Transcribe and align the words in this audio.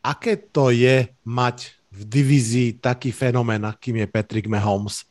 aké 0.00 0.36
to 0.36 0.72
je 0.72 1.08
mať 1.24 1.76
v 1.90 2.00
divízii 2.06 2.68
taký 2.80 3.12
fenomén, 3.12 3.60
akým 3.64 4.00
je 4.00 4.06
Patrick 4.08 4.48
Mahomes? 4.48 5.04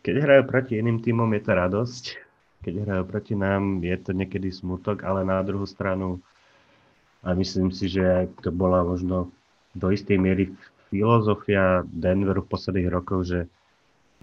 Keď 0.00 0.14
hrajú 0.22 0.42
proti 0.46 0.78
iným 0.78 1.02
týmom, 1.02 1.26
je 1.34 1.42
to 1.42 1.52
radosť. 1.52 2.04
Keď 2.62 2.74
hrajú 2.82 3.02
proti 3.06 3.34
nám, 3.34 3.82
je 3.82 3.96
to 3.98 4.10
niekedy 4.14 4.50
smutok, 4.50 5.02
ale 5.02 5.26
na 5.26 5.42
druhú 5.42 5.66
stranu 5.66 6.22
a 7.26 7.34
myslím 7.34 7.74
si, 7.74 7.90
že 7.90 8.30
to 8.42 8.54
bola 8.54 8.86
možno 8.86 9.30
do 9.74 9.90
istej 9.90 10.14
miery 10.14 10.54
filozofia 10.88 11.82
Denveru 11.90 12.46
v 12.46 12.50
posledných 12.54 12.88
rokoch, 12.90 13.26
že 13.26 13.50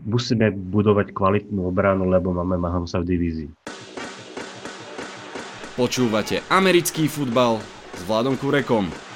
musíme 0.07 0.55
budovať 0.55 1.11
kvalitnú 1.11 1.67
obranu, 1.67 2.07
lebo 2.07 2.31
máme 2.31 2.55
Mahomesa 2.55 3.03
v 3.03 3.09
divízii. 3.11 3.49
Počúvate 5.75 6.39
americký 6.47 7.11
futbal 7.11 7.59
s 7.97 8.01
Vladom 8.07 8.39
Kurekom. 8.39 9.12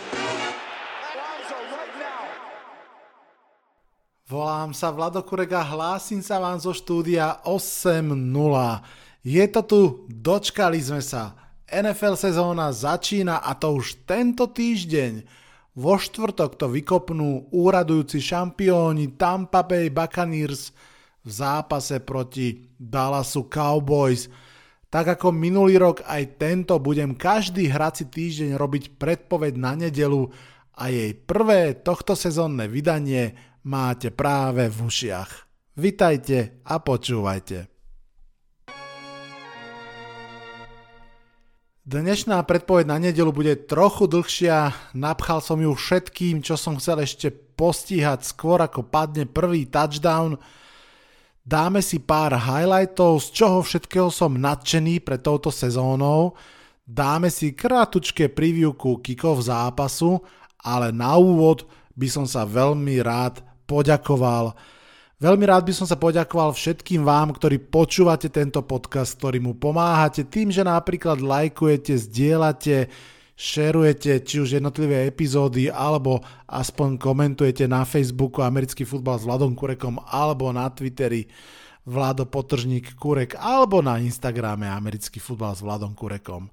Volám 4.28 4.76
sa 4.76 4.92
Vlado 4.92 5.24
Kurek 5.24 5.56
a 5.56 5.64
hlásim 5.64 6.20
sa 6.20 6.36
vám 6.44 6.60
zo 6.60 6.76
štúdia 6.76 7.40
8.0. 7.48 8.12
Je 9.24 9.46
to 9.48 9.62
tu, 9.64 9.82
dočkali 10.12 10.84
sme 10.84 11.00
sa. 11.00 11.32
NFL 11.72 12.20
sezóna 12.20 12.76
začína 12.76 13.40
a 13.40 13.56
to 13.56 13.80
už 13.80 14.04
tento 14.04 14.52
týždeň. 14.52 15.24
Vo 15.80 15.96
štvrtok 15.96 16.60
to 16.60 16.68
vykopnú 16.68 17.56
úradujúci 17.56 18.20
šampióni 18.20 19.16
Tampa 19.16 19.64
Bay 19.64 19.88
Buccaneers 19.88 20.76
v 21.24 21.30
zápase 21.32 22.04
proti 22.04 22.68
Dallasu 22.76 23.48
Cowboys. 23.48 24.28
Tak 24.92 25.16
ako 25.16 25.32
minulý 25.32 25.80
rok 25.80 26.04
aj 26.04 26.36
tento 26.36 26.76
budem 26.84 27.16
každý 27.16 27.72
hrací 27.72 28.04
týždeň 28.12 28.60
robiť 28.60 29.00
predpoveď 29.00 29.56
na 29.56 29.80
nedelu 29.80 30.28
a 30.76 30.92
jej 30.92 31.16
prvé 31.16 31.80
tohto 31.80 32.12
sezónne 32.12 32.68
vydanie 32.68 33.47
máte 33.68 34.16
práve 34.16 34.72
v 34.72 34.88
ušiach. 34.88 35.32
Vitajte 35.76 36.64
a 36.64 36.80
počúvajte. 36.80 37.68
Dnešná 41.88 42.44
predpoveď 42.44 42.86
na 42.88 43.00
nedelu 43.00 43.32
bude 43.32 43.56
trochu 43.64 44.12
dlhšia, 44.12 44.76
napchal 44.92 45.40
som 45.40 45.60
ju 45.60 45.72
všetkým, 45.72 46.44
čo 46.44 46.60
som 46.60 46.76
chcel 46.80 47.04
ešte 47.04 47.32
postíhať 47.32 48.28
skôr 48.28 48.60
ako 48.60 48.88
padne 48.88 49.24
prvý 49.24 49.72
touchdown. 49.72 50.36
Dáme 51.48 51.80
si 51.80 52.04
pár 52.04 52.36
highlightov, 52.36 53.24
z 53.24 53.28
čoho 53.32 53.64
všetkého 53.64 54.12
som 54.12 54.36
nadšený 54.36 55.00
pre 55.00 55.16
touto 55.16 55.48
sezónou. 55.48 56.36
Dáme 56.84 57.32
si 57.32 57.56
krátučké 57.56 58.36
preview 58.36 58.76
ku 58.76 59.00
kickov 59.00 59.48
zápasu, 59.48 60.20
ale 60.60 60.92
na 60.92 61.16
úvod 61.16 61.72
by 61.96 62.08
som 62.12 62.28
sa 62.28 62.44
veľmi 62.44 63.00
rád 63.00 63.48
poďakoval. 63.68 64.56
Veľmi 65.18 65.50
rád 65.50 65.66
by 65.66 65.74
som 65.74 65.90
sa 65.90 65.98
poďakoval 65.98 66.54
všetkým 66.54 67.02
vám, 67.02 67.34
ktorí 67.34 67.58
počúvate 67.68 68.30
tento 68.30 68.62
podcast, 68.62 69.18
ktorí 69.18 69.42
mu 69.42 69.58
pomáhate 69.58 70.30
tým, 70.30 70.54
že 70.54 70.62
napríklad 70.62 71.20
lajkujete, 71.20 71.98
zdieľate, 71.98 72.86
šerujete 73.34 74.22
či 74.22 74.36
už 74.42 74.62
jednotlivé 74.62 75.10
epizódy 75.10 75.74
alebo 75.74 76.22
aspoň 76.50 77.02
komentujete 77.02 77.66
na 77.66 77.82
Facebooku 77.86 78.46
Americký 78.46 78.86
futbal 78.86 79.18
s 79.18 79.26
Vladom 79.26 79.58
Kurekom 79.58 79.98
alebo 80.06 80.50
na 80.54 80.70
Twitteri 80.70 81.26
Vlado 81.88 82.30
Potržník 82.30 82.94
Kurek 82.94 83.38
alebo 83.42 83.82
na 83.82 83.98
Instagrame 83.98 84.70
Americký 84.70 85.18
futbal 85.18 85.58
s 85.58 85.66
Vladom 85.66 85.98
Kurekom. 85.98 86.50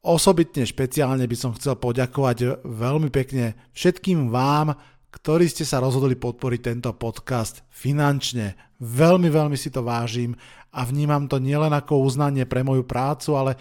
Osobitne 0.00 0.64
špeciálne 0.64 1.28
by 1.28 1.36
som 1.36 1.52
chcel 1.56 1.76
poďakovať 1.76 2.64
veľmi 2.64 3.12
pekne 3.12 3.56
všetkým 3.76 4.32
vám, 4.32 4.72
ktorí 5.10 5.50
ste 5.50 5.66
sa 5.66 5.82
rozhodli 5.82 6.14
podporiť 6.14 6.60
tento 6.62 6.90
podcast 6.94 7.66
finančne. 7.70 8.54
Veľmi, 8.80 9.28
veľmi 9.28 9.58
si 9.58 9.68
to 9.68 9.82
vážim 9.82 10.38
a 10.70 10.86
vnímam 10.86 11.26
to 11.26 11.42
nielen 11.42 11.74
ako 11.74 12.06
uznanie 12.06 12.46
pre 12.46 12.62
moju 12.62 12.86
prácu, 12.86 13.34
ale 13.34 13.52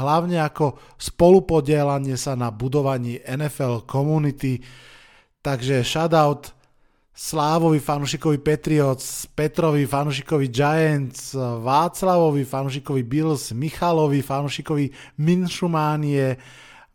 hlavne 0.00 0.40
ako 0.40 0.80
spolupodielanie 0.96 2.16
sa 2.16 2.32
na 2.34 2.48
budovaní 2.48 3.20
NFL 3.20 3.84
community. 3.84 4.64
Takže 5.44 5.84
shoutout 5.84 6.56
Slávovi 7.14 7.78
fanušikovi 7.78 8.42
Patriots, 8.42 9.30
Petrovi 9.30 9.86
fanušikovi 9.86 10.50
Giants, 10.50 11.38
Václavovi 11.38 12.42
fanušikovi 12.42 13.06
Bills, 13.06 13.54
Michalovi 13.54 14.18
fanušikovi 14.18 14.90
Minšumánie, 15.22 16.34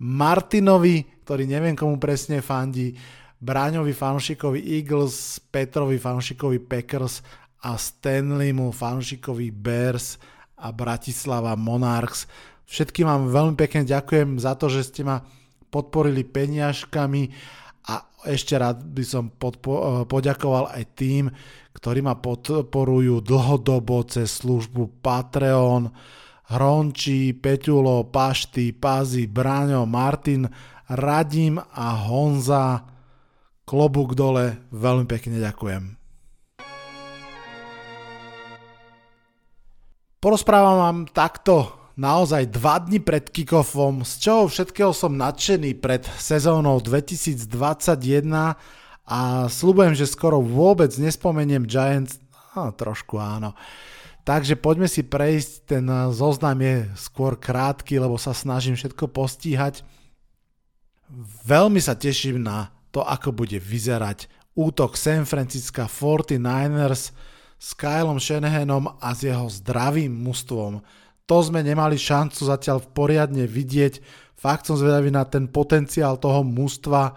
Martinovi, 0.03 1.23
ktorý 1.23 1.47
neviem 1.47 1.72
komu 1.72 1.95
presne 1.95 2.44
fandí, 2.44 2.91
Bráňovi 3.39 3.95
fanúšikovi 3.95 4.59
Eagles, 4.59 5.39
Petrovi 5.47 5.95
fanúšikovi 5.95 6.59
Packers 6.59 7.23
a 7.63 7.79
Stanleymu 7.79 8.75
fanúšikovi 8.75 9.47
Bears 9.55 10.19
a 10.59 10.75
Bratislava 10.75 11.55
Monarchs. 11.55 12.28
Všetkým 12.67 13.07
vám 13.07 13.31
veľmi 13.31 13.55
pekne 13.55 13.88
ďakujem 13.88 14.44
za 14.44 14.59
to, 14.59 14.67
že 14.67 14.91
ste 14.91 15.07
ma 15.07 15.23
podporili 15.72 16.28
peniažkami 16.28 17.31
a 17.88 18.03
ešte 18.28 18.59
rád 18.59 18.83
by 18.83 19.03
som 19.07 19.31
podpo- 19.31 20.03
poďakoval 20.03 20.75
aj 20.75 20.83
tým, 20.99 21.31
ktorí 21.72 22.03
ma 22.03 22.19
podporujú 22.19 23.23
dlhodobo 23.23 24.03
cez 24.03 24.44
službu 24.44 24.99
Patreon, 24.99 25.88
Hronči, 26.51 27.31
Peťulo, 27.39 28.11
Pašty, 28.11 28.75
Pazi, 28.75 29.31
Braňo, 29.31 29.88
Martin, 29.88 30.44
Radim 30.91 31.55
a 31.55 31.88
Honza 32.03 32.98
klobúk 33.69 34.18
dole, 34.18 34.57
veľmi 34.74 35.06
pekne 35.06 35.38
ďakujem. 35.38 35.94
Porozprávam 40.18 40.78
vám 40.81 41.00
takto 41.13 41.69
naozaj 41.94 42.50
dva 42.50 42.81
dni 42.81 42.97
pred 42.97 43.29
kickoffom, 43.29 44.02
z 44.02 44.25
čoho 44.25 44.50
všetkého 44.50 44.90
som 44.90 45.13
nadšený 45.13 45.78
pred 45.78 46.02
sezónou 46.18 46.81
2021 46.81 47.46
a 49.06 49.19
slúbujem, 49.46 49.94
že 49.94 50.09
skoro 50.09 50.41
vôbec 50.41 50.90
nespomeniem 50.97 51.69
Giants, 51.69 52.18
no, 52.58 52.74
trošku 52.74 53.22
áno. 53.22 53.53
Takže 54.25 54.58
poďme 54.58 54.90
si 54.90 55.06
prejsť, 55.06 55.52
ten 55.69 55.85
zoznam 56.09 56.58
je 56.58 56.90
skôr 56.97 57.38
krátky, 57.38 58.02
lebo 58.02 58.18
sa 58.18 58.34
snažím 58.34 58.74
všetko 58.74 59.13
postíhať. 59.13 59.85
Veľmi 61.46 61.78
sa 61.78 61.94
teším 61.94 62.41
na 62.41 62.78
to, 62.89 63.05
ako 63.05 63.31
bude 63.31 63.57
vyzerať 63.57 64.27
útok 64.59 65.00
San 65.00 65.23
Francisco 65.23 65.88
49ers 65.88 67.16
s 67.59 67.69
Kylom 67.75 68.19
Shanahanom 68.19 69.00
a 69.00 69.16
s 69.16 69.23
jeho 69.27 69.47
zdravým 69.47 70.11
mužstvom. 70.11 70.83
To 71.29 71.38
sme 71.45 71.61
nemali 71.61 71.95
šancu 71.95 72.47
zatiaľ 72.49 72.81
poriadne 72.89 73.45
vidieť. 73.45 74.01
Fakt 74.39 74.66
som 74.66 74.79
zvedavý 74.79 75.11
na 75.11 75.28
ten 75.28 75.45
potenciál 75.45 76.17
toho 76.17 76.41
mužstva. 76.41 77.13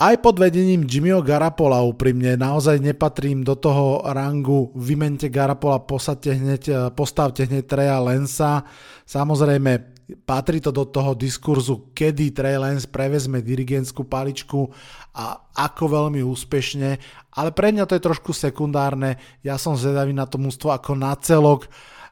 Aj 0.00 0.16
pod 0.16 0.40
vedením 0.40 0.88
Jimmyho 0.88 1.20
Garapola 1.20 1.84
úprimne, 1.84 2.32
naozaj 2.32 2.80
nepatrím 2.80 3.44
do 3.44 3.52
toho 3.52 4.00
rangu, 4.08 4.72
vymente 4.72 5.28
Garapola, 5.28 5.84
postavte 5.84 6.32
hneď, 6.32 6.96
postavte 6.96 7.44
hneď 7.44 7.68
Treja 7.68 8.00
Lensa. 8.00 8.64
Samozrejme, 9.04 9.99
patrí 10.14 10.62
to 10.62 10.70
do 10.70 10.86
toho 10.86 11.14
diskurzu, 11.14 11.92
kedy 11.92 12.30
Trey 12.30 12.56
Lance 12.56 12.86
prevezme 12.86 13.44
dirigentskú 13.44 14.06
paličku 14.06 14.70
a 15.14 15.38
ako 15.54 15.84
veľmi 15.90 16.20
úspešne, 16.24 16.90
ale 17.34 17.50
pre 17.50 17.74
mňa 17.74 17.86
to 17.86 17.96
je 17.98 18.06
trošku 18.06 18.30
sekundárne, 18.34 19.20
ja 19.44 19.58
som 19.58 19.78
zvedavý 19.78 20.14
na 20.14 20.24
to 20.26 20.38
mústvo 20.38 20.70
ako 20.70 20.96
na 20.96 21.14
celok, 21.18 21.70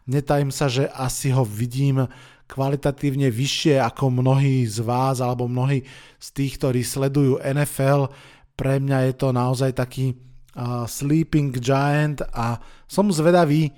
netajím 0.08 0.50
sa, 0.50 0.66
že 0.66 0.88
asi 0.90 1.30
ho 1.30 1.42
vidím 1.44 2.08
kvalitatívne 2.48 3.28
vyššie 3.28 3.76
ako 3.76 4.08
mnohí 4.08 4.64
z 4.64 4.80
vás 4.80 5.20
alebo 5.20 5.44
mnohí 5.44 5.84
z 6.16 6.28
tých, 6.32 6.56
ktorí 6.56 6.80
sledujú 6.80 7.44
NFL. 7.44 8.08
Pre 8.56 8.74
mňa 8.80 9.12
je 9.12 9.14
to 9.14 9.28
naozaj 9.36 9.76
taký 9.76 10.16
uh, 10.56 10.88
sleeping 10.88 11.52
giant 11.60 12.24
a 12.32 12.56
som 12.88 13.12
zvedavý, 13.12 13.70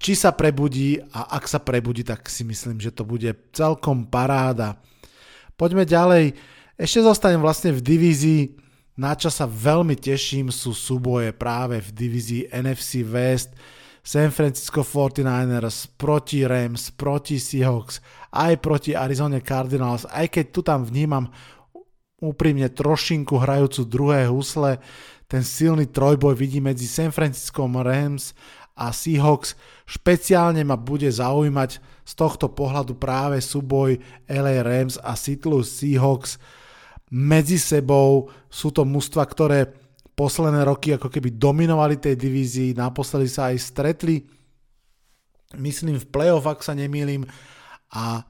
či 0.00 0.16
sa 0.16 0.32
prebudí 0.32 0.96
a 1.12 1.36
ak 1.36 1.44
sa 1.44 1.60
prebudí, 1.60 2.00
tak 2.00 2.24
si 2.32 2.40
myslím, 2.48 2.80
že 2.80 2.88
to 2.88 3.04
bude 3.04 3.28
celkom 3.52 4.08
paráda. 4.08 4.80
Poďme 5.60 5.84
ďalej. 5.84 6.32
Ešte 6.80 7.04
zostanem 7.04 7.44
vlastne 7.44 7.76
v 7.76 7.84
divízii, 7.84 8.56
na 8.96 9.12
čo 9.12 9.28
sa 9.28 9.44
veľmi 9.44 9.92
teším, 10.00 10.48
sú 10.48 10.72
súboje 10.72 11.36
práve 11.36 11.84
v 11.84 11.92
divízii 11.92 12.48
NFC 12.48 13.04
West. 13.04 13.52
San 14.00 14.32
Francisco 14.32 14.80
49ers 14.80 15.92
proti 16.00 16.48
Rams, 16.48 16.88
proti 16.96 17.36
Seahawks, 17.36 18.00
aj 18.32 18.56
proti 18.64 18.96
Arizona 18.96 19.44
Cardinals, 19.44 20.08
aj 20.08 20.32
keď 20.32 20.44
tu 20.48 20.60
tam 20.64 20.80
vnímam 20.80 21.28
úprimne 22.16 22.72
trošinku 22.72 23.36
hrajúcu 23.36 23.80
druhé 23.84 24.24
husle, 24.32 24.80
ten 25.28 25.44
silný 25.44 25.86
trojboj 25.86 26.32
vidí 26.32 26.64
medzi 26.64 26.88
San 26.88 27.12
Francisco 27.12 27.68
Rams 27.68 28.32
a 28.80 28.88
Seahawks. 28.96 29.52
Špeciálne 29.84 30.64
ma 30.64 30.80
bude 30.80 31.12
zaujímať 31.12 31.76
z 32.08 32.12
tohto 32.16 32.48
pohľadu 32.48 32.96
práve 32.96 33.36
súboj 33.44 34.00
LA 34.24 34.64
Rams 34.64 34.96
a 35.04 35.12
Seattle 35.12 35.60
Seahawks. 35.60 36.40
medzi 37.10 37.58
sebou. 37.58 38.30
Sú 38.48 38.70
to 38.70 38.86
mužstva, 38.86 39.26
ktoré 39.26 39.68
posledné 40.14 40.62
roky 40.62 40.94
ako 40.94 41.10
keby 41.10 41.34
dominovali 41.34 41.98
tej 41.98 42.14
divízii, 42.14 42.76
naposledy 42.76 43.26
sa 43.26 43.50
aj 43.50 43.56
stretli, 43.58 44.20
myslím 45.56 45.96
v 45.96 46.10
playoff, 46.12 46.46
ak 46.46 46.60
sa 46.60 46.76
nemýlim, 46.76 47.24
a 47.90 48.22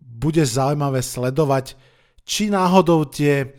bude 0.00 0.40
zaujímavé 0.40 1.02
sledovať, 1.02 1.76
či 2.22 2.48
náhodou 2.48 3.04
tie 3.04 3.50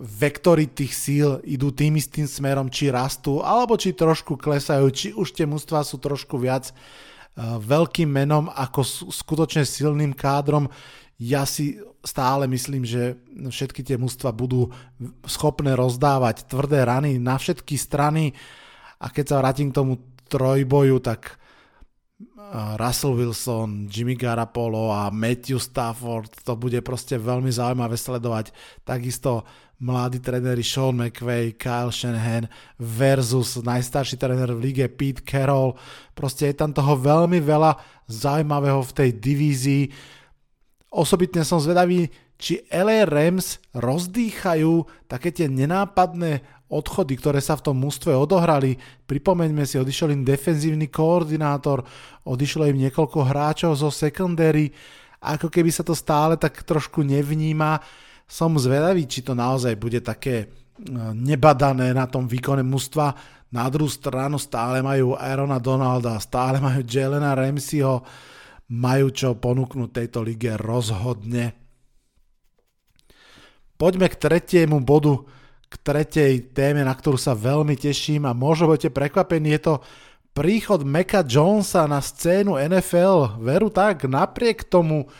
vektory 0.00 0.66
tých 0.66 0.96
síl 0.96 1.28
idú 1.44 1.70
tým 1.70 2.00
istým 2.00 2.24
smerom, 2.24 2.72
či 2.72 2.88
rastú, 2.88 3.44
alebo 3.44 3.76
či 3.76 3.92
trošku 3.92 4.40
klesajú, 4.40 4.86
či 4.88 5.08
už 5.12 5.36
tie 5.36 5.44
mužstva 5.44 5.84
sú 5.84 6.00
trošku 6.00 6.40
viac 6.40 6.72
uh, 6.72 7.60
veľkým 7.60 8.08
menom 8.08 8.48
ako 8.48 8.80
skutočne 9.12 9.68
silným 9.68 10.16
kádrom 10.16 10.72
ja 11.20 11.44
si 11.44 11.76
stále 12.00 12.48
myslím, 12.48 12.88
že 12.88 13.20
všetky 13.28 13.84
tie 13.84 14.00
mužstva 14.00 14.32
budú 14.32 14.72
schopné 15.28 15.76
rozdávať 15.76 16.48
tvrdé 16.48 16.80
rany 16.88 17.20
na 17.20 17.36
všetky 17.36 17.76
strany 17.76 18.32
a 18.96 19.12
keď 19.12 19.24
sa 19.28 19.40
vrátim 19.44 19.68
k 19.68 19.76
tomu 19.76 20.00
trojboju, 20.32 20.96
tak 21.04 21.36
Russell 22.80 23.14
Wilson, 23.14 23.92
Jimmy 23.92 24.16
Garapolo 24.16 24.90
a 24.90 25.12
Matthew 25.12 25.60
Stafford, 25.60 26.32
to 26.40 26.56
bude 26.56 26.80
proste 26.80 27.20
veľmi 27.20 27.52
zaujímavé 27.52 28.00
sledovať. 28.00 28.56
Takisto 28.82 29.44
mladí 29.80 30.20
tréneri 30.20 30.62
Sean 30.62 30.96
McVay, 30.96 31.56
Kyle 31.56 31.92
Shanahan 31.92 32.46
versus 32.76 33.56
najstarší 33.60 34.20
tréner 34.20 34.52
v 34.52 34.60
lige 34.60 34.86
Pete 34.92 35.24
Carroll. 35.24 35.74
Proste 36.12 36.52
je 36.52 36.60
tam 36.60 36.76
toho 36.76 37.00
veľmi 37.00 37.40
veľa 37.40 37.80
zaujímavého 38.06 38.84
v 38.84 38.92
tej 38.92 39.10
divízii 39.16 39.84
Osobitne 40.90 41.46
som 41.46 41.62
zvedavý, 41.62 42.10
či 42.34 42.66
LA 42.66 43.06
Rams 43.06 43.62
rozdýchajú 43.78 45.06
také 45.06 45.30
tie 45.30 45.46
nenápadné 45.46 46.42
odchody, 46.66 47.14
ktoré 47.14 47.38
sa 47.38 47.54
v 47.54 47.70
tom 47.70 47.78
mústve 47.78 48.10
odohrali. 48.10 48.74
Pripomeňme 49.06 49.62
si, 49.62 49.78
odišiel 49.78 50.18
im 50.18 50.26
defenzívny 50.26 50.90
koordinátor, 50.90 51.86
odišlo 52.26 52.66
im 52.66 52.82
niekoľko 52.82 53.22
hráčov 53.22 53.78
zo 53.78 53.90
secondary, 53.94 54.74
ako 55.22 55.46
keby 55.46 55.70
sa 55.70 55.86
to 55.86 55.94
stále 55.94 56.34
tak 56.34 56.58
trošku 56.66 57.06
nevníma. 57.06 57.78
Som 58.30 58.54
zvedavý, 58.54 59.10
či 59.10 59.26
to 59.26 59.34
naozaj 59.34 59.74
bude 59.74 59.98
také 59.98 60.46
e, 60.46 60.46
nebadané 61.18 61.90
na 61.90 62.06
tom 62.06 62.30
výkone 62.30 62.62
mústva. 62.62 63.10
Na 63.50 63.66
druhú 63.66 63.90
stranu 63.90 64.38
stále 64.38 64.78
majú 64.86 65.18
Aarona 65.18 65.58
Donalda, 65.58 66.14
stále 66.22 66.62
majú 66.62 66.86
Jelena 66.86 67.34
Ramseyho, 67.34 68.06
majú 68.70 69.10
čo 69.10 69.34
ponúknuť 69.34 69.90
tejto 69.90 70.22
lige 70.22 70.54
rozhodne. 70.54 71.58
Poďme 73.74 74.06
k 74.06 74.14
tretiemu 74.14 74.78
bodu, 74.78 75.26
k 75.66 75.74
tretej 75.82 76.54
téme, 76.54 76.86
na 76.86 76.94
ktorú 76.94 77.18
sa 77.18 77.34
veľmi 77.34 77.74
teším 77.74 78.30
a 78.30 78.36
možno 78.36 78.70
budete 78.70 78.94
prekvapení, 78.94 79.58
je 79.58 79.62
to 79.66 79.74
príchod 80.30 80.86
Meka 80.86 81.26
Jonesa 81.26 81.90
na 81.90 81.98
scénu 81.98 82.54
NFL. 82.58 83.42
Veru 83.42 83.74
tak, 83.74 84.06
napriek 84.06 84.66
tomu, 84.70 85.10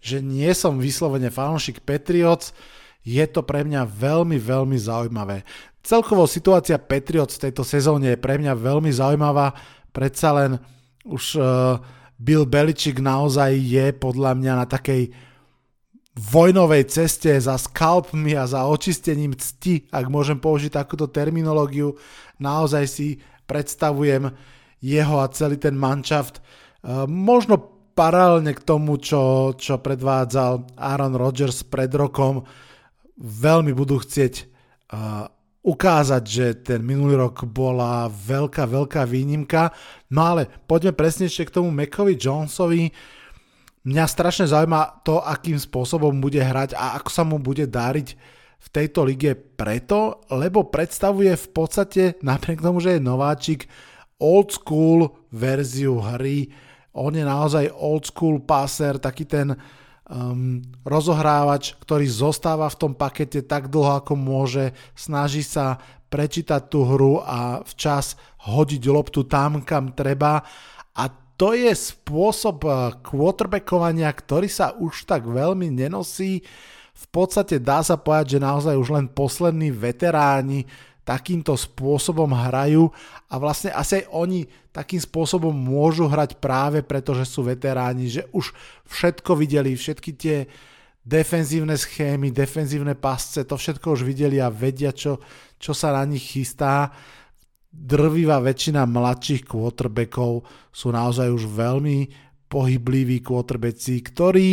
že 0.00 0.24
nie 0.24 0.50
som 0.56 0.80
vyslovene 0.80 1.28
fanúšik 1.28 1.84
Patriots, 1.84 2.56
je 3.00 3.24
to 3.28 3.40
pre 3.44 3.64
mňa 3.64 3.88
veľmi, 3.88 4.36
veľmi 4.36 4.76
zaujímavé. 4.76 5.44
Celkovo 5.80 6.28
situácia 6.28 6.76
Patriots 6.76 7.40
v 7.40 7.48
tejto 7.48 7.64
sezóne 7.64 8.12
je 8.12 8.20
pre 8.20 8.36
mňa 8.36 8.52
veľmi 8.52 8.92
zaujímavá, 8.92 9.56
predsa 9.92 10.36
len 10.36 10.60
už 11.08 11.40
uh, 11.40 11.80
Bill 12.20 12.44
Belichick 12.44 13.00
naozaj 13.00 13.56
je 13.56 13.96
podľa 13.96 14.36
mňa 14.36 14.52
na 14.60 14.66
takej 14.68 15.08
vojnovej 16.20 16.84
ceste 16.92 17.32
za 17.40 17.56
skalpmi 17.56 18.36
a 18.36 18.44
za 18.44 18.68
očistením 18.68 19.32
cti, 19.32 19.88
ak 19.88 20.12
môžem 20.12 20.36
použiť 20.36 20.76
takúto 20.76 21.08
terminológiu. 21.08 21.96
Naozaj 22.36 22.84
si 22.84 23.08
predstavujem 23.48 24.28
jeho 24.84 25.16
a 25.16 25.32
celý 25.32 25.56
ten 25.56 25.72
manšaft. 25.72 26.38
E, 26.38 26.42
možno 27.08 27.79
paralelne 28.00 28.56
k 28.56 28.64
tomu, 28.64 28.96
čo, 28.96 29.52
čo 29.60 29.76
predvádzal 29.76 30.80
Aaron 30.80 31.20
Rodgers 31.20 31.60
pred 31.68 31.92
rokom, 31.92 32.40
veľmi 33.20 33.76
budú 33.76 34.00
chcieť 34.00 34.34
e, 34.40 34.44
ukázať, 35.60 36.22
že 36.24 36.46
ten 36.64 36.80
minulý 36.80 37.20
rok 37.20 37.44
bola 37.44 38.08
veľká, 38.08 38.64
veľká 38.64 39.04
výnimka. 39.04 39.76
No 40.16 40.32
ale 40.32 40.48
poďme 40.64 40.96
presnejšie 40.96 41.44
k 41.44 41.60
tomu 41.60 41.68
Mekovi 41.68 42.16
Jonesovi. 42.16 42.88
Mňa 43.84 44.04
strašne 44.08 44.48
zaujíma 44.48 45.04
to, 45.04 45.20
akým 45.20 45.60
spôsobom 45.60 46.24
bude 46.24 46.40
hrať 46.40 46.72
a 46.80 46.96
ako 46.96 47.10
sa 47.12 47.20
mu 47.28 47.36
bude 47.36 47.68
dariť 47.68 48.08
v 48.60 48.68
tejto 48.72 49.04
lige 49.04 49.36
preto, 49.36 50.24
lebo 50.32 50.72
predstavuje 50.72 51.36
v 51.36 51.48
podstate, 51.52 52.02
napriek 52.24 52.64
tomu, 52.64 52.80
že 52.80 52.96
je 52.96 53.04
nováčik, 53.04 53.68
old 54.16 54.56
school 54.56 55.20
verziu 55.28 56.00
hry. 56.00 56.48
On 56.96 57.14
je 57.14 57.22
naozaj 57.22 57.70
old 57.70 58.10
school 58.10 58.42
passer, 58.42 58.98
taký 58.98 59.22
ten 59.22 59.54
um, 60.10 60.58
rozohrávač, 60.82 61.78
ktorý 61.78 62.06
zostáva 62.10 62.66
v 62.66 62.78
tom 62.78 62.92
pakete 62.98 63.46
tak 63.46 63.70
dlho, 63.70 64.02
ako 64.02 64.18
môže, 64.18 64.74
snaží 64.98 65.46
sa 65.46 65.78
prečítať 66.10 66.66
tú 66.66 66.82
hru 66.82 67.22
a 67.22 67.62
včas 67.62 68.18
hodiť 68.42 68.82
loptu 68.90 69.22
tam, 69.30 69.62
kam 69.62 69.94
treba. 69.94 70.42
A 70.98 71.06
to 71.38 71.54
je 71.54 71.70
spôsob 71.70 72.66
uh, 72.66 72.98
quarterbackovania, 73.06 74.10
ktorý 74.10 74.50
sa 74.50 74.74
už 74.74 75.06
tak 75.06 75.30
veľmi 75.30 75.70
nenosí. 75.70 76.42
V 77.00 77.06
podstate 77.08 77.62
dá 77.62 77.80
sa 77.80 77.96
povedať, 77.96 78.36
že 78.36 78.44
naozaj 78.44 78.74
už 78.76 78.88
len 78.92 79.06
poslední 79.08 79.72
veteráni 79.72 80.66
takýmto 81.04 81.56
spôsobom 81.56 82.30
hrajú 82.30 82.92
a 83.26 83.34
vlastne 83.40 83.72
asi 83.72 84.04
aj 84.04 84.04
oni 84.12 84.40
takým 84.70 85.00
spôsobom 85.02 85.50
môžu 85.50 86.06
hrať 86.06 86.38
práve 86.38 86.84
preto, 86.84 87.16
že 87.16 87.26
sú 87.26 87.42
veteráni, 87.42 88.06
že 88.06 88.28
už 88.30 88.54
všetko 88.86 89.34
videli, 89.34 89.74
všetky 89.74 90.10
tie 90.14 90.46
defenzívne 91.00 91.74
schémy, 91.74 92.30
defenzívne 92.30 92.94
pasce, 92.94 93.42
to 93.42 93.56
všetko 93.56 93.96
už 93.98 94.06
videli 94.06 94.38
a 94.38 94.52
vedia, 94.52 94.92
čo, 94.92 95.18
čo 95.56 95.72
sa 95.72 95.96
na 95.96 96.04
nich 96.04 96.36
chystá. 96.36 96.92
Drvivá 97.70 98.42
väčšina 98.42 98.82
mladších 98.84 99.46
quarterbackov 99.46 100.42
sú 100.74 100.90
naozaj 100.90 101.30
už 101.30 101.46
veľmi 101.46 101.98
pohybliví 102.50 103.22
quarterbacki, 103.22 104.02
ktorí 104.02 104.48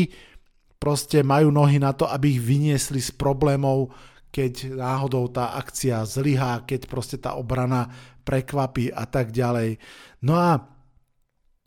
proste 0.78 1.26
majú 1.26 1.50
nohy 1.50 1.82
na 1.82 1.98
to, 1.98 2.06
aby 2.06 2.38
ich 2.38 2.42
vyniesli 2.42 3.02
z 3.02 3.10
problémov, 3.18 3.90
keď 4.32 4.78
náhodou 4.78 5.32
tá 5.32 5.58
akcia 5.58 6.04
zlyhá, 6.04 6.62
keď 6.68 6.86
proste 6.86 7.18
tá 7.18 7.34
obrana 7.34 7.90
prekvapí 8.28 8.92
a 8.92 9.08
tak 9.08 9.32
ďalej. 9.32 9.80
No 10.22 10.36
a 10.36 10.60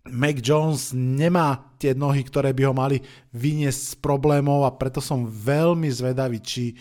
Mac 0.09 0.41
Jones 0.41 0.97
nemá 0.97 1.77
tie 1.77 1.93
nohy, 1.93 2.25
ktoré 2.25 2.57
by 2.57 2.63
ho 2.69 2.75
mali 2.77 3.01
vyniesť 3.37 3.81
z 3.81 3.95
problémov 4.01 4.65
a 4.65 4.73
preto 4.73 5.01
som 5.01 5.29
veľmi 5.29 5.89
zvedavý, 5.93 6.41
či 6.41 6.73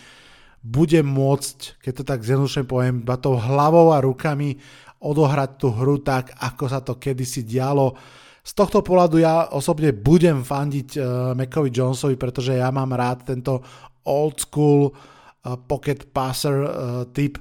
bude 0.59 0.99
môcť, 0.99 1.83
keď 1.83 1.93
to 1.95 2.03
tak 2.03 2.23
zjednodušene 2.23 2.67
poviem, 2.67 3.03
iba 3.03 3.15
tou 3.15 3.39
hlavou 3.39 3.95
a 3.95 4.03
rukami 4.03 4.59
odohrať 4.99 5.49
tú 5.55 5.71
hru 5.71 6.03
tak, 6.03 6.35
ako 6.35 6.63
sa 6.67 6.83
to 6.83 6.99
kedysi 6.99 7.47
dialo. 7.47 7.95
Z 8.43 8.55
tohto 8.55 8.83
pohľadu 8.83 9.23
ja 9.23 9.47
osobne 9.55 9.95
budem 9.95 10.43
fandiť 10.43 10.89
uh, 10.95 11.03
Macovi 11.35 11.71
Jonesovi, 11.71 12.19
pretože 12.19 12.59
ja 12.59 12.67
mám 12.71 12.91
rád 12.91 13.23
tento 13.31 13.63
old 14.03 14.43
school 14.43 14.91
uh, 14.91 15.18
pocket 15.41 16.11
passer 16.11 16.55
uh, 16.63 16.69
typ 17.09 17.39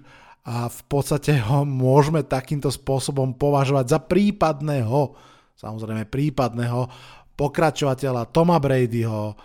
a 0.49 0.71
v 0.73 0.81
podstate 0.88 1.37
ho 1.45 1.69
môžeme 1.69 2.25
takýmto 2.25 2.73
spôsobom 2.73 3.37
považovať 3.37 3.87
za 3.93 3.99
prípadného, 4.00 5.12
samozrejme 5.61 6.09
prípadného 6.09 6.88
pokračovateľa 7.37 8.33
Toma 8.33 8.57
Bradyho, 8.57 9.37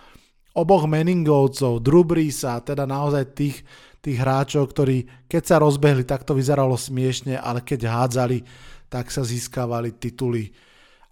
oboch 0.56 0.84
Meningovcov, 0.88 1.84
Drew 1.84 2.06
teda 2.40 2.88
naozaj 2.88 3.36
tých, 3.36 3.60
tých 4.00 4.16
hráčov, 4.16 4.72
ktorí 4.72 5.28
keď 5.28 5.42
sa 5.44 5.56
rozbehli, 5.60 6.08
tak 6.08 6.24
to 6.24 6.32
vyzeralo 6.32 6.78
smiešne, 6.78 7.36
ale 7.36 7.60
keď 7.60 7.90
hádzali, 7.90 8.40
tak 8.88 9.12
sa 9.12 9.26
získavali 9.26 9.98
tituly 9.98 10.54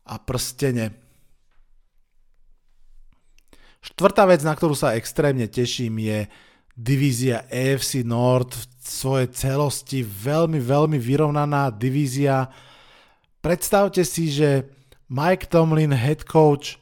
a 0.08 0.16
prstene. 0.18 0.94
Štvrtá 3.82 4.24
vec, 4.30 4.46
na 4.46 4.54
ktorú 4.54 4.78
sa 4.78 4.94
extrémne 4.94 5.50
teším, 5.50 5.98
je 5.98 6.18
divízia 6.72 7.44
AFC 7.52 8.00
North 8.02 8.56
v 8.56 8.64
svojej 8.80 9.28
celosti, 9.30 10.00
veľmi, 10.02 10.58
veľmi 10.58 10.98
vyrovnaná 10.98 11.70
divízia. 11.70 12.48
Predstavte 13.44 14.02
si, 14.02 14.32
že 14.32 14.66
Mike 15.12 15.52
Tomlin, 15.52 15.92
head 15.92 16.24
coach 16.24 16.80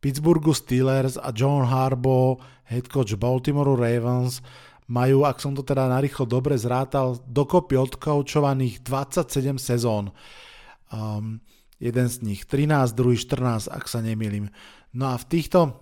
Pittsburghu 0.00 0.56
Steelers 0.56 1.20
a 1.20 1.30
John 1.30 1.68
Harbaugh, 1.68 2.40
head 2.66 2.90
coach 2.90 3.14
Baltimore 3.14 3.76
Ravens, 3.76 4.42
majú, 4.90 5.22
ak 5.22 5.38
som 5.38 5.54
to 5.54 5.62
teda 5.62 5.86
narýchlo 5.86 6.26
dobre 6.26 6.58
zrátal, 6.58 7.22
dokopy 7.30 7.78
odkoučovaných 7.78 8.82
27 8.82 9.54
sezón. 9.62 10.10
Um, 10.90 11.38
jeden 11.78 12.10
z 12.10 12.26
nich 12.26 12.42
13, 12.44 12.90
druhý 12.98 13.14
14, 13.14 13.70
ak 13.70 13.86
sa 13.86 14.02
nemýlim. 14.02 14.50
No 14.90 15.14
a 15.14 15.16
v 15.16 15.24
týchto 15.30 15.78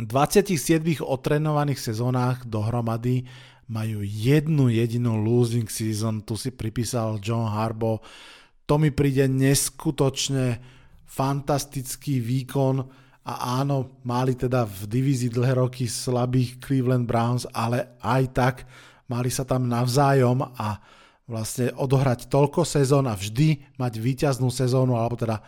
27 0.00 1.04
otrenovaných 1.04 1.80
sezónach 1.92 2.48
dohromady 2.48 3.28
majú 3.68 4.00
jednu 4.04 4.72
jedinú 4.72 5.20
losing 5.20 5.68
season, 5.68 6.24
tu 6.24 6.36
si 6.36 6.52
pripísal 6.52 7.20
John 7.20 7.48
Harbaugh. 7.48 8.00
To 8.64 8.80
mi 8.80 8.88
príde 8.88 9.28
neskutočne 9.28 10.60
fantastický 11.04 12.24
výkon 12.24 12.80
a 13.22 13.62
áno, 13.62 14.00
mali 14.02 14.34
teda 14.34 14.64
v 14.64 14.88
divízii 14.88 15.30
dlhé 15.30 15.60
roky 15.60 15.86
slabých 15.86 16.58
Cleveland 16.58 17.06
Browns, 17.06 17.44
ale 17.52 17.96
aj 18.00 18.22
tak 18.32 18.54
mali 19.06 19.28
sa 19.28 19.44
tam 19.44 19.68
navzájom 19.68 20.42
a 20.42 20.80
vlastne 21.28 21.70
odohrať 21.78 22.26
toľko 22.26 22.66
sezón 22.66 23.06
a 23.06 23.14
vždy 23.14 23.78
mať 23.78 23.92
víťaznú 24.00 24.50
sezónu, 24.50 24.98
alebo 24.98 25.14
teda 25.14 25.38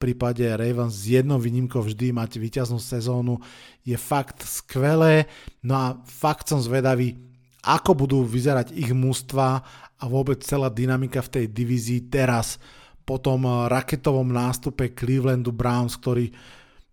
prípade 0.00 0.48
Ravens 0.48 0.96
s 0.96 1.12
jednou 1.12 1.36
výnimkou 1.36 1.84
vždy 1.84 2.16
mať 2.16 2.40
víťaznú 2.40 2.80
sezónu 2.80 3.36
je 3.84 3.94
fakt 4.00 4.40
skvelé. 4.48 5.28
No 5.60 5.76
a 5.76 5.86
fakt 6.08 6.48
som 6.48 6.56
zvedavý, 6.64 7.20
ako 7.60 7.92
budú 7.92 8.18
vyzerať 8.24 8.72
ich 8.72 8.96
mústva 8.96 9.60
a 10.00 10.04
vôbec 10.08 10.40
celá 10.40 10.72
dynamika 10.72 11.20
v 11.20 11.32
tej 11.36 11.44
divízii 11.52 12.08
teraz 12.08 12.56
po 13.04 13.20
tom 13.20 13.44
raketovom 13.44 14.32
nástupe 14.32 14.96
Clevelandu 14.96 15.52
Browns, 15.52 16.00
ktorí 16.00 16.32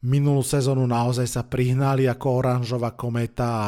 minulú 0.04 0.44
sezónu 0.44 0.84
naozaj 0.84 1.28
sa 1.32 1.48
prihnali 1.48 2.12
ako 2.12 2.28
oranžová 2.44 2.92
kometa 2.94 3.48
a 3.48 3.68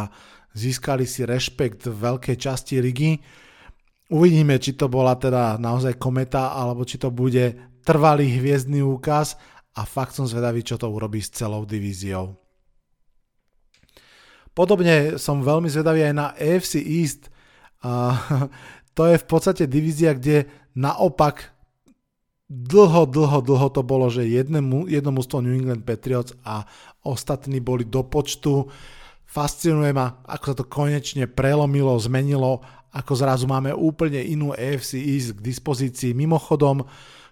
získali 0.51 1.07
si 1.07 1.23
rešpekt 1.23 1.87
v 1.87 1.95
veľkej 1.95 2.35
časti 2.35 2.83
ligy. 2.83 3.15
Uvidíme, 4.09 4.57
či 4.57 4.73
to 4.73 4.89
bola 4.89 5.13
teda 5.15 5.61
naozaj 5.61 5.95
kometa, 6.01 6.51
alebo 6.57 6.81
či 6.81 6.97
to 6.97 7.13
bude 7.13 7.77
trvalý 7.89 8.37
hviezdny 8.37 8.85
úkaz 8.85 9.33
a 9.73 9.81
fakt 9.81 10.13
som 10.13 10.29
zvedavý, 10.29 10.61
čo 10.61 10.77
to 10.77 10.85
urobí 10.85 11.17
s 11.17 11.33
celou 11.33 11.65
divíziou. 11.65 12.37
Podobne 14.53 15.17
som 15.17 15.41
veľmi 15.41 15.65
zvedavý 15.73 16.05
aj 16.05 16.13
na 16.13 16.27
AFC 16.37 16.77
East. 16.85 17.33
A 17.81 18.13
to 18.97 19.09
je 19.09 19.17
v 19.17 19.25
podstate 19.25 19.65
divízia, 19.65 20.13
kde 20.13 20.45
naopak 20.77 21.49
dlho, 22.45 23.09
dlho, 23.09 23.41
dlho 23.41 23.67
to 23.73 23.81
bolo, 23.81 24.05
že 24.13 24.29
jednému, 24.29 24.85
jedno 24.85 25.09
mústvo 25.09 25.41
New 25.41 25.57
England 25.57 25.81
Patriots 25.81 26.37
a 26.45 26.69
ostatní 27.01 27.57
boli 27.57 27.89
do 27.89 28.05
počtu. 28.05 28.69
Fascinuje 29.25 29.93
ma, 29.97 30.21
ako 30.29 30.43
sa 30.45 30.55
to 30.61 30.65
konečne 30.69 31.25
prelomilo, 31.25 31.97
zmenilo, 31.97 32.61
ako 32.93 33.13
zrazu 33.17 33.45
máme 33.49 33.73
úplne 33.73 34.21
inú 34.21 34.53
AFC 34.53 34.97
East 34.97 35.37
k 35.37 35.45
dispozícii. 35.45 36.13
Mimochodom, 36.13 36.85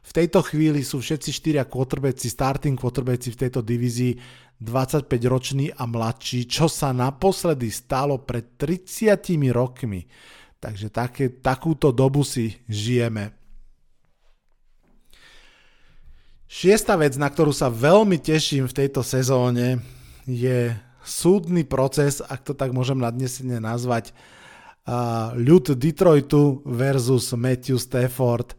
v 0.07 0.11
tejto 0.15 0.39
chvíli 0.39 0.87
sú 0.87 1.03
všetci 1.03 1.35
štyria 1.35 1.67
quarterbacki, 1.67 2.31
starting 2.31 2.79
quarterbacki 2.79 3.35
v 3.35 3.41
tejto 3.43 3.59
divízii 3.59 4.15
25 4.63 5.03
roční 5.27 5.67
a 5.75 5.83
mladší, 5.83 6.47
čo 6.47 6.71
sa 6.71 6.95
naposledy 6.95 7.67
stalo 7.67 8.23
pred 8.23 8.55
30 8.55 9.19
rokmi. 9.51 10.07
Takže 10.57 10.87
také, 10.89 11.29
takúto 11.29 11.91
dobu 11.91 12.23
si 12.23 12.55
žijeme. 12.65 13.35
Šiesta 16.47 16.95
vec, 16.95 17.19
na 17.19 17.27
ktorú 17.27 17.51
sa 17.51 17.67
veľmi 17.67 18.17
teším 18.23 18.71
v 18.71 18.77
tejto 18.79 19.03
sezóne, 19.03 19.83
je 20.23 20.71
súdny 21.03 21.67
proces, 21.67 22.23
ak 22.23 22.47
to 22.47 22.55
tak 22.55 22.71
môžem 22.71 22.95
nadnesene 22.95 23.59
nazvať, 23.59 24.15
ľud 25.35 25.75
Detroitu 25.75 26.63
versus 26.63 27.35
Matthew 27.35 27.75
Stafford. 27.75 28.55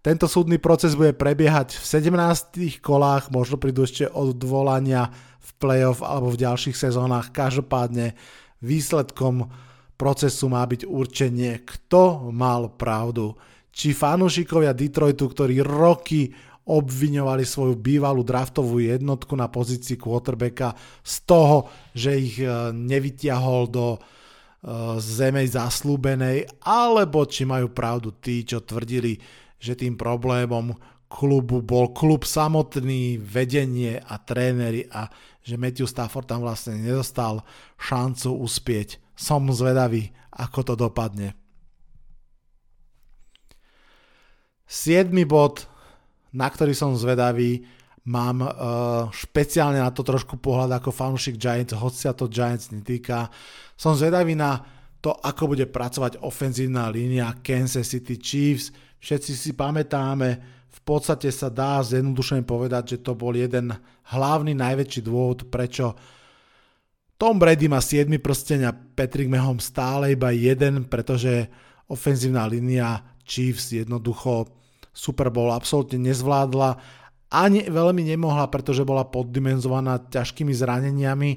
Tento 0.00 0.24
súdny 0.24 0.56
proces 0.56 0.96
bude 0.96 1.12
prebiehať 1.12 1.76
v 1.76 1.84
17 1.84 2.80
kolách, 2.80 3.28
možno 3.28 3.60
prídu 3.60 3.84
ešte 3.84 4.08
odvolania 4.08 5.12
v 5.44 5.50
playoff 5.60 6.00
alebo 6.00 6.32
v 6.32 6.40
ďalších 6.40 6.72
sezónach. 6.72 7.36
Každopádne 7.36 8.16
výsledkom 8.64 9.52
procesu 10.00 10.48
má 10.48 10.64
byť 10.64 10.88
určenie, 10.88 11.60
kto 11.68 12.32
mal 12.32 12.72
pravdu. 12.80 13.36
Či 13.68 13.92
fanúšikovia 13.92 14.72
Detroitu, 14.72 15.28
ktorí 15.28 15.60
roky 15.60 16.32
obviňovali 16.64 17.44
svoju 17.44 17.76
bývalú 17.76 18.24
draftovú 18.24 18.80
jednotku 18.80 19.36
na 19.36 19.52
pozícii 19.52 20.00
quarterbacka 20.00 20.72
z 21.04 21.14
toho, 21.28 21.68
že 21.92 22.16
ich 22.16 22.40
e, 22.40 22.48
nevytiahol 22.72 23.68
do 23.68 23.86
e, 23.96 23.98
zemej 24.96 25.56
zaslúbenej, 25.60 26.48
alebo 26.64 27.28
či 27.28 27.44
majú 27.44 27.68
pravdu 27.74 28.16
tí, 28.16 28.46
čo 28.48 28.64
tvrdili, 28.64 29.18
že 29.60 29.76
tým 29.76 29.94
problémom 29.94 30.74
klubu 31.10 31.60
bol 31.60 31.92
klub 31.92 32.24
samotný, 32.24 33.20
vedenie 33.20 34.00
a 34.00 34.16
tréneri 34.18 34.88
a 34.88 35.10
že 35.44 35.60
Matthew 35.60 35.86
Stafford 35.86 36.26
tam 36.26 36.42
vlastne 36.42 36.80
nedostal 36.80 37.44
šancu 37.76 38.40
uspieť. 38.40 38.96
Som 39.14 39.52
zvedavý, 39.52 40.10
ako 40.32 40.60
to 40.64 40.74
dopadne. 40.78 41.36
Siedmy 44.70 45.26
bod 45.26 45.70
na 46.34 46.46
ktorý 46.46 46.72
som 46.74 46.94
zvedavý. 46.94 47.62
Mám 48.10 48.40
uh, 48.40 48.50
špeciálne 49.12 49.76
na 49.76 49.92
to 49.92 50.00
trošku 50.00 50.40
pohľad 50.40 50.80
ako 50.80 50.88
fanúšik 50.88 51.36
Giants, 51.36 51.76
hoci 51.76 52.08
sa 52.08 52.16
to 52.16 52.32
Giants 52.32 52.72
netýka. 52.72 53.28
Som 53.76 53.92
zvedavý 53.92 54.32
na 54.34 54.56
to, 55.04 55.12
ako 55.12 55.52
bude 55.52 55.68
pracovať 55.68 56.24
ofenzívna 56.24 56.88
línia 56.88 57.28
Kansas 57.44 57.92
City 57.92 58.16
Chiefs. 58.16 58.72
Všetci 59.00 59.32
si 59.32 59.50
pamätáme, 59.56 60.28
v 60.70 60.80
podstate 60.86 61.32
sa 61.34 61.50
dá 61.50 61.82
zjednodušene 61.82 62.46
povedať, 62.46 62.96
že 62.96 62.98
to 63.02 63.18
bol 63.18 63.34
jeden 63.34 63.74
hlavný 64.12 64.54
najväčší 64.54 65.00
dôvod, 65.02 65.50
prečo 65.50 65.96
Tom 67.20 67.36
Brady 67.36 67.68
má 67.68 67.84
7 67.84 68.08
prsteň 68.16 68.60
a 68.64 68.72
Patrick 68.72 69.28
Mahom 69.28 69.60
stále 69.60 70.16
iba 70.16 70.32
jeden, 70.32 70.88
pretože 70.88 71.52
ofenzívna 71.90 72.48
línia 72.48 73.04
Chiefs 73.28 73.76
jednoducho 73.76 74.48
Super 74.88 75.28
Bowl 75.28 75.52
absolútne 75.52 76.00
nezvládla, 76.00 76.80
ani 77.30 77.70
veľmi 77.70 78.02
nemohla, 78.10 78.50
pretože 78.50 78.82
bola 78.82 79.06
poddimenzovaná 79.06 80.02
ťažkými 80.10 80.50
zraneniami, 80.50 81.30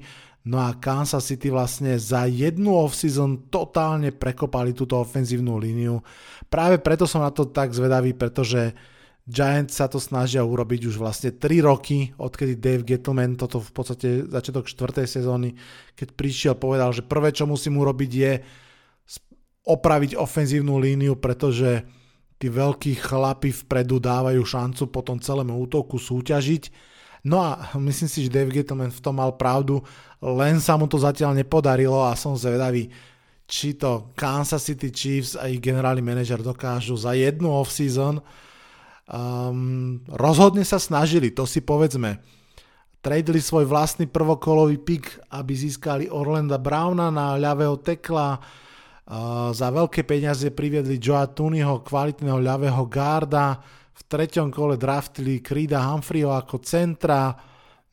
no 0.48 0.60
a 0.60 0.76
Kansas 0.76 1.24
City 1.24 1.48
vlastne 1.48 1.96
za 1.96 2.28
jednu 2.28 2.76
off-season 2.76 3.48
totálne 3.48 4.12
prekopali 4.12 4.76
túto 4.76 5.00
ofenzívnu 5.00 5.56
líniu. 5.56 6.04
Práve 6.52 6.84
preto 6.84 7.08
som 7.08 7.24
na 7.24 7.32
to 7.32 7.48
tak 7.48 7.72
zvedavý, 7.72 8.12
pretože 8.12 8.76
Giants 9.24 9.80
sa 9.80 9.88
to 9.88 10.04
snažia 10.04 10.44
urobiť 10.44 10.92
už 10.92 11.00
vlastne 11.00 11.32
3 11.32 11.64
roky, 11.64 12.12
odkedy 12.20 12.60
Dave 12.60 12.84
Gettleman, 12.84 13.40
toto 13.40 13.64
v 13.64 13.72
podstate 13.72 14.28
začiatok 14.28 14.68
4. 14.68 15.08
sezóny, 15.08 15.56
keď 15.96 16.08
prišiel, 16.12 16.54
povedal, 16.60 16.92
že 16.92 17.08
prvé, 17.08 17.32
čo 17.32 17.48
musím 17.48 17.80
urobiť 17.80 18.12
je 18.12 18.34
opraviť 19.64 20.20
ofenzívnu 20.20 20.76
líniu, 20.76 21.16
pretože 21.16 21.88
tí 22.36 22.52
veľkí 22.52 23.00
chlapi 23.00 23.56
vpredu 23.64 24.04
dávajú 24.04 24.44
šancu 24.44 24.92
potom 24.92 25.24
celému 25.24 25.56
útoku 25.56 25.96
súťažiť. 25.96 26.92
No 27.24 27.40
a 27.40 27.72
myslím 27.80 28.12
si, 28.12 28.28
že 28.28 28.36
Dave 28.36 28.52
Gettleman 28.52 28.92
v 28.92 29.04
tom 29.04 29.16
mal 29.16 29.32
pravdu, 29.40 29.80
len 30.20 30.60
sa 30.60 30.76
mu 30.76 30.92
to 30.92 31.00
zatiaľ 31.00 31.32
nepodarilo 31.32 32.04
a 32.04 32.20
som 32.20 32.36
zvedavý, 32.36 32.92
či 33.48 33.80
to 33.80 34.12
Kansas 34.16 34.68
City 34.68 34.92
Chiefs 34.92 35.40
a 35.40 35.48
ich 35.48 35.64
generálny 35.64 36.04
manažer 36.04 36.44
dokážu 36.44 37.00
za 37.00 37.16
jednu 37.16 37.48
off-season. 37.48 38.20
Um, 39.08 40.04
rozhodne 40.12 40.68
sa 40.68 40.80
snažili, 40.80 41.32
to 41.32 41.48
si 41.48 41.64
povedzme. 41.64 42.20
Tradeli 43.04 43.40
svoj 43.40 43.68
vlastný 43.68 44.08
prvokolový 44.08 44.80
pick, 44.80 45.12
aby 45.32 45.52
získali 45.56 46.08
Orlanda 46.08 46.56
Browna 46.60 47.12
na 47.12 47.36
ľavého 47.36 47.80
tekla, 47.84 48.40
za 49.52 49.68
veľké 49.68 50.08
peniaze 50.08 50.48
priviedli 50.48 50.96
Joa 50.96 51.28
Tooneyho, 51.28 51.84
kvalitného 51.84 52.40
ľavého 52.40 52.88
garda, 52.88 53.60
v 53.94 54.02
treťom 54.10 54.50
kole 54.50 54.76
draftili 54.76 55.40
Krida 55.40 55.86
Humphreyho 55.86 56.34
ako 56.34 56.62
centra, 56.66 57.34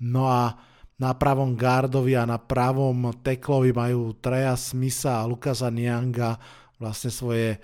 no 0.01 0.25
a 0.29 0.53
na 1.01 1.17
pravom 1.17 1.57
gardovi 1.57 2.13
a 2.13 2.29
na 2.29 2.37
pravom 2.37 3.09
teklovi 3.25 3.73
majú 3.73 4.17
Treja 4.21 4.53
Smitha 4.53 5.25
a 5.25 5.29
Lukasa 5.29 5.73
Nianga 5.73 6.37
vlastne 6.77 7.09
svoje 7.09 7.57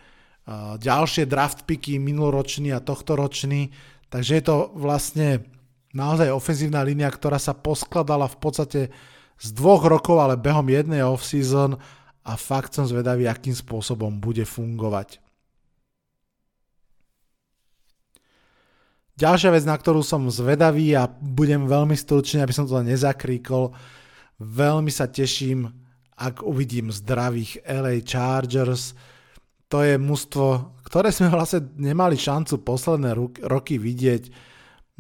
ďalšie 0.81 1.27
draft 1.29 1.69
picky 1.69 2.01
minuloročný 2.01 2.73
a 2.73 2.81
tohtoročný, 2.81 3.75
takže 4.09 4.41
je 4.41 4.45
to 4.47 4.57
vlastne 4.79 5.43
naozaj 5.93 6.33
ofenzívna 6.33 6.87
línia, 6.87 7.11
ktorá 7.11 7.37
sa 7.37 7.53
poskladala 7.53 8.31
v 8.31 8.37
podstate 8.41 8.81
z 9.37 9.49
dvoch 9.53 9.85
rokov, 9.85 10.17
ale 10.17 10.41
behom 10.41 10.65
jednej 10.71 11.05
off-season 11.05 11.77
a 12.25 12.33
fakt 12.41 12.73
som 12.73 12.89
zvedavý, 12.89 13.29
akým 13.29 13.53
spôsobom 13.53 14.17
bude 14.17 14.49
fungovať. 14.49 15.21
Ďalšia 19.17 19.49
vec, 19.49 19.65
na 19.65 19.73
ktorú 19.73 20.05
som 20.05 20.29
zvedavý 20.29 20.93
a 20.93 21.09
budem 21.09 21.65
veľmi 21.65 21.97
stručný, 21.97 22.45
aby 22.45 22.53
som 22.53 22.69
to 22.69 22.77
nezakríkol, 22.85 23.73
veľmi 24.45 24.93
sa 24.93 25.09
teším, 25.09 25.73
ak 26.21 26.45
uvidím 26.45 26.93
zdravých 26.93 27.65
LA 27.65 28.05
Chargers. 28.05 28.93
To 29.73 29.81
je 29.81 29.97
mužstvo, 29.97 30.77
ktoré 30.85 31.09
sme 31.17 31.33
vlastne 31.33 31.65
nemali 31.81 32.21
šancu 32.21 32.61
posledné 32.61 33.17
roky 33.49 33.81
vidieť, 33.81 34.29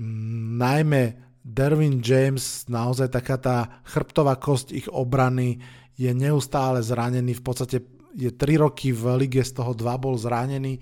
najmä 0.00 1.02
Derwin 1.44 2.00
James, 2.00 2.64
naozaj 2.72 3.12
taká 3.12 3.36
tá 3.36 3.84
chrbtová 3.84 4.40
kosť 4.40 4.72
ich 4.72 4.88
obrany, 4.88 5.60
je 5.92 6.08
neustále 6.16 6.80
zranený, 6.80 7.36
v 7.36 7.44
podstate 7.44 7.84
je 8.16 8.32
3 8.32 8.64
roky 8.64 8.96
v 8.96 9.28
lige, 9.28 9.44
z 9.44 9.60
toho 9.60 9.76
2 9.76 9.84
bol 10.00 10.16
zranený 10.16 10.80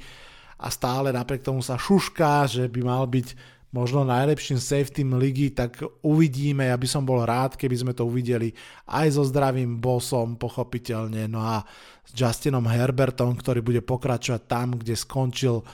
a 0.65 0.73
stále 0.73 1.13
napriek 1.13 1.45
tomu 1.45 1.61
sa 1.61 1.77
šušká, 1.77 2.49
že 2.49 2.65
by 2.73 2.81
mal 2.81 3.05
byť 3.05 3.37
možno 3.75 4.07
najlepším 4.07 4.63
safety 4.63 5.03
ligy, 5.03 5.51
tak 5.51 5.83
uvidíme, 6.07 6.71
ja 6.71 6.79
by 6.79 6.87
som 6.87 7.03
bol 7.03 7.27
rád, 7.27 7.59
keby 7.59 7.75
sme 7.75 7.93
to 7.93 8.07
uvideli 8.07 8.55
aj 8.87 9.19
so 9.19 9.27
zdravým 9.27 9.83
bosom, 9.83 10.39
pochopiteľne, 10.39 11.27
no 11.27 11.43
a 11.43 11.67
s 12.07 12.15
Justinom 12.15 12.71
Herbertom, 12.71 13.35
ktorý 13.35 13.67
bude 13.67 13.83
pokračovať 13.83 14.43
tam, 14.47 14.79
kde 14.79 14.95
skončil 14.95 15.61
eh, 15.61 15.67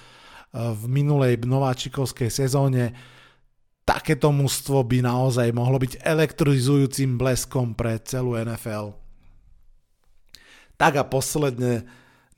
v 0.72 0.82
minulej 0.88 1.44
nováčikovskej 1.44 2.32
sezóne. 2.32 2.96
Takéto 3.84 4.32
mužstvo 4.32 4.80
by 4.80 5.04
naozaj 5.04 5.52
mohlo 5.52 5.76
byť 5.76 6.00
elektrizujúcim 6.00 7.20
bleskom 7.20 7.76
pre 7.76 8.00
celú 8.00 8.32
NFL. 8.32 8.96
Tak 10.80 10.96
a 10.96 11.04
posledne, 11.04 11.84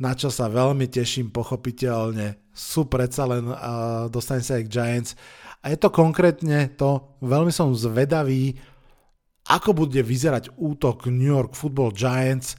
na 0.03 0.19
čo 0.19 0.27
sa 0.27 0.51
veľmi 0.51 0.91
teším 0.91 1.31
pochopiteľne, 1.31 2.42
sú 2.53 2.87
predsa 2.87 3.25
len, 3.27 3.49
uh, 3.49 4.07
dostane 4.13 4.45
sa 4.45 4.61
aj 4.61 4.65
k 4.69 4.73
Giants, 4.73 5.13
a 5.63 5.71
je 5.71 5.79
to 5.79 5.95
konkrétne 5.95 6.75
to, 6.75 7.19
veľmi 7.23 7.55
som 7.55 7.71
zvedavý, 7.73 8.59
ako 9.47 9.87
bude 9.87 10.03
vyzerať 10.03 10.55
útok 10.59 11.11
New 11.11 11.31
York 11.31 11.55
Football 11.55 11.95
Giants 11.95 12.59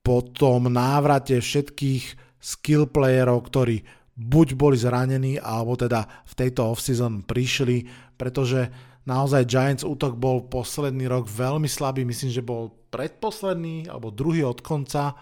po 0.00 0.24
tom 0.24 0.68
návrate 0.68 1.40
všetkých 1.40 2.04
skill 2.40 2.88
playerov, 2.88 3.48
ktorí 3.48 3.84
buď 4.16 4.48
boli 4.56 4.80
zranení, 4.80 5.36
alebo 5.36 5.76
teda 5.76 6.08
v 6.24 6.32
tejto 6.32 6.72
offseason 6.72 7.26
prišli, 7.28 7.84
pretože 8.16 8.72
naozaj 9.04 9.44
Giants 9.44 9.84
útok 9.84 10.16
bol 10.16 10.48
posledný 10.48 11.04
rok 11.10 11.28
veľmi 11.28 11.68
slabý, 11.68 12.08
myslím, 12.08 12.32
že 12.32 12.40
bol 12.40 12.72
predposledný 12.88 13.92
alebo 13.92 14.08
druhý 14.08 14.40
od 14.48 14.64
konca 14.64 15.12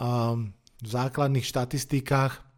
um, 0.00 0.48
v 0.80 0.86
základných 0.86 1.44
štatistikách. 1.44 2.51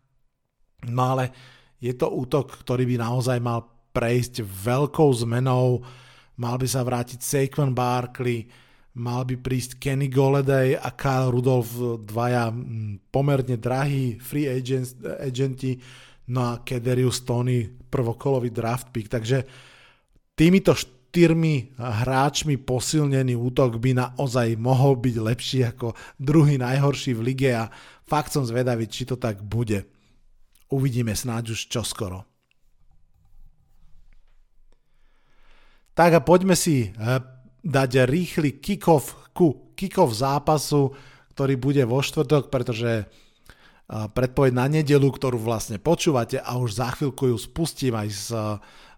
No 0.89 1.17
ale 1.17 1.33
je 1.81 1.93
to 1.93 2.09
útok, 2.09 2.65
ktorý 2.65 2.89
by 2.89 2.97
naozaj 3.01 3.39
mal 3.41 3.65
prejsť 3.95 4.43
veľkou 4.43 5.11
zmenou, 5.23 5.85
mal 6.41 6.57
by 6.59 6.67
sa 6.67 6.83
vrátiť 6.83 7.21
Saquon 7.23 7.71
Barkley, 7.71 8.49
mal 8.99 9.23
by 9.23 9.39
prísť 9.39 9.79
Kenny 9.79 10.11
Golladay 10.11 10.75
a 10.75 10.91
Kyle 10.95 11.31
Rudolph, 11.31 12.03
dvaja 12.03 12.51
pomerne 13.11 13.57
drahí 13.59 14.19
free 14.19 14.51
agents, 14.51 14.99
agenti, 15.03 15.79
no 16.31 16.55
a 16.55 16.63
Kederius 16.67 17.23
Tony, 17.23 17.67
prvokolový 17.69 18.51
draft 18.51 18.91
pick, 18.91 19.07
takže 19.07 19.47
týmito 20.35 20.75
štyrmi 20.75 21.79
hráčmi 21.79 22.59
posilnený 22.59 23.39
útok 23.39 23.79
by 23.79 23.95
naozaj 23.95 24.59
mohol 24.59 24.99
byť 24.99 25.17
lepší 25.23 25.61
ako 25.71 25.95
druhý 26.19 26.59
najhorší 26.59 27.15
v 27.15 27.25
lige 27.31 27.51
a 27.55 27.71
fakt 28.03 28.35
som 28.35 28.43
zvedavý, 28.43 28.91
či 28.91 29.07
to 29.07 29.15
tak 29.15 29.39
bude. 29.39 29.94
Uvidíme 30.73 31.13
snáď 31.13 31.53
už 31.53 31.69
čoskoro. 31.69 32.25
Tak 35.95 36.11
a 36.11 36.21
poďme 36.21 36.59
si 36.59 36.91
eh, 36.91 37.23
dať 37.63 37.91
rýchly 38.11 38.59
kick-off 38.59 39.31
ku 39.31 39.73
kick-off 39.79 40.11
zápasu, 40.11 40.91
ktorý 41.35 41.55
bude 41.55 41.83
vo 41.87 42.03
štvrtok, 42.03 42.51
pretože 42.51 43.07
eh, 43.07 43.07
predpoveď 43.89 44.53
na 44.53 44.67
nedelu, 44.67 45.07
ktorú 45.07 45.39
vlastne 45.39 45.79
počúvate 45.79 46.43
a 46.43 46.59
už 46.59 46.83
za 46.83 46.91
chvíľku 46.99 47.31
ju 47.31 47.39
spustím 47.39 47.95
aj 47.95 48.09
s, 48.11 48.29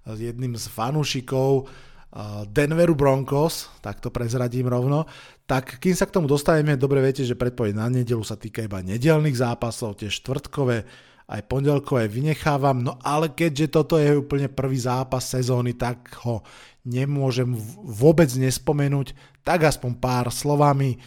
s 0.08 0.18
jedným 0.18 0.56
z 0.56 0.64
fanúšikov 0.73 1.68
eh, 1.68 2.49
Denveru 2.49 2.96
Broncos, 2.96 3.68
tak 3.85 4.00
to 4.00 4.08
prezradím 4.08 4.73
rovno, 4.73 5.04
tak 5.44 5.76
kým 5.76 5.92
sa 5.92 6.08
k 6.08 6.16
tomu 6.16 6.26
dostaneme, 6.26 6.80
dobre 6.80 7.04
viete, 7.04 7.28
že 7.28 7.37
predpoveď 7.37 7.76
na 7.76 7.92
nedelu 7.92 8.25
sa 8.25 8.40
týka 8.40 8.64
iba 8.64 8.80
nedelných 8.80 9.37
zápasov, 9.37 10.00
tie 10.00 10.08
štvrtkové 10.08 10.88
aj 11.26 11.42
pondelkové 11.50 12.06
vynechávam, 12.06 12.86
no 12.86 12.94
ale 13.02 13.34
keďže 13.34 13.66
toto 13.74 13.98
je 13.98 14.14
úplne 14.14 14.46
prvý 14.46 14.78
zápas 14.78 15.26
sezóny, 15.26 15.74
tak 15.74 16.14
ho 16.22 16.46
nemôžem 16.86 17.50
vôbec 17.82 18.30
nespomenúť, 18.30 19.10
tak 19.42 19.66
aspoň 19.66 19.92
pár 19.98 20.30
slovami. 20.30 21.02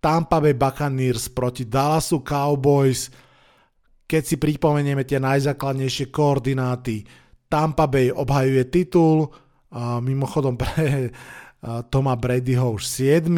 Tampa 0.00 0.40
Bay 0.40 0.56
Buccaneers 0.56 1.28
proti 1.28 1.68
Dallasu 1.68 2.24
Cowboys, 2.24 3.12
keď 4.08 4.22
si 4.24 4.40
pripomenieme 4.40 5.04
tie 5.04 5.20
najzákladnejšie 5.20 6.08
koordináty, 6.08 7.04
Tampa 7.48 7.84
Bay 7.84 8.08
obhajuje 8.08 8.64
titul, 8.72 9.28
mimochodom 10.00 10.56
pre 10.56 11.12
Toma 11.92 12.16
Bradyho 12.16 12.80
už 12.80 12.88
7. 12.88 13.28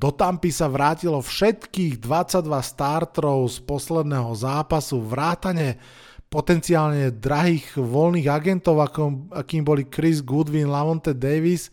Do 0.00 0.10
Tampy 0.16 0.48
sa 0.48 0.64
vrátilo 0.64 1.20
všetkých 1.20 2.00
22 2.00 2.48
startrov 2.64 3.44
z 3.52 3.60
posledného 3.68 4.32
zápasu, 4.32 4.96
vrátane 5.04 5.76
potenciálne 6.32 7.12
drahých 7.12 7.76
voľných 7.76 8.28
agentov, 8.32 8.80
ako, 8.80 9.28
akým 9.32 9.64
boli 9.64 9.84
Chris 9.84 10.24
Goodwin, 10.24 10.72
Lavonte 10.72 11.12
Davis 11.12 11.68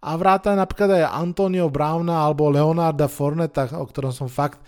a 0.00 0.16
vrátane 0.16 0.60
napríklad 0.60 1.04
aj 1.04 1.16
Antonio 1.20 1.68
Browna 1.68 2.24
alebo 2.24 2.48
Leonarda 2.48 3.08
Forneta, 3.08 3.68
o 3.76 3.84
ktorom 3.88 4.12
som 4.12 4.28
fakt 4.28 4.60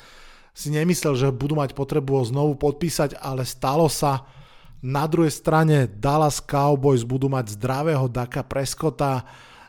si 0.56 0.72
nemyslel, 0.72 1.16
že 1.16 1.28
budú 1.36 1.56
mať 1.60 1.76
potrebu 1.76 2.16
ho 2.16 2.24
znovu 2.24 2.56
podpísať, 2.56 3.20
ale 3.20 3.44
stalo 3.44 3.92
sa. 3.92 4.24
Na 4.80 5.04
druhej 5.04 5.32
strane 5.32 5.88
Dallas 5.88 6.40
Cowboys 6.40 7.04
budú 7.04 7.28
mať 7.28 7.56
zdravého 7.60 8.08
Daka 8.08 8.40
Prescotta, 8.44 9.24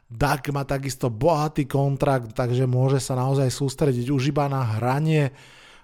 Dak 0.08 0.48
má 0.56 0.64
takisto 0.64 1.12
bohatý 1.12 1.68
kontrakt, 1.68 2.32
takže 2.32 2.64
môže 2.64 3.04
sa 3.04 3.20
naozaj 3.20 3.52
sústrediť 3.52 4.08
už 4.08 4.32
iba 4.32 4.48
na 4.48 4.64
hranie 4.64 5.36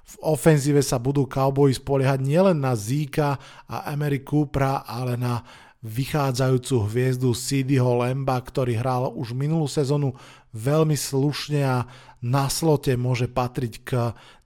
v 0.04 0.16
ofenzíve 0.20 0.84
sa 0.84 1.00
budú 1.00 1.24
Cowboys 1.24 1.80
spoliehať 1.80 2.20
nielen 2.20 2.60
na 2.60 2.76
Zika 2.76 3.40
a 3.72 3.88
Emery 3.96 4.20
Coopera, 4.20 4.84
ale 4.84 5.16
na 5.16 5.40
vychádzajúcu 5.84 6.76
hviezdu 6.92 7.32
CDho 7.36 8.04
Lemba, 8.04 8.40
ktorý 8.40 8.80
hral 8.80 9.12
už 9.16 9.36
minulú 9.36 9.68
sezónu 9.68 10.16
veľmi 10.56 10.96
slušne 10.96 11.62
a 11.64 11.88
na 12.24 12.48
slote 12.48 12.96
môže 12.96 13.28
patriť 13.28 13.74
k 13.84 13.92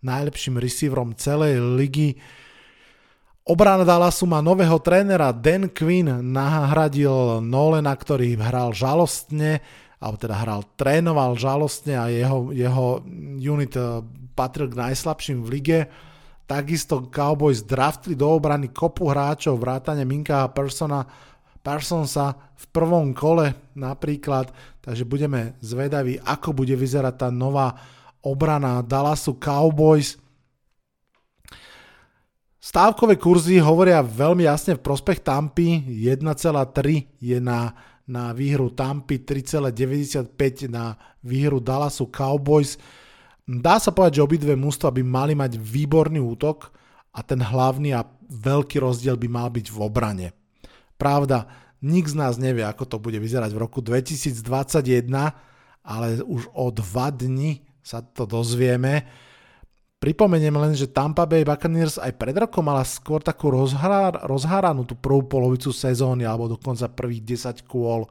najlepším 0.02 0.58
receiverom 0.58 1.14
celej 1.14 1.62
ligy. 1.62 2.18
Obrana 3.48 3.88
Dallasu 3.88 4.28
má 4.28 4.44
nového 4.44 4.76
trénera, 4.84 5.32
Dan 5.32 5.72
Quinn 5.72 6.20
nahradil 6.20 7.40
Nolena, 7.40 7.96
ktorý 7.96 8.36
hral 8.36 8.76
žalostne, 8.76 9.64
alebo 10.04 10.20
teda 10.20 10.36
hral, 10.36 10.68
trénoval 10.76 11.40
žalostne 11.40 11.96
a 11.96 12.12
jeho, 12.12 12.52
jeho 12.52 13.00
unit 13.40 13.72
patril 14.36 14.68
k 14.68 14.76
najslabším 14.76 15.48
v 15.48 15.50
lige. 15.50 15.80
Takisto 16.44 17.08
Cowboys 17.08 17.64
draftli 17.64 18.20
do 18.20 18.36
obrany 18.36 18.68
kopu 18.68 19.08
hráčov, 19.08 19.64
vrátane 19.64 20.04
Minka 20.04 20.44
a 20.44 20.52
Persona, 20.52 21.08
Parsonsa 21.64 22.36
v 22.52 22.66
prvom 22.76 23.16
kole 23.16 23.72
napríklad, 23.80 24.52
takže 24.84 25.08
budeme 25.08 25.56
zvedaví, 25.64 26.20
ako 26.20 26.52
bude 26.52 26.76
vyzerať 26.76 27.16
tá 27.16 27.30
nová 27.32 27.80
obrana 28.20 28.84
Dallasu 28.84 29.40
Cowboys. 29.40 30.20
Stávkové 32.68 33.16
kurzy 33.16 33.64
hovoria 33.64 34.04
veľmi 34.04 34.44
jasne 34.44 34.76
v 34.76 34.84
prospech 34.84 35.24
Tampy, 35.24 35.88
1,3 36.04 37.16
je 37.16 37.40
na, 37.40 37.72
na 38.04 38.36
výhru 38.36 38.68
Tampy, 38.68 39.24
3,95 39.24 40.68
na 40.68 41.00
výhru 41.24 41.64
Dallasu 41.64 42.12
Cowboys. 42.12 42.76
Dá 43.48 43.80
sa 43.80 43.96
povedať, 43.96 44.20
že 44.20 44.28
obidve 44.28 44.60
mústva 44.60 44.92
by 44.92 45.00
mali 45.00 45.32
mať 45.32 45.56
výborný 45.56 46.20
útok 46.20 46.76
a 47.16 47.24
ten 47.24 47.40
hlavný 47.40 47.96
a 47.96 48.04
veľký 48.28 48.84
rozdiel 48.84 49.16
by 49.16 49.28
mal 49.32 49.48
byť 49.48 49.72
v 49.72 49.78
obrane. 49.80 50.28
Pravda, 51.00 51.48
nik 51.80 52.04
z 52.12 52.20
nás 52.20 52.36
nevie, 52.36 52.68
ako 52.68 52.84
to 52.84 52.98
bude 53.00 53.16
vyzerať 53.16 53.56
v 53.56 53.64
roku 53.64 53.80
2021, 53.80 54.44
ale 55.88 56.20
už 56.20 56.52
o 56.52 56.68
dva 56.76 57.16
dni 57.16 57.64
sa 57.80 58.04
to 58.04 58.28
dozvieme. 58.28 59.08
Pripomeniem 59.98 60.54
len, 60.54 60.78
že 60.78 60.94
Tampa 60.94 61.26
Bay 61.26 61.42
Buccaneers 61.42 61.98
aj 61.98 62.14
pred 62.22 62.38
rokom 62.38 62.62
mala 62.62 62.86
skôr 62.86 63.18
takú 63.18 63.50
rozháranú 63.50 64.86
tú 64.86 64.94
prvú 64.94 65.26
polovicu 65.26 65.74
sezóny 65.74 66.22
alebo 66.22 66.46
dokonca 66.46 66.86
prvých 66.86 67.26
10 67.50 67.66
kôl. 67.66 68.06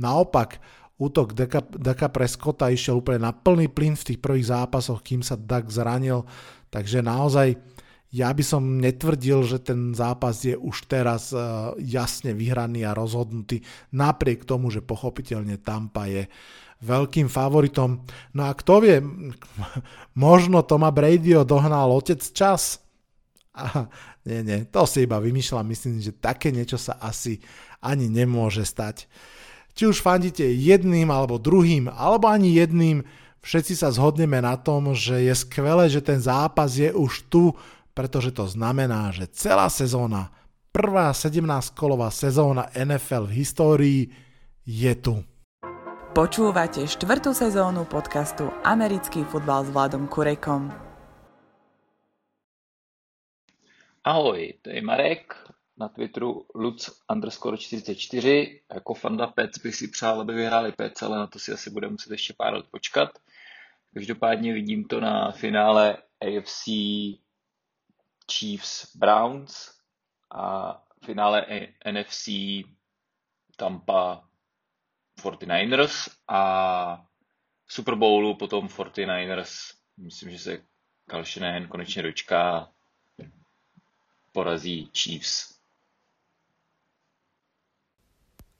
Naopak, 0.00 0.56
útok 0.96 1.36
Daka, 1.36 1.60
Daka 1.60 2.08
Prescotta 2.08 2.72
išiel 2.72 3.04
úplne 3.04 3.28
na 3.28 3.36
plný 3.36 3.68
plyn 3.68 4.00
v 4.00 4.06
tých 4.12 4.18
prvých 4.24 4.48
zápasoch, 4.48 5.04
kým 5.04 5.20
sa 5.20 5.36
Dak 5.36 5.68
zranil, 5.68 6.24
takže 6.72 7.04
naozaj 7.04 7.52
ja 8.16 8.32
by 8.32 8.40
som 8.40 8.80
netvrdil, 8.80 9.44
že 9.44 9.60
ten 9.60 9.92
zápas 9.92 10.40
je 10.40 10.56
už 10.56 10.88
teraz 10.88 11.36
uh, 11.36 11.76
jasne 11.76 12.32
vyhraný 12.32 12.88
a 12.88 12.96
rozhodnutý, 12.96 13.60
napriek 13.92 14.48
tomu, 14.48 14.72
že 14.72 14.80
pochopiteľne 14.80 15.60
Tampa 15.60 16.08
je 16.08 16.24
veľkým 16.84 17.28
favoritom. 17.30 18.04
No 18.36 18.42
a 18.48 18.52
kto 18.52 18.84
vie, 18.84 19.00
možno 20.26 20.60
Toma 20.64 20.92
Bradyho 20.92 21.46
dohnal 21.46 21.92
otec 21.92 22.20
čas? 22.32 22.80
Aha, 23.56 23.88
nie, 24.28 24.44
nie, 24.44 24.58
to 24.68 24.84
si 24.84 25.08
iba 25.08 25.16
vymýšľam, 25.16 25.64
myslím, 25.72 26.02
že 26.02 26.12
také 26.12 26.52
niečo 26.52 26.76
sa 26.76 27.00
asi 27.00 27.40
ani 27.80 28.10
nemôže 28.10 28.66
stať. 28.66 29.08
Či 29.76 29.92
už 29.92 30.00
fandíte 30.00 30.44
jedným 30.44 31.08
alebo 31.12 31.36
druhým, 31.36 31.88
alebo 31.92 32.28
ani 32.28 32.56
jedným, 32.56 33.04
všetci 33.44 33.76
sa 33.76 33.92
zhodneme 33.92 34.40
na 34.40 34.56
tom, 34.56 34.96
že 34.96 35.20
je 35.24 35.34
skvelé, 35.36 35.88
že 35.92 36.00
ten 36.00 36.20
zápas 36.20 36.72
je 36.74 36.88
už 36.92 37.28
tu, 37.28 37.52
pretože 37.96 38.32
to 38.32 38.44
znamená, 38.44 39.12
že 39.12 39.28
celá 39.32 39.68
sezóna, 39.72 40.32
prvá 40.74 41.12
17-kolová 41.16 42.12
sezóna 42.12 42.68
NFL 42.76 43.32
v 43.32 43.36
histórii 43.40 44.00
je 44.66 44.92
tu. 45.00 45.24
Počúvate 46.16 46.88
štvrtú 46.88 47.36
sezónu 47.36 47.84
podcastu 47.84 48.48
Americký 48.64 49.20
futbal 49.28 49.60
s 49.60 49.70
Vladom 49.70 50.08
Kurekom. 50.08 50.72
Ahoj, 54.00 54.56
to 54.64 54.72
je 54.72 54.80
Marek, 54.80 55.36
na 55.76 55.92
Twitteru 55.92 56.48
Lutz 56.56 57.04
underscore 57.12 57.60
44. 57.60 58.64
Jako 58.64 58.94
fanda 58.94 59.26
Pets 59.26 59.58
bych 59.58 59.74
si 59.76 59.88
přál, 59.88 60.20
aby 60.20 60.34
vyhráli 60.34 60.72
Pets, 60.72 61.02
ale 61.02 61.18
na 61.18 61.26
to 61.26 61.38
si 61.38 61.52
asi 61.52 61.70
bude 61.70 61.88
muset 61.88 62.10
ještě 62.10 62.32
pár 62.32 62.54
let 62.54 62.66
počkat. 62.70 63.10
Každopádně 63.94 64.52
vidím 64.52 64.84
to 64.84 65.00
na 65.00 65.32
finále 65.32 65.96
AFC 66.24 66.64
Chiefs 68.32 68.96
Browns 68.96 69.70
a 70.32 70.76
finále 71.04 71.46
NFC 71.84 72.28
Tampa 73.56 74.25
49ers 75.22 76.08
a 76.28 76.42
Super 77.68 77.94
Bowlu 77.94 78.34
potom 78.34 78.68
49ers. 78.68 79.74
Myslím, 79.96 80.30
že 80.30 80.38
se 80.38 80.62
Kyle 81.10 81.24
Shanahan 81.24 81.68
konečně 81.68 82.02
dočká 82.02 82.68
porazí 84.32 84.90
Chiefs. 84.92 85.56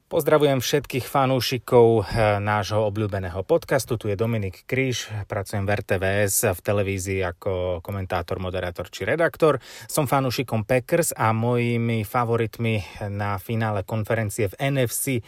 Pozdravujem 0.06 0.62
všetkých 0.62 1.02
fanúšikov 1.02 2.06
eh, 2.06 2.38
nášho 2.38 2.78
obľúbeného 2.86 3.42
podcastu. 3.42 3.98
Tu 3.98 4.14
je 4.14 4.16
Dominik 4.16 4.62
Kríž, 4.62 5.10
pracujem 5.26 5.66
v 5.66 5.82
RTVS 5.82 6.54
v 6.54 6.60
televízii 6.62 7.26
ako 7.26 7.82
komentátor, 7.82 8.38
moderátor 8.38 8.86
či 8.86 9.02
redaktor. 9.02 9.58
Som 9.90 10.06
fanúšikom 10.06 10.62
Packers 10.62 11.10
a 11.10 11.34
mojimi 11.34 12.06
favoritmi 12.06 13.02
na 13.10 13.34
finále 13.42 13.82
konferencie 13.82 14.46
v 14.46 14.78
NFC 14.78 15.26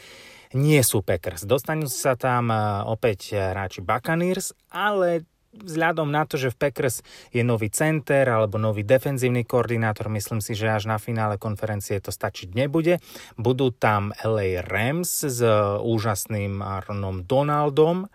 nie 0.57 0.81
sú 0.81 1.05
Packers. 1.05 1.45
Dostanú 1.45 1.91
sa 1.91 2.17
tam 2.17 2.53
eh, 2.53 2.59
opäť 2.89 3.35
hráči 3.35 3.85
Buccaneers, 3.85 4.55
ale 4.73 5.29
vzhľadom 5.53 6.09
na 6.13 6.29
to, 6.29 6.37
že 6.37 6.53
v 6.53 6.61
Packers 6.61 7.01
je 7.33 7.43
nový 7.43 7.73
center 7.73 8.29
alebo 8.29 8.61
nový 8.61 8.85
defenzívny 8.85 9.43
koordinátor, 9.49 10.13
myslím 10.13 10.45
si, 10.45 10.55
že 10.55 10.71
až 10.71 10.87
na 10.87 10.99
finále 11.01 11.41
konferencie 11.41 11.99
to 11.99 12.13
stačiť 12.13 12.53
nebude. 12.55 13.01
Budú 13.41 13.73
tam 13.75 14.15
LA 14.23 14.63
Rams 14.63 15.27
s 15.27 15.41
úžasným 15.83 16.61
Aaronom 16.61 17.25
Donaldom. 17.25 18.07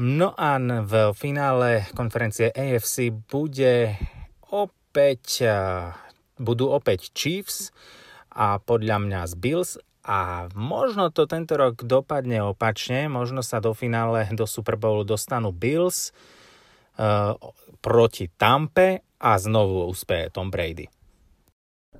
No 0.00 0.32
a 0.32 0.56
v 0.60 1.12
finále 1.12 1.84
konferencie 1.92 2.48
AFC 2.48 3.12
bude 3.12 4.00
opäť, 4.48 5.44
budú 6.40 6.72
opäť 6.72 7.12
Chiefs 7.12 7.68
a 8.32 8.56
podľa 8.56 8.96
mňa 8.96 9.20
z 9.28 9.34
Bills 9.36 9.72
a 10.10 10.50
možno 10.58 11.14
to 11.14 11.30
tento 11.30 11.54
rok 11.54 11.86
dopadne 11.86 12.42
opačne, 12.42 13.06
možno 13.06 13.46
sa 13.46 13.62
do 13.62 13.70
finále 13.78 14.26
do 14.34 14.42
Super 14.42 14.74
Bowlu 14.74 15.06
dostanú 15.06 15.54
Bills, 15.54 16.10
Eh, 17.00 17.32
proti 17.80 18.28
Tampe 18.36 19.00
a 19.16 19.40
znovu 19.40 19.88
úspeje 19.88 20.28
Tom 20.28 20.52
Brady. 20.52 20.84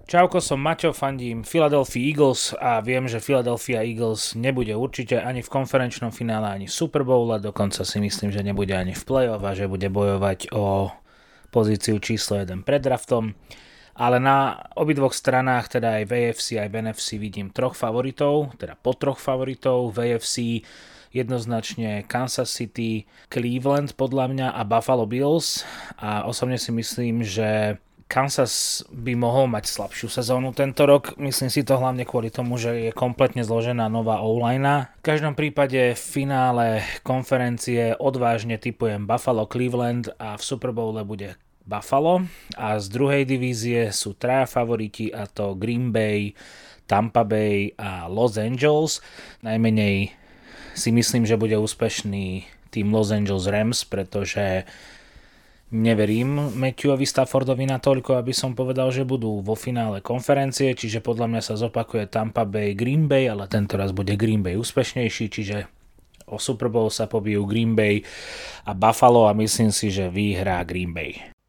Čauko, 0.05 0.45
som 0.45 0.61
Maťo, 0.61 0.93
fandím 0.93 1.41
Philadelphia 1.41 2.05
Eagles 2.05 2.53
a 2.61 2.85
viem, 2.85 3.09
že 3.09 3.23
Philadelphia 3.23 3.81
Eagles 3.81 4.37
nebude 4.37 4.77
určite 4.77 5.17
ani 5.17 5.41
v 5.41 5.49
konferenčnom 5.49 6.13
finále, 6.13 6.53
ani 6.53 6.67
v 6.69 6.77
Super 6.77 7.01
Bowl 7.01 7.33
a 7.33 7.41
dokonca 7.41 7.81
si 7.81 7.97
myslím, 7.97 8.29
že 8.29 8.45
nebude 8.45 8.77
ani 8.77 8.93
v 8.93 9.01
playoff 9.01 9.41
a 9.41 9.57
že 9.57 9.73
bude 9.73 9.89
bojovať 9.89 10.53
o 10.53 10.93
pozíciu 11.49 11.97
číslo 11.97 12.37
1 12.37 12.61
pred 12.61 12.85
draftom. 12.85 13.33
Ale 14.01 14.17
na 14.17 14.57
obidvoch 14.81 15.13
stranách, 15.13 15.77
teda 15.77 16.01
aj 16.01 16.05
v 16.09 16.13
AFC, 16.33 16.57
aj 16.57 16.73
v 16.73 16.77
NFC 16.89 17.21
vidím 17.21 17.53
troch 17.53 17.77
favoritov, 17.77 18.57
teda 18.57 18.73
po 18.81 18.97
troch 18.97 19.21
favoritov. 19.21 19.93
V 19.93 20.17
AFC 20.17 20.65
jednoznačne 21.13 22.09
Kansas 22.09 22.49
City, 22.49 23.05
Cleveland 23.29 23.93
podľa 23.99 24.27
mňa 24.33 24.49
a 24.57 24.63
Buffalo 24.65 25.05
Bills 25.05 25.67
a 26.01 26.25
osobne 26.25 26.57
si 26.57 26.73
myslím, 26.73 27.21
že 27.21 27.77
Kansas 28.11 28.83
by 28.91 29.15
mohol 29.15 29.47
mať 29.47 29.71
slabšiu 29.71 30.11
sezónu 30.11 30.51
tento 30.51 30.83
rok. 30.83 31.15
Myslím 31.15 31.47
si 31.47 31.63
to 31.63 31.79
hlavne 31.79 32.03
kvôli 32.03 32.27
tomu, 32.27 32.59
že 32.59 32.91
je 32.91 32.91
kompletne 32.91 33.47
zložená 33.47 33.87
nová 33.87 34.19
O-line. 34.19 34.91
V 34.99 35.07
každom 35.07 35.39
prípade 35.39 35.95
v 35.95 36.03
finále 36.03 36.83
konferencie 37.07 37.95
odvážne 37.95 38.59
typujem 38.59 39.07
Buffalo 39.07 39.47
Cleveland 39.47 40.11
a 40.19 40.35
v 40.35 40.43
Super 40.43 40.75
Bowle 40.75 41.07
bude 41.07 41.39
Buffalo 41.71 42.27
a 42.59 42.75
z 42.83 42.91
druhej 42.91 43.23
divízie 43.23 43.95
sú 43.95 44.19
traja 44.19 44.51
favoriti 44.51 45.15
a 45.15 45.31
to 45.31 45.55
Green 45.55 45.95
Bay, 45.95 46.35
Tampa 46.91 47.23
Bay 47.23 47.71
a 47.79 48.11
Los 48.11 48.35
Angeles. 48.35 48.99
Najmenej 49.47 50.11
si 50.75 50.91
myslím, 50.91 51.23
že 51.23 51.39
bude 51.39 51.55
úspešný 51.55 52.51
tým 52.75 52.91
Los 52.91 53.15
Angeles 53.15 53.47
Rams, 53.47 53.87
pretože 53.87 54.67
neverím 55.71 56.59
Matthewovi 56.59 57.07
Staffordovi 57.07 57.71
natoľko, 57.71 58.19
aby 58.19 58.35
som 58.35 58.59
povedal, 58.59 58.91
že 58.91 59.07
budú 59.07 59.39
vo 59.39 59.55
finále 59.55 60.03
konferencie, 60.03 60.75
čiže 60.75 60.99
podľa 60.99 61.31
mňa 61.31 61.43
sa 61.47 61.55
zopakuje 61.55 62.11
Tampa 62.11 62.43
Bay 62.43 62.75
Green 62.75 63.07
Bay, 63.07 63.31
ale 63.31 63.47
tento 63.47 63.79
raz 63.79 63.95
bude 63.95 64.19
Green 64.19 64.43
Bay 64.43 64.59
úspešnejší, 64.59 65.27
čiže 65.31 65.71
o 66.27 66.39
Super 66.39 66.67
Bowl 66.71 66.91
sa 66.91 67.07
pobijú 67.07 67.47
Green 67.47 67.79
Bay 67.79 68.03
a 68.67 68.75
Buffalo 68.75 69.31
a 69.31 69.35
myslím 69.39 69.71
si, 69.71 69.95
že 69.95 70.11
vyhrá 70.11 70.63
Green 70.67 70.91
Bay. 70.91 71.40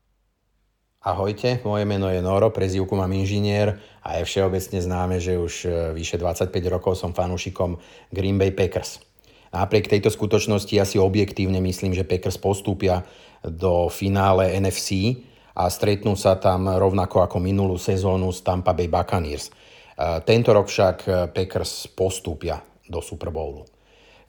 Ahojte, 1.02 1.58
moje 1.66 1.82
meno 1.82 2.14
je 2.14 2.22
Noro, 2.22 2.54
prezivku 2.54 2.94
mám 2.94 3.10
inžinier 3.10 3.82
a 4.06 4.22
je 4.22 4.30
všeobecne 4.30 4.86
známe, 4.86 5.18
že 5.18 5.34
už 5.34 5.54
e, 5.66 5.70
vyše 5.98 6.22
25 6.22 6.54
rokov 6.70 6.94
som 6.94 7.10
fanúšikom 7.10 7.82
Green 8.14 8.38
Bay 8.38 8.54
Packers. 8.54 9.02
Napriek 9.50 9.90
tejto 9.90 10.14
skutočnosti 10.14 10.70
ja 10.70 10.86
si 10.86 11.02
objektívne 11.02 11.58
myslím, 11.58 11.98
že 11.98 12.06
Packers 12.06 12.38
postúpia 12.38 13.02
do 13.42 13.90
finále 13.90 14.54
NFC 14.62 15.18
a 15.58 15.74
stretnú 15.74 16.14
sa 16.14 16.38
tam 16.38 16.70
rovnako 16.70 17.26
ako 17.26 17.42
minulú 17.42 17.82
sezónu 17.82 18.30
s 18.30 18.46
Tampa 18.46 18.78
Bay 18.78 18.86
Buccaneers. 18.86 19.50
Tento 20.22 20.54
rok 20.54 20.70
však 20.70 20.98
Packers 21.34 21.90
postúpia 21.98 22.62
do 22.86 23.02
Super 23.02 23.34
Bowlu. 23.34 23.66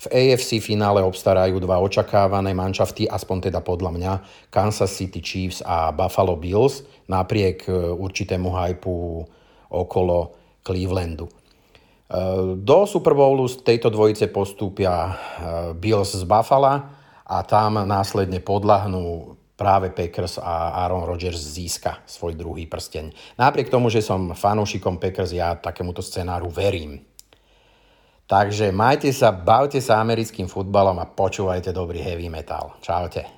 V 0.02 0.10
AFC 0.10 0.58
finále 0.58 0.98
obstarajú 1.06 1.62
dva 1.62 1.78
očakávané 1.78 2.50
manšafty, 2.50 3.06
aspoň 3.06 3.50
teda 3.50 3.62
podľa 3.62 3.90
mňa, 3.94 4.12
Kansas 4.50 4.90
City 4.90 5.22
Chiefs 5.22 5.62
a 5.62 5.94
Buffalo 5.94 6.34
Bills, 6.34 6.82
napriek 7.06 7.70
určitému 7.94 8.50
hypu 8.50 9.22
okolo 9.70 10.34
Clevelandu. 10.66 11.30
Do 12.60 12.78
Super 12.84 13.14
Bowlu 13.14 13.48
z 13.48 13.64
tejto 13.64 13.88
dvojice 13.88 14.28
postúpia 14.28 14.92
eh, 14.92 15.14
Bills 15.72 16.12
z 16.12 16.26
Buffalo 16.28 16.84
a 17.24 17.36
tam 17.46 17.80
následne 17.88 18.44
podľahnú 18.44 19.32
práve 19.56 19.94
Packers 19.94 20.36
a 20.36 20.82
Aaron 20.84 21.06
Rodgers 21.08 21.40
získa 21.40 22.02
svoj 22.04 22.36
druhý 22.36 22.66
prsteň. 22.66 23.38
Napriek 23.38 23.70
tomu, 23.70 23.88
že 23.88 24.04
som 24.04 24.34
fanúšikom 24.36 24.98
Packers, 24.98 25.32
ja 25.32 25.56
takémuto 25.56 26.02
scenáru 26.02 26.50
verím. 26.50 27.00
Takže 28.32 28.72
majte 28.72 29.12
sa, 29.12 29.28
bavte 29.28 29.76
sa 29.84 30.00
americkým 30.00 30.48
futbalom 30.48 30.96
a 30.96 31.04
počúvajte 31.04 31.68
dobrý 31.68 32.00
heavy 32.00 32.32
metal. 32.32 32.72
Čaute. 32.80 33.28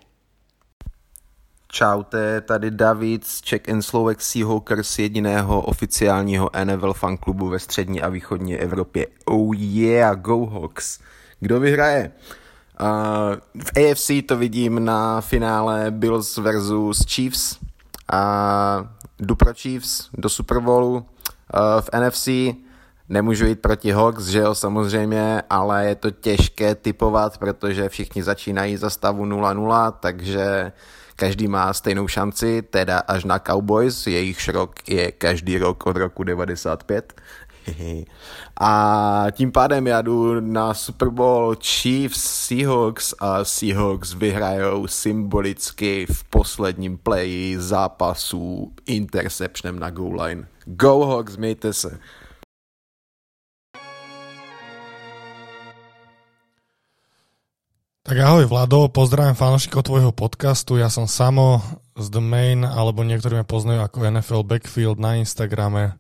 Čaute, 1.66 2.40
tady 2.40 2.70
David 2.70 3.26
z 3.26 3.40
Czech 3.40 3.68
and 3.68 3.82
Slovak 3.82 4.22
Seahawkers, 4.22 4.98
jediného 4.98 5.60
oficiálního 5.60 6.50
NFL 6.64 6.92
fanklubu 6.92 7.48
ve 7.48 7.58
střední 7.58 8.02
a 8.02 8.08
východní 8.08 8.56
Evropě. 8.56 9.06
Oh 9.24 9.56
yeah, 9.56 10.18
go 10.18 10.46
Hawks. 10.46 11.00
Kdo 11.40 11.60
vyhraje? 11.60 12.12
Uh, 12.80 12.86
v 13.64 13.70
AFC 13.90 14.10
to 14.26 14.36
vidím 14.36 14.84
na 14.84 15.20
finále 15.20 15.90
Bills 15.90 16.36
versus 16.36 17.06
Chiefs 17.06 17.58
a 18.12 18.88
jdu 19.18 19.34
pro 19.36 19.54
Chiefs 19.54 20.08
do 20.12 20.28
Super 20.28 20.60
Bowlu. 20.60 20.94
Uh, 20.96 21.02
v 21.80 21.90
NFC 22.00 22.28
nemůžu 23.08 23.46
jít 23.46 23.60
proti 23.60 23.90
Hawks, 23.90 24.24
že 24.24 24.38
jo, 24.38 24.54
samozřejmě, 24.54 25.42
ale 25.50 25.86
je 25.86 25.94
to 25.94 26.10
těžké 26.10 26.74
typovat, 26.74 27.38
protože 27.38 27.88
všichni 27.88 28.22
začínají 28.22 28.76
za 28.76 28.90
stavu 28.90 29.24
0-0, 29.24 29.92
takže 30.00 30.72
každý 31.16 31.48
má 31.48 31.72
stejnou 31.72 32.08
šanci, 32.08 32.62
teda 32.62 32.98
až 32.98 33.24
na 33.24 33.38
Cowboys, 33.38 34.06
jejich 34.06 34.48
rok 34.48 34.88
je 34.88 35.12
každý 35.12 35.58
rok 35.58 35.86
od 35.86 35.96
roku 35.96 36.24
95. 36.24 37.14
A 38.60 39.26
tím 39.32 39.52
pádem 39.52 39.86
já 39.86 40.02
jdu 40.02 40.40
na 40.40 40.74
Super 40.74 41.08
Bowl 41.08 41.56
Chiefs 41.62 42.46
Seahawks 42.46 43.14
a 43.18 43.44
Seahawks 43.44 44.14
vyhrajou 44.14 44.86
symbolicky 44.86 46.06
v 46.12 46.24
posledním 46.24 46.98
playi 46.98 47.56
zápasu 47.58 48.72
interceptionem 48.86 49.78
na 49.78 49.90
goal 49.90 50.22
line. 50.22 50.46
Go 50.64 51.06
Hawks, 51.06 51.36
mějte 51.36 51.72
se. 51.72 51.98
Tak 58.04 58.20
ahoj 58.20 58.44
Vlado, 58.52 58.92
pozdravím 58.92 59.32
fanúšikov 59.32 59.88
tvojho 59.88 60.12
podcastu. 60.12 60.76
Ja 60.76 60.92
som 60.92 61.08
Samo 61.08 61.64
z 61.96 62.12
The 62.12 62.20
Main, 62.20 62.60
alebo 62.60 63.00
niektorí 63.00 63.40
ma 63.40 63.48
poznajú 63.48 63.80
ako 63.80 64.04
NFL 64.04 64.44
Backfield 64.44 65.00
na 65.00 65.16
Instagrame. 65.16 65.96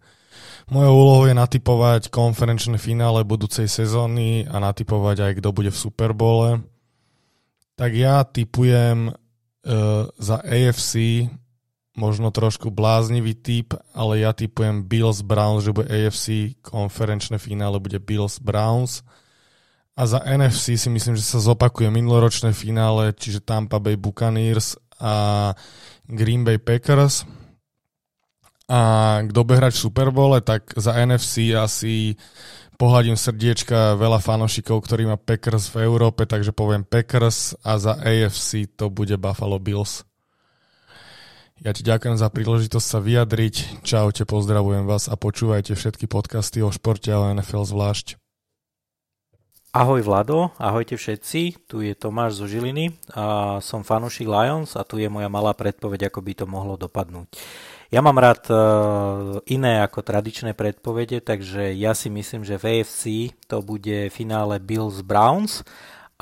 Mojou 0.68 0.92
úlohou 0.92 1.24
je 1.24 1.32
natypovať 1.32 2.12
konferenčné 2.12 2.76
finále 2.76 3.24
budúcej 3.24 3.72
sezóny 3.72 4.44
a 4.44 4.60
natypovať 4.60 5.16
aj 5.24 5.32
kto 5.40 5.48
bude 5.56 5.72
v 5.72 5.80
Superbole. 5.80 6.48
Tak 7.72 7.96
ja 7.96 8.20
typujem 8.28 9.08
uh, 9.08 10.04
za 10.20 10.44
AFC 10.44 11.24
možno 11.96 12.28
trošku 12.28 12.68
bláznivý 12.68 13.32
typ, 13.32 13.72
ale 13.96 14.20
ja 14.20 14.36
typujem 14.36 14.84
Bills 14.84 15.24
Browns, 15.24 15.64
že 15.64 15.72
bude 15.72 15.88
AFC 15.88 16.52
konferenčné 16.60 17.40
finále 17.40 17.80
bude 17.80 17.96
Bills 17.96 18.36
Browns. 18.44 19.00
A 19.94 20.10
za 20.10 20.18
NFC 20.26 20.74
si 20.74 20.90
myslím, 20.90 21.14
že 21.14 21.22
sa 21.22 21.38
zopakuje 21.38 21.86
minuloročné 21.86 22.50
finále, 22.50 23.14
čiže 23.14 23.46
Tampa 23.46 23.78
Bay 23.78 23.94
Buccaneers 23.94 24.74
a 24.98 25.54
Green 26.10 26.42
Bay 26.42 26.58
Packers. 26.58 27.22
A 28.66 29.20
kto 29.30 29.46
bude 29.46 29.60
hrať 29.62 29.78
v 29.78 29.84
Super 29.86 30.08
Bowl, 30.10 30.34
tak 30.42 30.74
za 30.74 30.98
NFC 30.98 31.54
asi 31.54 32.18
pohľadím 32.74 33.14
srdiečka 33.14 33.94
veľa 33.94 34.18
fanošikov, 34.18 34.82
ktorí 34.82 35.06
má 35.06 35.14
Packers 35.14 35.70
v 35.70 35.86
Európe, 35.86 36.26
takže 36.26 36.50
poviem 36.50 36.82
Packers 36.82 37.54
a 37.62 37.78
za 37.78 37.94
AFC 37.94 38.66
to 38.74 38.90
bude 38.90 39.14
Buffalo 39.20 39.62
Bills. 39.62 40.02
Ja 41.62 41.70
ti 41.70 41.86
ďakujem 41.86 42.18
za 42.18 42.26
príležitosť 42.34 42.86
sa 42.86 42.98
vyjadriť. 42.98 43.86
Čaute, 43.86 44.26
pozdravujem 44.26 44.90
vás 44.90 45.06
a 45.06 45.14
počúvajte 45.14 45.78
všetky 45.78 46.10
podcasty 46.10 46.58
o 46.66 46.74
športe 46.74 47.14
a 47.14 47.22
o 47.22 47.30
NFL 47.30 47.62
zvlášť. 47.62 48.23
Ahoj 49.74 50.06
Vlado, 50.06 50.54
ahojte 50.62 50.94
všetci, 50.94 51.66
tu 51.66 51.82
je 51.82 51.98
Tomáš 51.98 52.38
zo 52.38 52.46
Žiliny 52.46 52.94
a 53.10 53.58
som 53.58 53.82
fanúšik 53.82 54.22
Lions 54.22 54.78
a 54.78 54.86
tu 54.86 55.02
je 55.02 55.10
moja 55.10 55.26
malá 55.26 55.50
predpoveď, 55.50 56.14
ako 56.14 56.22
by 56.22 56.32
to 56.38 56.46
mohlo 56.46 56.78
dopadnúť. 56.78 57.26
Ja 57.90 57.98
mám 57.98 58.22
rád 58.22 58.46
uh, 58.54 59.42
iné 59.50 59.82
ako 59.82 60.06
tradičné 60.06 60.54
predpovede, 60.54 61.18
takže 61.18 61.74
ja 61.74 61.90
si 61.90 62.06
myslím, 62.06 62.46
že 62.46 62.54
v 62.54 62.86
AFC 62.86 63.34
to 63.50 63.66
bude 63.66 64.14
finále 64.14 64.62
Bills 64.62 65.02
Browns 65.02 65.66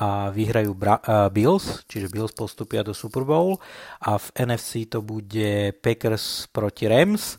a 0.01 0.33
vyhrajú 0.33 0.73
Bra- 0.73 1.05
uh, 1.05 1.29
Bills, 1.29 1.85
čiže 1.93 2.09
Bills 2.09 2.33
postupia 2.33 2.81
do 2.81 2.97
Super 2.97 3.29
Bowl 3.29 3.61
a 4.01 4.17
v 4.17 4.33
NFC 4.49 4.89
to 4.89 5.05
bude 5.05 5.77
Packers 5.85 6.49
proti 6.49 6.89
Rams 6.89 7.37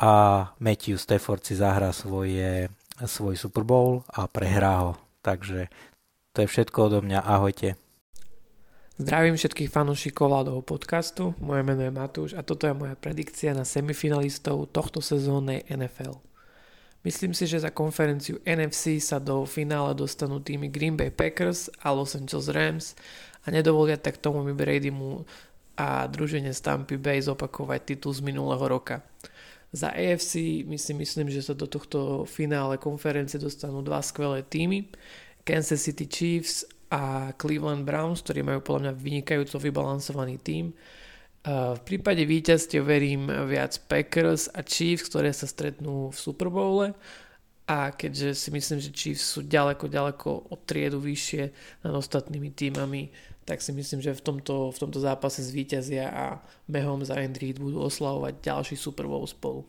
a 0.00 0.40
Matthew 0.56 0.96
Stafford 0.96 1.44
si 1.44 1.52
zahrá 1.60 1.92
svoje, 1.92 2.72
svoj 2.96 3.36
Super 3.36 3.68
Bowl 3.68 4.08
a 4.08 4.24
prehrá 4.24 4.88
ho. 4.88 5.09
Takže 5.20 5.68
to 6.32 6.38
je 6.44 6.48
všetko 6.48 6.78
odo 6.88 6.98
mňa. 7.04 7.20
Ahojte. 7.20 7.76
Zdravím 9.00 9.40
všetkých 9.40 9.72
fanúšikov 9.72 10.28
Vladovho 10.28 10.60
podcastu. 10.60 11.32
Moje 11.40 11.64
meno 11.64 11.80
je 11.80 11.92
Matúš 11.92 12.30
a 12.36 12.44
toto 12.44 12.68
je 12.68 12.76
moja 12.76 12.92
predikcia 12.92 13.56
na 13.56 13.64
semifinalistov 13.64 14.68
tohto 14.68 15.00
sezónnej 15.00 15.64
NFL. 15.72 16.20
Myslím 17.00 17.32
si, 17.32 17.48
že 17.48 17.64
za 17.64 17.72
konferenciu 17.72 18.44
NFC 18.44 19.00
sa 19.00 19.16
do 19.16 19.48
finále 19.48 19.96
dostanú 19.96 20.36
týmy 20.44 20.68
Green 20.68 21.00
Bay 21.00 21.08
Packers 21.08 21.72
a 21.80 21.96
Los 21.96 22.12
Angeles 22.12 22.52
Rams 22.52 22.92
a 23.40 23.48
nedovolia 23.48 23.96
tak 23.96 24.20
tomu 24.20 24.44
Bradymu 24.44 25.24
a 25.80 26.04
družine 26.04 26.52
Stampy 26.52 27.00
Bay 27.00 27.24
zopakovať 27.24 27.96
titul 27.96 28.12
z 28.12 28.20
minulého 28.20 28.60
roka. 28.68 29.00
Za 29.70 29.94
AFC 29.94 30.66
my 30.66 30.74
si 30.74 30.92
myslím, 30.94 31.30
že 31.30 31.46
sa 31.46 31.54
do 31.54 31.70
tohto 31.70 32.26
finále 32.26 32.74
konferencie 32.74 33.38
dostanú 33.38 33.86
dva 33.86 34.02
skvelé 34.02 34.42
týmy. 34.42 34.90
Kansas 35.46 35.86
City 35.86 36.10
Chiefs 36.10 36.66
a 36.90 37.30
Cleveland 37.38 37.86
Browns, 37.86 38.26
ktorí 38.26 38.42
majú 38.42 38.60
podľa 38.66 38.90
mňa 38.90 38.92
vynikajúco 38.98 39.62
vybalansovaný 39.62 40.42
tým. 40.42 40.74
V 41.46 41.80
prípade 41.86 42.20
víťazstiev 42.26 42.84
verím 42.84 43.30
viac 43.48 43.78
Packers 43.88 44.50
a 44.52 44.60
Chiefs, 44.60 45.08
ktoré 45.08 45.32
sa 45.32 45.48
stretnú 45.48 46.10
v 46.12 46.18
Super 46.18 46.50
Bowle 46.52 46.92
a 47.70 47.94
keďže 47.94 48.34
si 48.34 48.48
myslím, 48.50 48.82
že 48.82 48.90
Chiefs 48.90 49.38
sú 49.38 49.46
ďaleko, 49.46 49.86
ďaleko 49.86 50.50
od 50.50 50.60
triedu 50.66 50.98
vyššie 50.98 51.42
nad 51.86 51.94
ostatnými 51.94 52.50
týmami, 52.50 53.14
tak 53.50 53.62
si 53.62 53.72
myslím, 53.72 53.98
že 53.98 54.14
v 54.14 54.20
tomto, 54.20 54.70
v 54.70 54.78
tomto 54.78 55.02
zápase 55.02 55.42
zvíťazia 55.42 56.06
a 56.06 56.38
Mahomes 56.70 57.10
za 57.10 57.18
Reed 57.18 57.58
budú 57.58 57.82
oslavovať 57.82 58.34
ďalší 58.46 58.78
Super 58.78 59.10
Bowl 59.10 59.26
spolu. 59.26 59.66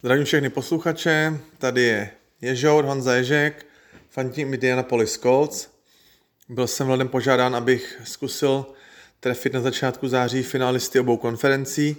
Zdravím 0.00 0.24
všechny 0.24 0.48
posluchače, 0.48 1.36
tady 1.58 1.82
je 1.82 2.10
Ježour 2.40 2.84
Honza 2.84 3.14
Ježek, 3.14 3.66
fandím 4.08 4.54
Indianapolis 4.54 5.18
Colts. 5.18 5.68
Byl 6.48 6.66
jsem 6.66 6.86
vladem 6.86 7.08
požádán, 7.08 7.56
abych 7.56 8.00
zkusil 8.04 8.66
trefit 9.20 9.52
na 9.52 9.60
začátku 9.60 10.08
září 10.08 10.42
finalisty 10.42 11.00
obou 11.00 11.16
konferencí. 11.16 11.96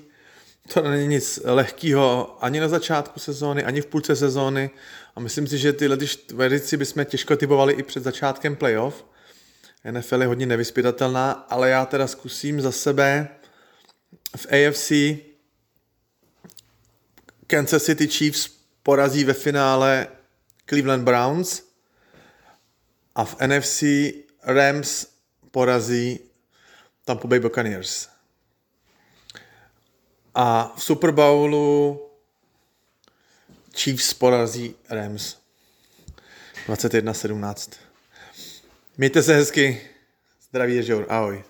To 0.73 0.81
není 0.81 1.07
nic 1.07 1.39
lehkého 1.43 2.37
ani 2.41 2.59
na 2.59 2.67
začátku 2.67 3.19
sezóny, 3.19 3.63
ani 3.63 3.81
v 3.81 3.85
půlce 3.85 4.15
sezóny 4.15 4.69
a 5.15 5.19
myslím 5.19 5.47
si, 5.47 5.57
že 5.57 5.73
tyhle 5.73 5.97
verzici 6.33 6.77
bychom 6.77 7.05
těžko 7.05 7.37
typovali 7.37 7.73
i 7.73 7.83
před 7.83 8.03
začátkem 8.03 8.55
playoff. 8.55 9.05
NFL 9.91 10.21
je 10.21 10.27
hodně 10.27 10.45
nevyspytatelná, 10.45 11.31
ale 11.31 11.69
já 11.69 11.85
teda 11.85 12.07
zkusím 12.07 12.61
za 12.61 12.71
sebe 12.71 13.27
v 14.37 14.45
AFC 14.45 14.91
Kansas 17.47 17.83
City 17.83 18.07
Chiefs 18.07 18.47
porazí 18.83 19.23
ve 19.23 19.33
finále 19.33 20.07
Cleveland 20.65 21.03
Browns 21.03 21.63
a 23.15 23.25
v 23.25 23.35
NFC 23.47 23.83
Rams 24.43 25.07
porazí 25.51 26.19
Tampa 27.05 27.27
Bay 27.27 27.39
Buccaneers. 27.39 28.09
A 30.35 30.73
v 30.77 30.83
Super 30.83 31.11
Bowlu 31.11 31.99
Chiefs 33.75 34.13
porazí 34.13 34.75
Rams 34.89 35.37
21-17. 36.67 37.88
Mějte 38.99 39.23
se 39.23 39.35
hezky. 39.35 39.81
Zdraví 40.41 40.75
je 40.75 40.83
Žour. 40.83 41.05
Ahoj. 41.09 41.43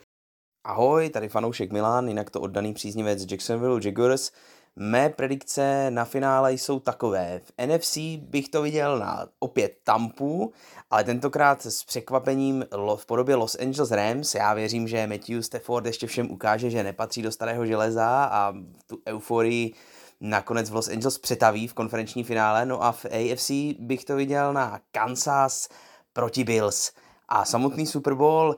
Ahoj, 0.63 1.09
tady 1.09 1.29
fanoušek 1.29 1.71
Milan, 1.71 2.07
jinak 2.07 2.29
to 2.29 2.41
oddaný 2.41 2.73
příznivec 2.73 3.31
Jacksonville 3.31 3.79
Jaguars. 3.83 4.31
Mé 4.75 5.09
predikce 5.09 5.91
na 5.91 6.05
finále 6.05 6.53
jsou 6.53 6.79
takové. 6.79 7.41
V 7.43 7.51
NFC 7.65 7.97
bych 8.19 8.49
to 8.49 8.61
viděl 8.61 8.99
na 8.99 9.27
opět 9.39 9.77
Tampu, 9.83 10.53
ale 10.89 11.03
tentokrát 11.03 11.65
s 11.65 11.83
překvapením 11.83 12.65
v 12.95 13.05
podobě 13.05 13.35
Los 13.35 13.55
Angeles 13.55 13.91
Rams. 13.91 14.35
Já 14.35 14.53
věřím, 14.53 14.87
že 14.87 15.07
Matthew 15.07 15.41
Stafford 15.41 15.85
ještě 15.85 16.07
všem 16.07 16.31
ukáže, 16.31 16.69
že 16.69 16.83
nepatří 16.83 17.21
do 17.21 17.31
starého 17.31 17.65
železa 17.65 18.25
a 18.31 18.53
tu 18.87 19.01
euforii 19.07 19.73
nakonec 20.21 20.69
v 20.69 20.75
Los 20.75 20.87
Angeles 20.87 21.17
přetaví 21.17 21.67
v 21.67 21.73
konferenční 21.73 22.23
finále. 22.23 22.65
No 22.65 22.83
a 22.83 22.91
v 22.91 23.05
AFC 23.05 23.51
bych 23.79 24.05
to 24.05 24.15
viděl 24.15 24.53
na 24.53 24.79
Kansas 24.91 25.69
proti 26.13 26.43
Bills. 26.43 26.91
A 27.29 27.45
samotný 27.45 27.85
Super 27.85 28.13
Bowl, 28.13 28.55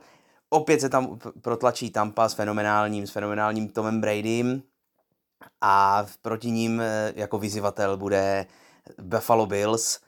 opět 0.50 0.80
se 0.80 0.88
tam 0.88 1.18
protlačí 1.42 1.90
Tampa 1.90 2.28
s 2.28 2.34
fenomenálním, 2.34 3.06
s 3.06 3.10
fenomenálním 3.10 3.68
Tomem 3.68 4.00
Bradym 4.00 4.62
a 5.60 6.06
proti 6.22 6.50
ním 6.50 6.80
eh, 6.80 7.12
jako 7.16 7.38
vyzývatel 7.38 7.96
bude 7.96 8.46
Buffalo 9.02 9.46
Bills. 9.46 10.00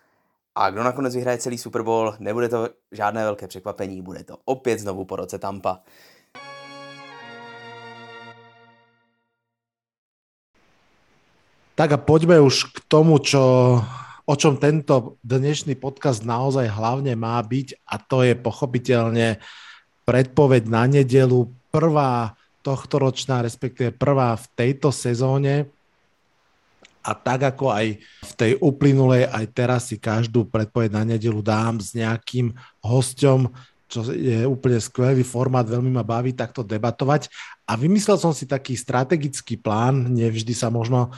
A 0.54 0.70
kdo 0.70 0.82
nakonec 0.82 1.14
vyhraje 1.14 1.38
celý 1.38 1.58
Super 1.58 1.82
Bowl, 1.82 2.14
nebude 2.18 2.48
to 2.48 2.68
žádné 2.92 3.24
velké 3.24 3.48
překvapení, 3.48 4.02
bude 4.02 4.24
to 4.24 4.38
opět 4.44 4.78
znovu 4.78 5.04
po 5.04 5.16
roce 5.16 5.38
Tampa. 5.38 5.80
Tak 11.74 11.92
a 11.92 11.96
poďme 11.96 12.40
už 12.40 12.64
k 12.64 12.80
tomu, 12.88 13.18
čo 13.18 13.82
o 14.24 14.34
čom 14.34 14.56
tento 14.56 15.20
dnešný 15.20 15.76
podcast 15.76 16.24
naozaj 16.24 16.72
hlavne 16.72 17.12
má 17.12 17.36
byť 17.44 17.84
a 17.84 18.00
to 18.00 18.24
je 18.24 18.32
pochopiteľne 18.32 19.36
predpoveď 20.08 20.62
na 20.68 20.84
nedelu, 20.88 21.48
prvá 21.68 22.36
tohtoročná, 22.64 23.44
respektíve 23.44 23.92
prvá 23.92 24.32
v 24.40 24.46
tejto 24.56 24.88
sezóne 24.88 25.68
a 27.04 27.12
tak 27.12 27.52
ako 27.52 27.68
aj 27.68 28.00
v 28.00 28.32
tej 28.32 28.52
uplynulej, 28.64 29.28
aj 29.28 29.44
teraz 29.52 29.92
si 29.92 30.00
každú 30.00 30.48
predpoveď 30.48 30.96
na 30.96 31.04
nedelu 31.04 31.44
dám 31.44 31.76
s 31.76 31.92
nejakým 31.92 32.56
hosťom, 32.80 33.52
čo 33.92 34.08
je 34.08 34.48
úplne 34.48 34.80
skvelý 34.80 35.20
formát, 35.20 35.68
veľmi 35.68 35.92
ma 35.92 36.00
baví 36.00 36.32
takto 36.32 36.64
debatovať. 36.64 37.28
A 37.68 37.76
vymyslel 37.76 38.16
som 38.16 38.32
si 38.32 38.48
taký 38.48 38.72
strategický 38.72 39.60
plán, 39.60 40.08
nevždy 40.16 40.56
sa 40.56 40.72
možno 40.72 41.12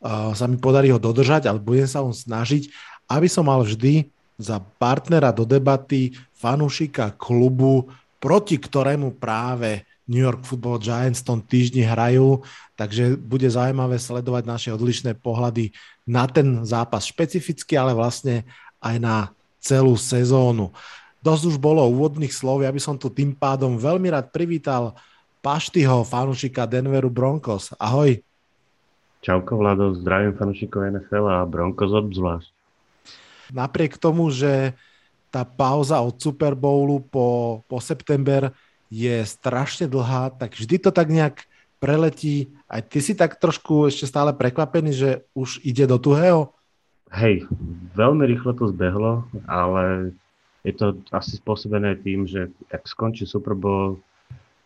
sa 0.00 0.44
mi 0.48 0.56
podarí 0.56 0.88
ho 0.88 0.98
dodržať, 0.98 1.46
ale 1.46 1.60
budem 1.60 1.84
sa 1.84 2.00
on 2.00 2.16
snažiť, 2.16 2.72
aby 3.06 3.28
som 3.28 3.44
mal 3.44 3.60
vždy 3.60 4.08
za 4.40 4.56
partnera 4.80 5.28
do 5.30 5.44
debaty 5.44 6.16
fanúšika 6.40 7.12
klubu, 7.20 7.92
proti 8.16 8.56
ktorému 8.56 9.20
práve 9.20 9.84
New 10.08 10.20
York 10.20 10.42
Football 10.42 10.80
Giants 10.80 11.22
v 11.22 11.28
tom 11.28 11.38
týždni 11.44 11.86
hrajú, 11.86 12.42
takže 12.74 13.14
bude 13.20 13.46
zaujímavé 13.46 14.00
sledovať 14.00 14.42
naše 14.48 14.68
odlišné 14.72 15.20
pohľady 15.20 15.70
na 16.08 16.26
ten 16.26 16.64
zápas 16.66 17.06
špecificky, 17.06 17.76
ale 17.76 17.94
vlastne 17.94 18.42
aj 18.80 18.96
na 18.98 19.16
celú 19.60 19.94
sezónu. 19.94 20.72
dosť 21.20 21.54
už 21.54 21.56
bolo 21.60 21.84
úvodných 21.84 22.32
slov, 22.32 22.64
ja 22.64 22.72
by 22.72 22.80
som 22.80 22.96
tu 22.96 23.12
tým 23.12 23.36
pádom 23.36 23.76
veľmi 23.76 24.08
rád 24.08 24.32
privítal 24.32 24.96
Paštyho, 25.44 26.04
fanúšika 26.04 26.64
Denveru 26.68 27.08
Broncos. 27.12 27.72
Ahoj. 27.76 28.20
Čauko 29.20 29.60
Vlado, 29.60 29.92
zdravím 29.92 30.32
fanúšikov 30.32 30.88
NFL 30.96 31.24
a 31.28 31.38
Broncos 31.44 31.92
obzvlášť. 31.92 32.48
Napriek 33.52 34.00
tomu, 34.00 34.32
že 34.32 34.72
tá 35.28 35.44
pauza 35.44 36.00
od 36.00 36.16
Super 36.16 36.56
Bowlu 36.56 37.04
po, 37.04 37.60
po 37.68 37.78
september 37.78 38.50
je 38.88 39.22
strašne 39.22 39.86
dlhá, 39.86 40.34
tak 40.34 40.56
vždy 40.56 40.76
to 40.82 40.90
tak 40.90 41.12
nejak 41.12 41.46
preletí. 41.78 42.50
Aj 42.66 42.82
ty 42.82 42.98
si 43.04 43.12
tak 43.12 43.38
trošku 43.38 43.92
ešte 43.92 44.08
stále 44.08 44.32
prekvapený, 44.32 44.90
že 44.90 45.10
už 45.36 45.62
ide 45.62 45.86
do 45.86 46.00
tuhého? 46.00 46.50
Hej, 47.10 47.46
veľmi 47.94 48.22
rýchlo 48.24 48.54
to 48.54 48.70
zbehlo, 48.70 49.26
ale 49.50 50.14
je 50.62 50.72
to 50.76 50.96
asi 51.10 51.36
spôsobené 51.36 51.98
tým, 51.98 52.24
že 52.24 52.52
ak 52.70 52.86
skončí 52.86 53.26
Super 53.26 53.58
Bowl, 53.58 53.98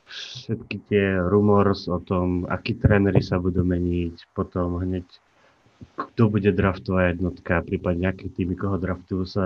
všetky 0.08 0.76
tie 0.88 1.16
rumors 1.20 1.88
o 1.88 1.98
tom, 2.00 2.44
akí 2.46 2.76
tréneri 2.76 3.24
sa 3.24 3.40
budú 3.40 3.64
meniť, 3.64 4.30
potom 4.36 4.78
hneď 4.80 5.04
kto 5.94 6.32
bude 6.32 6.48
draftová 6.54 7.12
jednotka, 7.12 7.60
prípadne 7.60 8.08
nejaké 8.08 8.32
týmy, 8.32 8.56
koho 8.56 8.80
draftujú 8.80 9.24
sa 9.28 9.44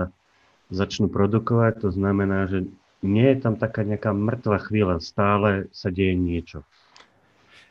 začnú 0.71 1.11
produkovať. 1.11 1.83
To 1.83 1.89
znamená, 1.91 2.47
že 2.47 2.69
nie 3.03 3.27
je 3.33 3.37
tam 3.43 3.59
taká 3.59 3.83
nejaká 3.83 4.15
mŕtva 4.15 4.59
chvíľa, 4.59 5.03
stále 5.03 5.67
sa 5.75 5.91
deje 5.91 6.15
niečo. 6.15 6.63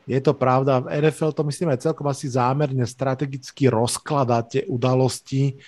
Je 0.08 0.16
to 0.24 0.32
pravda, 0.32 0.80
v 0.80 1.04
NFL 1.04 1.36
to 1.36 1.44
myslím 1.44 1.68
aj 1.68 1.84
celkom 1.84 2.08
asi 2.08 2.32
zámerne 2.32 2.84
strategicky 2.88 3.68
rozkladá 3.68 4.40
tie 4.40 4.64
udalosti 4.64 5.60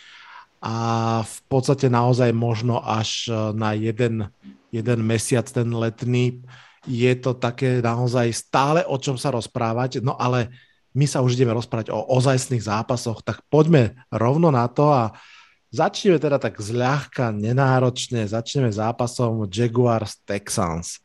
a 0.65 1.21
v 1.21 1.39
podstate 1.45 1.93
naozaj 1.93 2.33
možno 2.33 2.81
až 2.81 3.29
na 3.53 3.77
jeden, 3.77 4.33
jeden 4.73 5.01
mesiac 5.05 5.45
ten 5.45 5.69
letný 5.69 6.41
je 6.89 7.13
to 7.21 7.37
také 7.37 7.85
naozaj 7.85 8.33
stále 8.33 8.81
o 8.89 8.97
čom 8.97 9.21
sa 9.21 9.29
rozprávať, 9.33 10.01
no 10.01 10.17
ale 10.17 10.49
my 10.97 11.07
sa 11.07 11.23
už 11.23 11.39
ideme 11.39 11.55
rozprávať 11.55 11.93
o 11.93 12.03
ozajstných 12.19 12.65
zápasoch, 12.65 13.23
tak 13.23 13.45
poďme 13.53 13.95
rovno 14.11 14.51
na 14.51 14.67
to 14.67 14.91
a 14.91 15.15
začneme 15.71 16.19
teda 16.19 16.41
tak 16.41 16.59
zľahka, 16.59 17.31
nenáročne, 17.31 18.27
začneme 18.27 18.73
zápasom 18.73 19.47
Jaguars 19.47 20.19
Texans. 20.27 20.99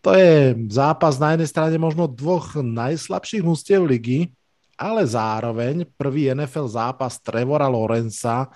To 0.00 0.16
je 0.16 0.56
zápas 0.72 1.20
na 1.20 1.36
jednej 1.36 1.50
strane 1.50 1.76
možno 1.76 2.08
dvoch 2.08 2.56
najslabších 2.56 3.44
mústiev 3.44 3.84
ligy, 3.84 4.32
ale 4.80 5.04
zároveň 5.04 5.84
prvý 5.98 6.32
NFL 6.32 6.72
zápas 6.72 7.20
Trevora 7.20 7.68
Lorenza, 7.68 8.48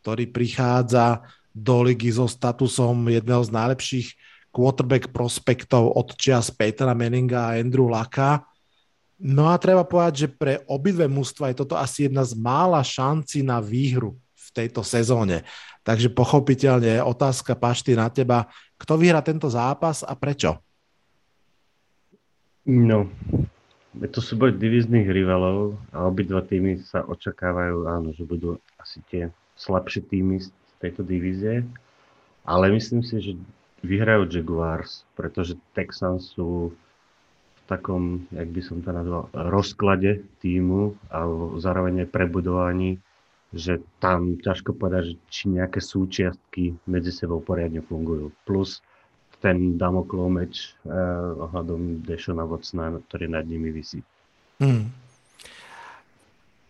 ktorý 0.00 0.24
prichádza 0.32 1.20
do 1.52 1.84
ligy 1.84 2.16
so 2.16 2.24
statusom 2.24 3.12
jedného 3.12 3.44
z 3.44 3.50
najlepších 3.52 4.08
quarterback 4.56 5.12
prospektov 5.12 5.92
od 5.92 6.16
čias 6.16 6.48
Petra 6.48 6.96
Meninga 6.96 7.52
a 7.52 7.60
Andrew 7.60 7.92
Laka. 7.92 8.40
No 9.20 9.52
a 9.52 9.60
treba 9.60 9.84
povedať, 9.84 10.14
že 10.24 10.28
pre 10.32 10.64
obidve 10.64 11.04
mužstva 11.04 11.52
je 11.52 11.60
toto 11.60 11.76
asi 11.76 12.08
jedna 12.08 12.24
z 12.24 12.32
mála 12.40 12.80
šanci 12.80 13.44
na 13.44 13.60
výhru 13.60 14.16
v 14.32 14.48
tejto 14.56 14.80
sezóne. 14.80 15.44
Takže 15.84 16.08
pochopiteľne 16.08 17.04
otázka 17.04 17.52
Pašty 17.52 17.92
na 17.92 18.08
teba. 18.08 18.48
Kto 18.80 18.96
vyhrá 18.96 19.20
tento 19.20 19.52
zápas 19.52 20.00
a 20.00 20.16
prečo? 20.16 20.56
No, 22.66 23.06
je 23.96 24.08
to 24.08 24.20
súboj 24.20 24.56
divizných 24.56 25.06
rivalov 25.08 25.78
a 25.92 26.04
obidva 26.08 26.42
týmy 26.42 26.82
sa 26.82 27.04
očakávajú, 27.06 27.86
áno, 27.88 28.10
že 28.12 28.26
budú 28.26 28.58
asi 28.76 29.00
tie 29.08 29.30
slabšie 29.56 30.04
týmy 30.10 30.42
z 30.42 30.50
tejto 30.82 31.06
divízie. 31.06 31.64
Ale 32.44 32.70
myslím 32.74 33.00
si, 33.06 33.18
že 33.22 33.32
vyhrajú 33.84 34.28
Jaguars, 34.30 35.04
pretože 35.18 35.58
Texans 35.76 36.32
sú 36.32 36.72
v 36.72 37.60
takom, 37.66 38.24
jak 38.30 38.48
by 38.48 38.60
som 38.62 38.78
to 38.80 38.90
nazval, 38.94 39.28
rozklade 39.34 40.22
týmu 40.38 40.94
a 41.10 41.26
zároveň 41.58 42.06
prebudovaní, 42.06 43.02
že 43.50 43.82
tam 43.98 44.38
ťažko 44.38 44.76
povedať, 44.76 45.18
či 45.32 45.50
nejaké 45.50 45.82
súčiastky 45.82 46.76
medzi 46.86 47.10
sebou 47.10 47.42
poriadne 47.42 47.82
fungujú. 47.82 48.30
Plus 48.46 48.82
ten 49.40 49.76
Damoklov 49.76 50.32
meč 50.32 50.74
eh, 50.84 50.92
ohľadom 51.36 52.02
Dešona 52.02 52.48
Vocna, 52.48 52.96
ktorý 52.96 53.30
nad 53.30 53.44
nimi 53.44 53.70
vysí. 53.70 54.00
Hmm. 54.58 54.88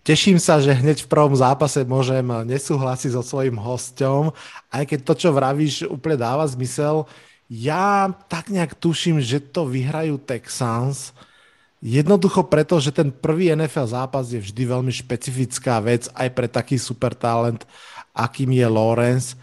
Teším 0.07 0.39
sa, 0.39 0.63
že 0.63 0.71
hneď 0.71 1.03
v 1.03 1.11
prvom 1.11 1.35
zápase 1.35 1.83
môžem 1.83 2.23
nesúhlasiť 2.23 3.19
so 3.19 3.27
svojím 3.27 3.59
hosťom, 3.59 4.31
aj 4.71 4.85
keď 4.87 4.99
to, 5.03 5.15
čo 5.19 5.29
vravíš, 5.35 5.91
úplne 5.91 6.15
dáva 6.15 6.47
zmysel. 6.47 7.11
Ja 7.51 8.15
tak 8.31 8.55
nejak 8.55 8.79
tuším, 8.79 9.19
že 9.19 9.43
to 9.43 9.67
vyhrajú 9.67 10.23
Texans. 10.23 11.11
Jednoducho 11.83 12.47
preto, 12.47 12.79
že 12.79 12.95
ten 12.95 13.11
prvý 13.11 13.51
NFL 13.51 13.91
zápas 13.91 14.31
je 14.31 14.39
vždy 14.39 14.63
veľmi 14.79 14.95
špecifická 14.95 15.83
vec 15.83 16.07
aj 16.15 16.29
pre 16.39 16.47
taký 16.47 16.79
super 16.79 17.11
talent, 17.11 17.67
akým 18.15 18.55
je 18.55 18.67
Lawrence. 18.71 19.35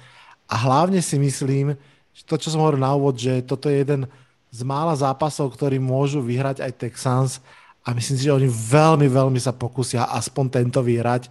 A 0.48 0.56
hlavne 0.64 1.04
si 1.04 1.20
myslím, 1.20 1.76
že 2.16 2.24
to, 2.24 2.40
čo 2.40 2.56
som 2.56 2.64
hovoril 2.64 2.80
na 2.80 2.96
úvod, 2.96 3.20
že 3.20 3.44
toto 3.44 3.68
je 3.68 3.84
jeden 3.84 4.08
z 4.48 4.60
mála 4.64 4.96
zápasov, 4.96 5.52
ktorý 5.60 5.76
môžu 5.76 6.24
vyhrať 6.24 6.64
aj 6.64 6.72
Texans 6.88 7.44
a 7.84 7.92
myslím 7.92 8.16
si, 8.16 8.24
že 8.24 8.36
oni 8.36 8.48
veľmi, 8.48 9.12
veľmi 9.12 9.40
sa 9.44 9.52
pokusia 9.52 10.08
aspoň 10.08 10.64
tento 10.64 10.80
vyhrať 10.80 11.28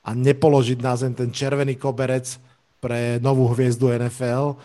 a 0.00 0.16
nepoložiť 0.16 0.78
na 0.80 0.96
zem 0.96 1.12
ten 1.12 1.28
červený 1.28 1.76
koberec 1.76 2.40
pre 2.80 3.20
novú 3.20 3.52
hviezdu 3.52 3.92
NFL. 3.92 4.56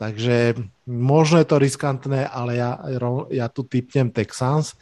Takže 0.00 0.56
možno 0.88 1.36
je 1.38 1.46
to 1.46 1.60
riskantné, 1.60 2.24
ale 2.24 2.56
ja, 2.56 2.80
ja 3.28 3.46
tu 3.52 3.62
typnem 3.68 4.08
Texans. 4.08 4.72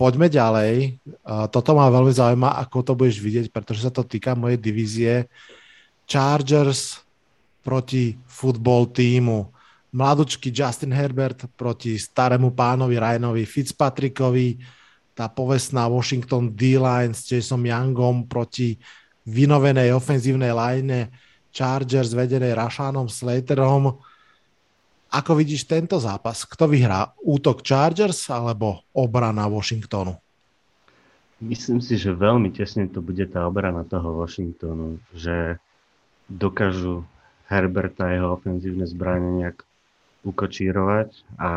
Poďme 0.00 0.32
ďalej. 0.32 0.96
Toto 1.52 1.70
ma 1.76 1.92
veľmi 1.92 2.12
zaujíma, 2.12 2.56
ako 2.64 2.76
to 2.80 2.92
budeš 2.96 3.20
vidieť, 3.20 3.46
pretože 3.52 3.84
sa 3.84 3.92
to 3.92 4.08
týka 4.08 4.32
mojej 4.32 4.56
divízie. 4.56 5.28
Chargers 6.08 7.04
proti 7.60 8.16
football 8.24 8.88
týmu. 8.88 9.52
Mladučky 9.92 10.48
Justin 10.48 10.92
Herbert 10.92 11.44
proti 11.56 11.96
starému 11.96 12.52
pánovi 12.56 12.96
Ryanovi 13.00 13.44
Fitzpatrickovi 13.44 14.75
tá 15.16 15.32
povestná 15.32 15.88
Washington 15.88 16.52
D-line 16.52 17.16
s 17.16 17.24
Jason 17.24 17.64
Youngom 17.64 18.28
proti 18.28 18.76
vynovenej 19.24 19.96
ofenzívnej 19.96 20.52
line 20.52 21.08
Chargers 21.48 22.12
vedenej 22.12 22.52
Rashanom 22.52 23.08
Slaterom. 23.08 23.96
Ako 25.08 25.32
vidíš 25.32 25.64
tento 25.64 25.96
zápas? 25.96 26.44
Kto 26.44 26.68
vyhrá? 26.68 27.16
Útok 27.24 27.64
Chargers 27.64 28.28
alebo 28.28 28.84
obrana 28.92 29.48
Washingtonu? 29.48 30.12
Myslím 31.40 31.80
si, 31.80 31.96
že 31.96 32.12
veľmi 32.12 32.52
tesne 32.52 32.84
to 32.84 33.00
bude 33.00 33.24
tá 33.32 33.48
obrana 33.48 33.88
toho 33.88 34.20
Washingtonu, 34.20 35.00
že 35.16 35.56
dokážu 36.28 37.08
Herberta 37.48 38.08
a 38.08 38.12
jeho 38.12 38.28
ofenzívne 38.36 38.84
zbranie 38.84 39.44
nejak 39.44 39.64
ukočírovať 40.26 41.10
a 41.40 41.50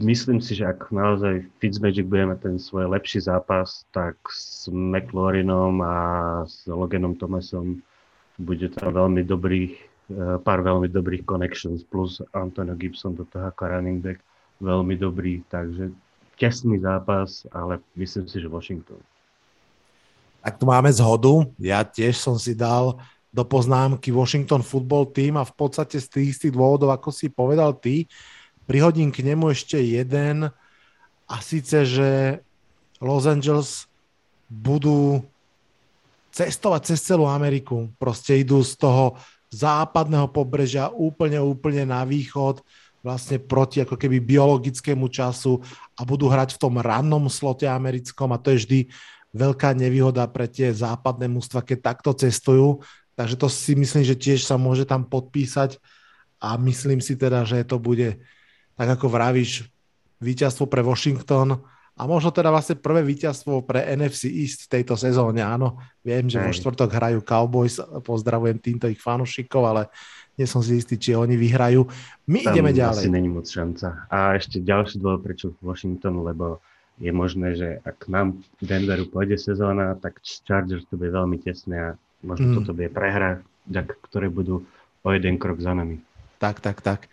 myslím 0.00 0.40
si, 0.44 0.54
že 0.54 0.68
ak 0.68 0.92
naozaj 0.92 1.48
Fitzmagic 1.60 2.04
bude 2.04 2.28
mať 2.28 2.38
ten 2.44 2.56
svoj 2.60 2.92
lepší 2.92 3.24
zápas, 3.24 3.88
tak 3.94 4.16
s 4.28 4.68
McLaurinom 4.68 5.80
a 5.80 5.96
s 6.44 6.68
Loganom 6.68 7.16
Thomasom 7.16 7.80
bude 8.36 8.68
tam 8.74 8.92
veľmi 8.92 9.24
dobrých, 9.24 9.74
eh, 10.12 10.36
pár 10.42 10.60
veľmi 10.60 10.90
dobrých 10.90 11.24
connections, 11.24 11.86
plus 11.86 12.20
Antonio 12.36 12.76
Gibson 12.76 13.16
do 13.16 13.24
toho 13.24 13.48
ako 13.48 13.72
running 13.72 14.04
back 14.04 14.20
veľmi 14.62 14.94
dobrý, 14.98 15.42
takže 15.50 15.90
tesný 16.38 16.82
zápas, 16.82 17.46
ale 17.50 17.78
myslím 17.94 18.26
si, 18.26 18.42
že 18.42 18.50
Washington. 18.50 18.98
Tak 20.44 20.60
tu 20.60 20.64
máme 20.68 20.92
zhodu. 20.92 21.48
Ja 21.56 21.80
tiež 21.82 22.20
som 22.20 22.36
si 22.36 22.52
dal 22.52 23.00
do 23.34 23.42
poznámky 23.42 24.14
Washington 24.14 24.62
Football 24.62 25.10
Team 25.10 25.40
a 25.40 25.48
v 25.48 25.54
podstate 25.56 25.98
z 25.98 26.06
tých 26.06 26.28
istých 26.36 26.52
dôvodov, 26.54 26.92
ako 26.94 27.10
si 27.10 27.26
povedal 27.32 27.74
ty, 27.74 28.06
prihodím 28.64 29.12
k 29.12 29.24
nemu 29.24 29.52
ešte 29.52 29.80
jeden 29.80 30.48
a 31.28 31.34
síce, 31.40 31.84
že 31.88 32.40
Los 33.00 33.28
Angeles 33.28 33.88
budú 34.48 35.24
cestovať 36.34 36.94
cez 36.94 36.98
celú 37.04 37.30
Ameriku. 37.30 37.88
Proste 37.96 38.36
idú 38.40 38.60
z 38.60 38.74
toho 38.74 39.16
západného 39.54 40.26
pobrežia 40.34 40.90
úplne, 40.90 41.38
úplne 41.38 41.86
na 41.86 42.02
východ, 42.02 42.58
vlastne 43.04 43.36
proti 43.36 43.84
ako 43.84 44.00
keby 44.00 44.18
biologickému 44.18 45.06
času 45.12 45.60
a 45.94 46.02
budú 46.08 46.26
hrať 46.26 46.56
v 46.56 46.60
tom 46.60 46.80
rannom 46.80 47.28
slote 47.28 47.68
americkom 47.68 48.32
a 48.32 48.40
to 48.40 48.56
je 48.56 48.58
vždy 48.64 48.80
veľká 49.36 49.76
nevýhoda 49.76 50.24
pre 50.30 50.48
tie 50.48 50.72
západné 50.72 51.28
mústva, 51.28 51.60
keď 51.60 51.94
takto 51.94 52.16
cestujú. 52.16 52.80
Takže 53.14 53.36
to 53.36 53.46
si 53.52 53.76
myslím, 53.76 54.02
že 54.02 54.16
tiež 54.18 54.42
sa 54.42 54.56
môže 54.56 54.88
tam 54.88 55.04
podpísať 55.04 55.78
a 56.40 56.56
myslím 56.58 56.98
si 56.98 57.14
teda, 57.14 57.44
že 57.44 57.62
to 57.62 57.78
bude 57.78 58.18
tak 58.74 58.88
ako 58.90 59.06
vravíš, 59.08 59.66
víťazstvo 60.18 60.66
pre 60.66 60.80
Washington 60.80 61.60
a 61.94 62.02
možno 62.04 62.34
teda 62.34 62.50
vlastne 62.50 62.74
prvé 62.74 63.04
víťazstvo 63.04 63.62
pre 63.62 63.86
NFC 63.94 64.26
East 64.26 64.66
v 64.66 64.80
tejto 64.80 64.98
sezóne. 64.98 65.42
Áno, 65.42 65.78
viem, 66.02 66.26
že 66.26 66.40
vo 66.40 66.50
štvrtok 66.50 66.90
hrajú 66.90 67.18
Cowboys, 67.22 67.78
pozdravujem 68.02 68.58
týmto 68.58 68.90
ich 68.90 68.98
fanúšikov, 68.98 69.62
ale 69.62 69.82
nie 70.34 70.48
som 70.48 70.58
si 70.58 70.82
istý, 70.82 70.98
či 70.98 71.14
oni 71.14 71.38
vyhrajú. 71.38 71.86
My 72.26 72.42
Tam 72.42 72.50
ideme 72.50 72.74
ďalej. 72.74 73.06
asi 73.06 73.10
není 73.12 73.30
moc 73.30 73.46
šanca. 73.46 74.10
A 74.10 74.34
ešte 74.34 74.58
ďalší 74.58 74.98
dôvod, 74.98 75.22
prečo 75.22 75.54
Washington, 75.62 76.26
lebo 76.26 76.58
je 76.98 77.10
možné, 77.10 77.54
že 77.54 77.68
ak 77.82 78.10
nám 78.10 78.42
Denveru 78.58 79.06
pôjde 79.06 79.38
sezóna, 79.38 79.94
tak 79.94 80.18
Chargers 80.22 80.82
to 80.90 80.98
bude 80.98 81.14
veľmi 81.14 81.38
tesné 81.38 81.78
a 81.78 81.90
možno 82.26 82.50
Mm. 82.50 82.54
toto 82.58 82.70
bude 82.74 82.90
prehra, 82.90 83.38
ktoré 84.10 84.26
budú 84.26 84.66
o 85.02 85.08
jeden 85.10 85.38
krok 85.38 85.62
za 85.62 85.74
nami. 85.74 86.02
Tak, 86.38 86.58
tak, 86.58 86.82
tak. 86.82 87.06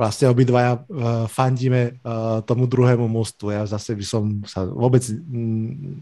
Vlastne 0.00 0.32
obidvaja 0.32 0.80
uh, 0.80 1.28
fandíme 1.28 2.00
uh, 2.00 2.40
tomu 2.40 2.64
druhému 2.64 3.04
mústvu. 3.04 3.52
Ja 3.52 3.68
zase 3.68 3.92
by 3.92 4.04
som 4.08 4.40
sa 4.48 4.64
vôbec 4.64 5.04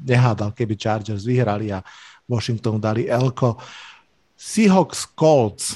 nehádal, 0.07 0.55
keby 0.55 0.79
Chargers 0.79 1.27
vyhrali 1.27 1.75
a 1.75 1.83
Washingtonu 2.31 2.79
dali 2.79 3.11
Elko. 3.11 3.59
Seahawks 4.39 5.03
Colts. 5.19 5.75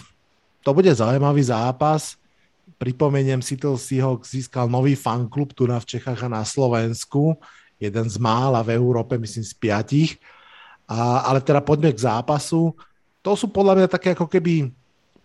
To 0.62 0.70
bude 0.70 0.94
zaujímavý 0.94 1.42
zápas. 1.42 2.14
Pripomeniem 2.78 3.42
to, 3.42 3.74
Seahawks 3.74 4.30
získal 4.38 4.70
nový 4.70 4.94
fanklub 4.94 5.50
tu 5.50 5.66
na 5.66 5.82
v 5.82 5.98
Čechách 5.98 6.22
a 6.22 6.30
na 6.30 6.46
Slovensku. 6.46 7.34
Jeden 7.82 8.06
z 8.06 8.22
mála 8.22 8.62
v 8.62 8.78
Európe, 8.78 9.18
myslím 9.18 9.42
z 9.42 9.54
piatich. 9.58 10.22
A, 10.86 11.26
ale 11.26 11.42
teda 11.42 11.58
poďme 11.58 11.90
k 11.90 12.06
zápasu. 12.06 12.70
To 13.26 13.34
sú 13.34 13.50
podľa 13.50 13.82
mňa 13.82 13.88
také 13.90 14.14
ako 14.14 14.30
keby 14.30 14.70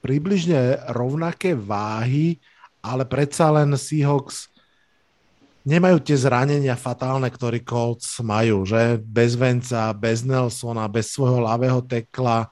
približne 0.01 0.81
rovnaké 0.93 1.53
váhy, 1.53 2.41
ale 2.87 3.03
predsa 3.03 3.51
len 3.51 3.75
Seahawks 3.75 4.47
nemajú 5.67 5.99
tie 5.99 6.15
zranenia 6.15 6.79
fatálne, 6.79 7.27
ktoré 7.27 7.59
Colts 7.59 8.23
majú, 8.23 8.63
že 8.63 8.95
bez 9.03 9.35
Venca, 9.35 9.91
bez 9.91 10.23
Nelsona, 10.23 10.87
bez 10.87 11.11
svojho 11.11 11.43
ľavého 11.43 11.83
tekla, 11.83 12.47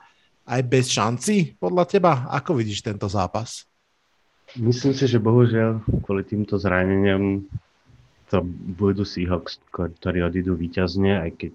aj 0.45 0.61
bez 0.67 0.91
šanci, 0.91 1.55
podľa 1.57 1.87
teba? 1.87 2.27
Ako 2.29 2.53
vidíš 2.53 2.83
tento 2.83 3.07
zápas? 3.07 3.63
Myslím 4.59 4.93
si, 4.93 5.07
že 5.09 5.17
bohužiaľ 5.17 5.81
kvôli 6.05 6.27
týmto 6.27 6.59
zraneniam 6.59 7.47
to 8.29 8.41
budú 8.77 9.05
Seahawks, 9.05 9.61
ktorí 9.71 10.25
odídu 10.25 10.57
výťazne, 10.57 11.23
aj 11.23 11.31
keď 11.39 11.53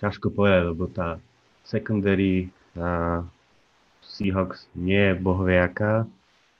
ťažko 0.00 0.30
povedať, 0.30 0.62
lebo 0.70 0.86
tá 0.86 1.18
secondary 1.66 2.48
a 2.78 3.20
Seahawks 4.06 4.70
nie 4.78 5.12
je 5.12 5.14
bohviaká, 5.18 6.06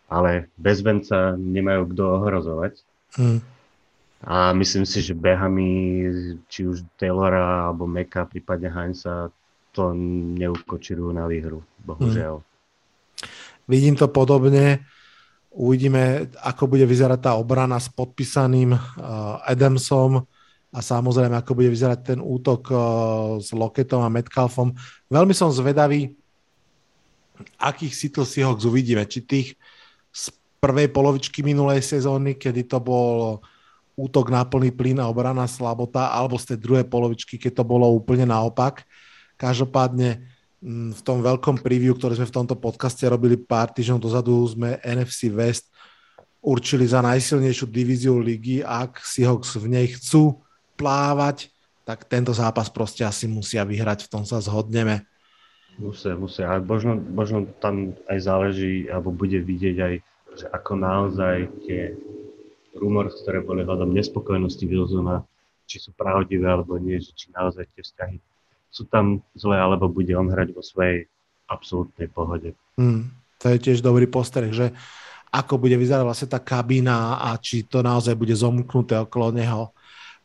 ale 0.07 0.51
bez 0.55 0.83
venca 0.83 1.35
nemajú 1.35 1.91
kto 1.91 2.03
ohrozovať. 2.23 2.73
Hmm. 3.19 3.43
A 4.27 4.51
myslím 4.57 4.89
si, 4.89 5.05
že 5.05 5.13
behami 5.13 6.03
či 6.51 6.67
už 6.67 6.83
Taylora 6.97 7.71
alebo 7.71 7.85
Meka, 7.87 8.27
prípadne 8.27 8.73
Heinza, 8.73 9.31
to 9.77 9.93
neukočirujú 10.41 11.13
na 11.13 11.29
výhru, 11.29 11.61
bohužiaľ. 11.85 12.41
Vidím 13.69 13.93
to 13.93 14.09
podobne. 14.09 14.83
Uvidíme, 15.53 16.33
ako 16.41 16.69
bude 16.69 16.89
vyzerať 16.89 17.21
tá 17.21 17.33
obrana 17.37 17.77
s 17.77 17.93
podpísaným 17.93 18.73
uh, 18.73 18.81
Adamsom 19.45 20.25
a 20.73 20.79
samozrejme, 20.81 21.37
ako 21.37 21.53
bude 21.57 21.73
vyzerať 21.73 22.17
ten 22.17 22.21
útok 22.21 22.73
uh, 22.73 22.79
s 23.41 23.53
Loketom 23.53 24.01
a 24.05 24.13
Metcalfom. 24.13 24.73
Veľmi 25.13 25.33
som 25.37 25.53
zvedavý, 25.53 26.13
akých 27.61 27.93
Seattle 27.93 28.29
Seahawks 28.29 28.65
uvidíme. 28.65 29.05
Či 29.05 29.21
tých 29.25 29.49
z 29.57 29.76
prvej 30.59 30.89
polovičky 30.91 31.45
minulej 31.45 31.85
sezóny, 31.85 32.35
kedy 32.37 32.67
to 32.67 32.79
bol 32.81 33.41
útok 33.97 34.29
na 34.29 34.45
plný 34.45 34.77
plyn 34.77 35.01
a 35.01 35.09
obrana 35.09 35.49
slabota, 35.49 36.13
alebo 36.13 36.37
z 36.37 36.53
tej 36.53 36.59
druhej 36.61 36.87
polovičky, 36.87 37.41
keď 37.41 37.61
to 37.61 37.65
bolo 37.65 37.89
úplne 37.89 38.29
naopak. 38.29 38.85
Každopádne 39.41 40.37
v 40.67 41.01
tom 41.05 41.25
veľkom 41.25 41.61
preview, 41.61 41.97
ktoré 41.97 42.17
sme 42.17 42.29
v 42.29 42.37
tomto 42.37 42.57
podcaste 42.57 43.05
robili 43.09 43.41
pár 43.41 43.73
týždňov 43.73 44.01
dozadu, 44.01 44.37
sme 44.49 44.81
NFC 44.85 45.33
West 45.33 45.73
určili 46.45 46.85
za 46.85 47.01
najsilnejšiu 47.05 47.67
divíziu 47.69 48.17
ligy. 48.21 48.61
Ak 48.65 49.01
Seahawks 49.01 49.57
v 49.57 49.67
nej 49.73 49.87
chcú 49.97 50.41
plávať, 50.77 51.49
tak 51.87 52.05
tento 52.11 52.35
zápas 52.35 52.67
proste 52.69 53.07
asi 53.07 53.31
musia 53.31 53.63
vyhrať, 53.63 54.07
v 54.07 54.13
tom 54.13 54.25
sa 54.27 54.43
zhodneme. 54.43 55.07
Musia, 55.77 56.17
musia. 56.17 56.49
A 56.49 56.57
možno, 56.59 56.97
možno 56.97 57.45
tam 57.61 57.93
aj 58.09 58.19
záleží, 58.25 58.89
alebo 58.89 59.13
bude 59.13 59.37
vidieť 59.39 59.77
aj, 59.77 59.95
že 60.37 60.47
ako 60.53 60.73
naozaj 60.77 61.49
tie 61.65 61.97
rumor, 62.77 63.09
ktoré 63.09 63.41
boli 63.41 63.65
hľadom 63.65 63.91
nespokojnosti 63.97 64.65
Wilsona, 64.69 65.25
či 65.67 65.83
sú 65.83 65.91
pravdivé 65.97 66.47
alebo 66.47 66.77
nie, 66.77 67.01
že 67.01 67.11
či 67.17 67.33
naozaj 67.33 67.67
tie 67.75 67.83
vzťahy 67.83 68.17
sú 68.77 68.85
tam 68.85 69.25
zlé, 69.33 69.57
alebo 69.57 69.89
bude 69.89 70.13
on 70.13 70.29
hrať 70.29 70.53
vo 70.53 70.61
svojej 70.61 71.09
absolútnej 71.49 72.13
pohode. 72.13 72.53
Hmm, 72.77 73.09
to 73.41 73.49
je 73.57 73.63
tiež 73.71 73.81
dobrý 73.81 74.05
postreh, 74.05 74.53
že 74.53 74.77
ako 75.33 75.57
bude 75.57 75.81
vyzerať 75.81 76.05
vlastne 76.05 76.29
tá 76.29 76.37
kabína 76.37 77.17
a 77.17 77.41
či 77.41 77.65
to 77.65 77.81
naozaj 77.81 78.13
bude 78.13 78.37
zomknuté 78.37 79.01
okolo 79.01 79.33
neho. 79.33 79.73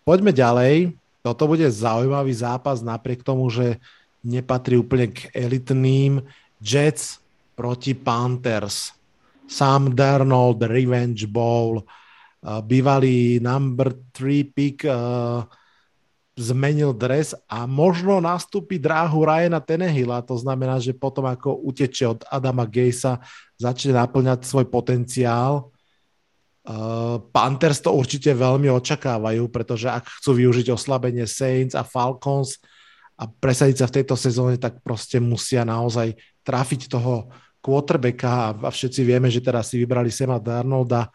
Poďme 0.03 0.36
ďalej. 0.36 0.91
Toto 1.22 1.47
bude 1.47 1.70
zaujímavý 1.70 2.34
zápas 2.34 2.84
napriek 2.84 3.24
tomu, 3.24 3.47
že 3.47 3.78
nepatrí 4.26 4.76
úplne 4.76 5.14
k 5.14 5.30
elitným. 5.32 6.26
Jets 6.62 7.22
proti 7.55 7.93
Panthers. 7.93 8.93
Sam 9.52 9.91
Darnold, 9.91 10.64
Revenge 10.64 11.28
Bowl, 11.28 11.84
bývalý 12.41 13.38
number 13.38 13.93
3 14.16 14.56
pick 14.56 14.82
uh, 14.88 15.45
zmenil 16.34 16.95
dres 16.97 17.38
a 17.45 17.70
možno 17.70 18.18
nastúpi 18.18 18.82
dráhu 18.82 19.22
Ryana 19.22 19.62
Tenehilla, 19.62 20.26
to 20.26 20.34
znamená, 20.39 20.82
že 20.82 20.97
potom 20.97 21.30
ako 21.30 21.62
uteče 21.70 22.06
od 22.08 22.20
Adama 22.32 22.66
Gejsa, 22.66 23.22
začne 23.62 23.93
naplňať 23.93 24.41
svoj 24.41 24.66
potenciál. 24.74 25.70
Uh, 26.62 27.22
Panthers 27.30 27.82
to 27.82 27.93
určite 27.93 28.34
veľmi 28.34 28.70
očakávajú, 28.74 29.49
pretože 29.54 29.89
ak 29.89 30.22
chcú 30.22 30.41
využiť 30.41 30.74
oslabenie 30.74 31.30
Saints 31.30 31.78
a 31.78 31.86
Falcons 31.86 32.58
a 33.18 33.30
presadiť 33.30 33.78
sa 33.82 33.89
v 33.89 33.95
tejto 34.02 34.16
sezóne, 34.18 34.58
tak 34.58 34.82
proste 34.82 35.22
musia 35.22 35.62
naozaj 35.62 36.18
trafiť 36.41 36.89
toho 36.89 37.30
quarterbacka 37.62 38.57
a 38.57 38.70
všetci 38.70 39.01
vieme, 39.05 39.30
že 39.30 39.39
teraz 39.39 39.70
si 39.70 39.78
vybrali 39.78 40.09
Sema 40.09 40.41
Darnolda 40.41 41.14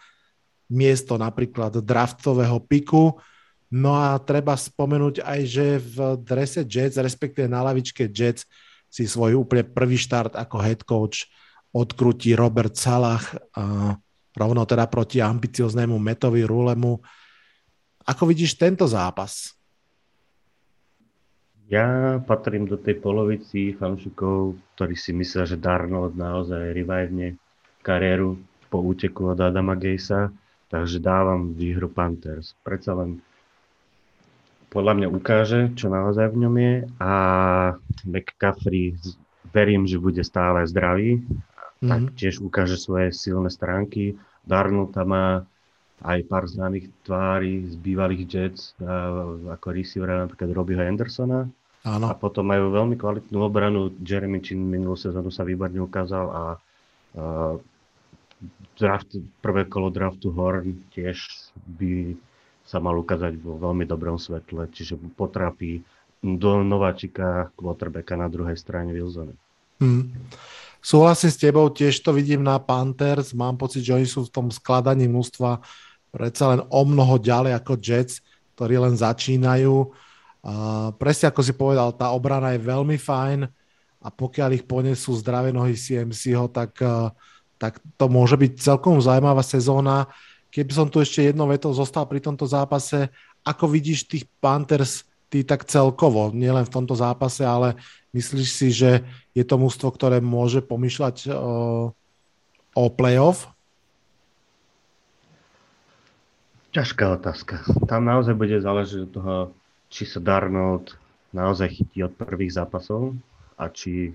miesto 0.70 1.18
napríklad 1.18 1.82
draftového 1.82 2.62
piku. 2.62 3.18
No 3.66 3.98
a 3.98 4.14
treba 4.22 4.54
spomenúť 4.54 5.26
aj, 5.26 5.40
že 5.42 5.66
v 5.82 6.14
drese 6.22 6.62
Jets, 6.62 7.02
respektíve 7.02 7.50
na 7.50 7.66
lavičke 7.66 8.06
Jets, 8.06 8.46
si 8.86 9.10
svoj 9.10 9.42
úplne 9.42 9.66
prvý 9.66 9.98
štart 9.98 10.38
ako 10.38 10.56
head 10.62 10.86
coach 10.86 11.26
odkrutí 11.74 12.32
Robert 12.38 12.78
Salah, 12.78 13.20
a 13.52 13.98
rovno 14.38 14.62
teda 14.64 14.86
proti 14.86 15.18
ambicioznému 15.18 15.98
Metovi 15.98 16.46
Rulemu. 16.46 17.02
Ako 18.06 18.22
vidíš 18.30 18.54
tento 18.54 18.86
zápas? 18.86 19.55
Ja 21.66 22.22
patrím 22.22 22.70
do 22.70 22.78
tej 22.78 23.02
polovici 23.02 23.74
fanšikov, 23.74 24.54
ktorí 24.78 24.94
si 24.94 25.10
myslia, 25.10 25.50
že 25.50 25.58
Darnold 25.58 26.14
naozaj 26.14 26.70
revivne 26.70 27.42
kariéru 27.82 28.38
po 28.70 28.86
úteku 28.86 29.34
od 29.34 29.38
Adama 29.42 29.74
Gejsa, 29.74 30.30
takže 30.70 31.02
dávam 31.02 31.58
výhru 31.58 31.90
Panthers. 31.90 32.54
Predsa 32.62 32.94
len 32.94 33.18
podľa 34.70 34.92
mňa 34.94 35.08
ukáže, 35.10 35.60
čo 35.74 35.90
naozaj 35.90 36.30
v 36.34 36.40
ňom 36.46 36.54
je 36.54 36.74
a 37.02 37.12
McCaffrey 38.06 38.94
verím, 39.50 39.90
že 39.90 39.98
bude 39.98 40.22
stále 40.22 40.70
zdravý, 40.70 41.18
mm-hmm. 41.18 41.88
tak 41.90 42.00
tiež 42.14 42.46
ukáže 42.46 42.78
svoje 42.78 43.10
silné 43.10 43.50
stránky. 43.50 44.14
Darnold 44.46 44.94
tam 44.94 45.10
má 45.10 45.26
aj 46.04 46.28
pár 46.28 46.44
známych 46.44 46.92
tvári 47.08 47.64
z 47.64 47.74
bývalých 47.80 48.22
Jets, 48.28 48.76
ako 49.48 49.66
receivera 49.72 50.24
napríklad 50.28 50.52
Robbieho 50.52 50.84
Andersona. 50.84 51.48
Áno. 51.86 52.10
A 52.10 52.18
potom 52.18 52.50
majú 52.50 52.74
veľmi 52.74 52.98
kvalitnú 52.98 53.38
obranu. 53.38 53.94
Jeremy 54.02 54.42
Chin 54.42 54.58
minulú 54.58 54.98
sezónu 54.98 55.30
sa 55.30 55.46
výborne 55.46 55.78
ukázal 55.78 56.26
a 56.34 56.42
uh, 56.58 57.54
draft, 58.74 59.14
prvé 59.38 59.70
kolo 59.70 59.94
draftu 59.94 60.34
Horn 60.34 60.82
tiež 60.90 61.30
by 61.78 62.18
sa 62.66 62.82
mal 62.82 62.98
ukázať 62.98 63.38
vo 63.38 63.56
veľmi 63.62 63.86
dobrom 63.86 64.18
svetle, 64.18 64.66
čiže 64.74 64.98
potrafí 65.14 65.86
do 66.18 66.66
nováčika 66.66 67.54
quarterbacka 67.54 68.18
na 68.18 68.26
druhej 68.26 68.58
strane 68.58 68.90
Wilsona. 68.90 69.32
Hmm. 69.78 70.10
Súhlasím 70.82 71.30
s 71.30 71.38
tebou, 71.38 71.70
tiež 71.70 72.02
to 72.02 72.10
vidím 72.10 72.42
na 72.42 72.58
Panthers, 72.58 73.30
mám 73.30 73.54
pocit, 73.54 73.86
že 73.86 73.94
oni 73.94 74.06
sú 74.10 74.26
v 74.26 74.34
tom 74.34 74.46
skladaní 74.50 75.06
mústva 75.06 75.62
predsa 76.10 76.54
len 76.54 76.60
o 76.68 76.82
mnoho 76.84 77.20
ďalej 77.20 77.52
ako 77.56 77.72
Jets, 77.78 78.24
ktorí 78.56 78.80
len 78.80 78.96
začínajú. 78.96 79.74
Uh, 80.46 80.94
presne 80.96 81.28
ako 81.28 81.40
si 81.42 81.52
povedal, 81.52 81.92
tá 81.92 82.14
obrana 82.14 82.54
je 82.54 82.62
veľmi 82.62 82.96
fajn 82.96 83.44
a 84.00 84.08
pokiaľ 84.08 84.50
ich 84.56 84.64
ponesú 84.64 85.12
zdravé 85.18 85.50
nohy 85.50 85.74
CMC-ho, 85.74 86.46
tak, 86.48 86.78
uh, 86.80 87.10
tak 87.58 87.82
to 87.98 88.06
môže 88.06 88.38
byť 88.38 88.52
celkom 88.62 89.02
zaujímavá 89.02 89.42
sezóna. 89.42 90.06
Keby 90.54 90.72
som 90.72 90.86
tu 90.88 91.02
ešte 91.02 91.26
jednou 91.26 91.50
vetou 91.50 91.74
zostal 91.74 92.06
pri 92.06 92.22
tomto 92.22 92.46
zápase, 92.46 93.10
ako 93.42 93.70
vidíš 93.70 94.06
tých 94.06 94.24
Panthers 94.38 95.06
ty 95.26 95.42
tak 95.42 95.66
celkovo, 95.66 96.30
nielen 96.30 96.62
v 96.62 96.74
tomto 96.74 96.94
zápase, 96.94 97.42
ale 97.42 97.74
myslíš 98.14 98.48
si, 98.48 98.68
že 98.70 99.02
je 99.34 99.44
to 99.44 99.58
mústvo, 99.58 99.90
ktoré 99.90 100.22
môže 100.22 100.62
pomýšľať 100.62 101.34
o, 101.34 101.90
o 102.72 102.84
playoff? 102.94 103.50
Ťažká 106.76 107.16
otázka. 107.16 107.64
Tam 107.88 108.04
naozaj 108.04 108.36
bude 108.36 108.60
záležiť 108.60 109.08
od 109.08 109.10
toho, 109.16 109.34
či 109.88 110.04
sa 110.04 110.20
Darnold 110.20 110.92
naozaj 111.32 111.72
chytí 111.72 112.04
od 112.04 112.12
prvých 112.12 112.52
zápasov 112.52 113.16
a 113.56 113.72
či 113.72 114.12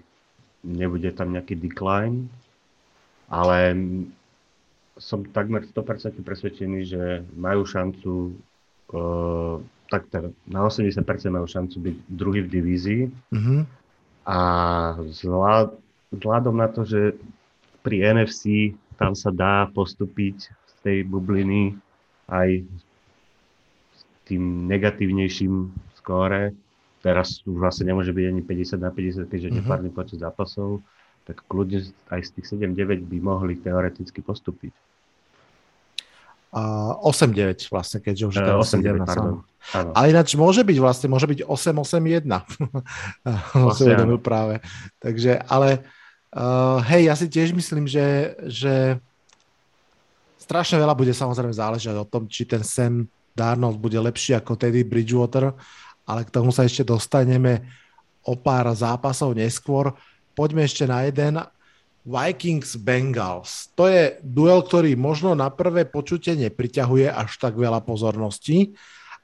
nebude 0.61 1.09
tam 1.17 1.33
nejaký 1.33 1.57
decline. 1.57 2.29
Ale 3.33 3.73
som 4.93 5.25
takmer 5.25 5.65
100% 5.65 6.21
presvedčený, 6.21 6.79
že 6.85 7.25
majú 7.33 7.65
šancu 7.65 8.37
uh, 8.93 9.57
tak 9.91 10.07
teda, 10.13 10.29
na 10.45 10.63
80% 10.63 11.01
majú 11.33 11.49
šancu 11.49 11.75
byť 11.81 11.95
druhý 12.07 12.45
v 12.45 12.51
divízii. 12.61 13.03
Mm-hmm. 13.09 13.61
A 14.29 14.39
vzhľadom 16.13 16.55
na 16.55 16.69
to, 16.71 16.85
že 16.85 17.17
pri 17.81 18.13
NFC 18.13 18.71
tam 19.01 19.17
sa 19.17 19.33
dá 19.33 19.67
postúpiť 19.73 20.37
z 20.45 20.73
tej 20.85 20.97
bubliny 21.09 21.75
aj 22.31 22.63
s 23.91 24.01
tým 24.25 24.65
negatívnejším 24.71 25.69
skóre. 25.99 26.55
Teraz 27.03 27.43
už 27.43 27.59
vlastne 27.59 27.91
nemôže 27.91 28.15
byť 28.15 28.25
ani 28.25 28.41
50 28.41 28.77
na 28.79 28.89
50, 28.93 29.27
keďže 29.27 29.47
mm-hmm. 29.51 29.57
nepárny 29.61 29.89
počet 29.91 30.23
zápasov, 30.23 30.79
tak 31.27 31.43
kľudne 31.45 31.85
aj 32.09 32.21
z 32.23 32.29
tých 32.39 32.45
7-9 32.57 33.05
by 33.05 33.17
mohli 33.19 33.59
teoreticky 33.59 34.23
postúpiť. 34.23 34.73
Uh, 36.51 36.99
8-9 37.07 37.71
vlastne, 37.71 38.03
keďže 38.03 38.23
už 38.27 38.35
uh, 38.43 38.59
8-9, 38.59 39.07
pardon. 39.07 39.39
Ale 39.95 40.11
ináč 40.11 40.35
môže 40.35 40.67
byť 40.67 40.77
vlastne, 40.83 41.07
môže 41.07 41.23
byť 41.23 41.47
8-8-1. 41.47 42.27
vlastne, 43.63 44.19
práve. 44.19 44.59
Takže, 44.99 45.39
ale 45.47 45.87
uh, 46.35 46.83
hej, 46.91 47.07
ja 47.07 47.15
si 47.15 47.31
tiež 47.31 47.55
myslím, 47.55 47.87
že, 47.87 48.35
že 48.51 48.99
strašne 50.51 50.83
veľa 50.83 50.99
bude 50.99 51.15
samozrejme 51.15 51.55
záležať 51.55 51.95
o 51.95 52.03
tom, 52.03 52.27
či 52.27 52.43
ten 52.43 52.59
Sam 52.59 53.07
Darnold 53.31 53.79
bude 53.79 53.95
lepší 53.95 54.35
ako 54.35 54.59
Teddy 54.59 54.83
Bridgewater, 54.83 55.55
ale 56.03 56.27
k 56.27 56.33
tomu 56.35 56.51
sa 56.51 56.67
ešte 56.67 56.83
dostaneme 56.83 57.63
o 58.27 58.35
pár 58.35 58.67
zápasov 58.75 59.31
neskôr. 59.31 59.95
Poďme 60.35 60.67
ešte 60.67 60.83
na 60.83 61.07
jeden. 61.07 61.39
Vikings 62.03 62.75
Bengals. 62.75 63.71
To 63.79 63.87
je 63.87 64.19
duel, 64.19 64.59
ktorý 64.65 64.97
možno 64.99 65.31
na 65.37 65.47
prvé 65.53 65.87
počutie 65.87 66.35
nepriťahuje 66.35 67.07
až 67.07 67.39
tak 67.39 67.55
veľa 67.55 67.79
pozornosti, 67.87 68.75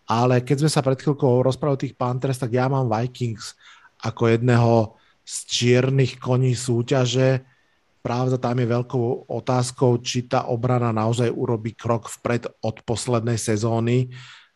ale 0.07 0.39
keď 0.39 0.63
sme 0.63 0.71
sa 0.71 0.79
pred 0.79 0.95
chvíľkou 0.95 1.43
rozprávali 1.43 1.75
o 1.75 1.83
tých 1.83 1.97
Panthers, 1.99 2.39
tak 2.39 2.55
ja 2.55 2.71
mám 2.71 2.87
Vikings 2.87 3.57
ako 3.99 4.31
jedného 4.31 4.95
z 5.27 5.35
čiernych 5.49 6.21
koní 6.21 6.55
súťaže 6.55 7.43
Pravda, 8.07 8.39
tam 8.39 8.55
je 8.55 8.71
veľkou 8.71 9.27
otázkou, 9.27 9.99
či 9.99 10.31
tá 10.31 10.47
obrana 10.47 10.95
naozaj 10.95 11.27
urobí 11.27 11.75
krok 11.75 12.07
vpred 12.07 12.47
od 12.63 12.79
poslednej 12.87 13.35
sezóny, 13.35 14.07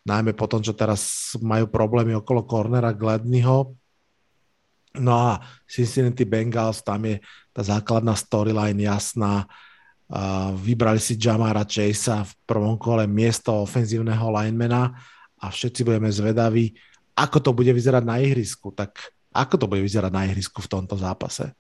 najmä 0.08 0.32
po 0.40 0.48
tom, 0.48 0.64
čo 0.64 0.72
teraz 0.72 1.36
majú 1.44 1.68
problémy 1.68 2.16
okolo 2.16 2.48
cornera 2.48 2.96
Gladnyho. 2.96 3.76
No 5.04 5.14
a 5.20 5.44
Cincinnati 5.68 6.24
Bengals, 6.24 6.80
tam 6.80 7.04
je 7.04 7.20
tá 7.52 7.60
základná 7.60 8.16
storyline 8.16 8.88
jasná. 8.88 9.44
vybrali 10.56 11.04
si 11.04 11.20
Jamara 11.20 11.68
Chasea 11.68 12.24
v 12.24 12.34
prvom 12.48 12.80
kole 12.80 13.04
miesto 13.04 13.52
ofenzívneho 13.52 14.32
linemana 14.32 14.96
a 15.40 15.52
všetci 15.52 15.84
budeme 15.84 16.08
zvedaví, 16.08 16.72
ako 17.20 17.38
to 17.40 17.52
bude 17.52 17.72
vyzerať 17.76 18.04
na 18.08 18.20
ihrisku. 18.20 18.72
Tak 18.72 18.96
ako 19.36 19.56
to 19.60 19.66
bude 19.68 19.84
vyzerať 19.84 20.12
na 20.12 20.24
ihrisku 20.28 20.64
v 20.64 20.72
tomto 20.72 20.96
zápase? 20.96 21.52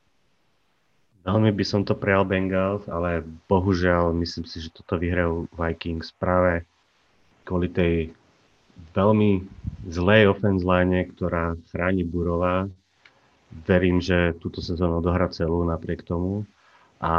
Veľmi 1.21 1.53
by 1.53 1.65
som 1.65 1.85
to 1.85 1.93
prijal 1.93 2.25
Bengals, 2.25 2.89
ale 2.89 3.21
bohužiaľ 3.45 4.09
myslím 4.17 4.45
si, 4.49 4.57
že 4.57 4.73
toto 4.73 4.97
vyhrajú 4.97 5.45
Vikings 5.53 6.09
práve 6.17 6.65
kvôli 7.45 7.69
tej 7.69 7.93
veľmi 8.97 9.45
zlej 9.85 10.33
offense 10.33 10.65
line, 10.65 11.05
ktorá 11.13 11.53
chráni 11.69 12.01
Burova. 12.01 12.65
Verím, 13.69 14.01
že 14.01 14.33
túto 14.41 14.65
sezónu 14.65 14.97
odohrá 15.03 15.29
celú 15.29 15.61
napriek 15.61 16.01
tomu. 16.01 16.49
A 16.97 17.13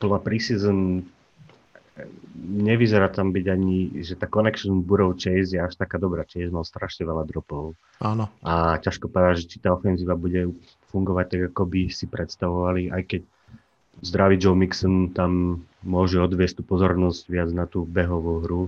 podľa 0.00 0.20
preseason 0.24 1.04
nevyzerá 2.40 3.12
tam 3.12 3.34
byť 3.34 3.46
ani, 3.52 4.00
že 4.00 4.16
tá 4.16 4.24
connection 4.24 4.80
Burrow 4.80 5.12
Chase 5.12 5.52
je 5.52 5.60
až 5.60 5.76
taká 5.76 6.00
dobrá. 6.00 6.24
Chase 6.24 6.48
mal 6.48 6.64
strašne 6.64 7.04
veľa 7.04 7.28
dropov. 7.28 7.76
Áno. 8.00 8.32
A 8.40 8.80
ťažko 8.80 9.12
povedať, 9.12 9.44
že 9.44 9.50
či 9.52 9.56
tá 9.60 9.76
ofenzíva 9.76 10.16
bude 10.16 10.56
fungovať 10.90 11.26
tak, 11.30 11.42
ako 11.54 11.62
by 11.70 11.82
si 11.88 12.04
predstavovali, 12.10 12.90
aj 12.90 13.02
keď 13.06 13.22
zdravý 14.02 14.36
Joe 14.36 14.58
Mixon 14.58 15.14
tam 15.14 15.62
môže 15.86 16.20
odviesť 16.20 16.60
tú 16.60 16.62
pozornosť 16.66 17.22
viac 17.30 17.50
na 17.54 17.64
tú 17.64 17.86
behovú 17.86 18.42
hru, 18.42 18.62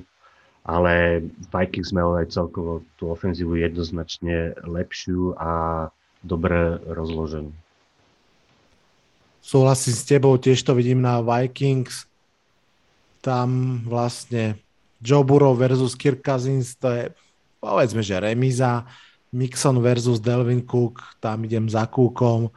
ale 0.63 1.27
Vikings 1.51 1.91
majú 1.91 2.17
aj 2.17 2.31
celkovo 2.31 2.87
tú 2.97 3.11
ofenzívu 3.11 3.59
jednoznačne 3.59 4.55
lepšiu 4.63 5.35
a 5.37 5.51
dobre 6.23 6.79
rozloženú. 6.87 7.51
Súhlasím 9.43 9.95
s 9.99 10.07
tebou, 10.07 10.39
tiež 10.39 10.63
to 10.63 10.73
vidím 10.79 11.03
na 11.03 11.19
Vikings 11.19 12.07
tam 13.23 13.81
vlastne 13.87 14.59
Joe 14.99 15.23
Burrow 15.23 15.55
versus 15.55 15.95
Kirk 15.95 16.21
Cousins, 16.27 16.75
to 16.75 16.91
je 16.91 17.05
povedzme, 17.63 18.03
že 18.03 18.19
remiza. 18.19 18.83
Mixon 19.33 19.81
versus 19.81 20.21
Delvin 20.21 20.61
Cook, 20.61 21.01
tam 21.17 21.49
idem 21.49 21.65
za 21.65 21.89
Cookom. 21.89 22.53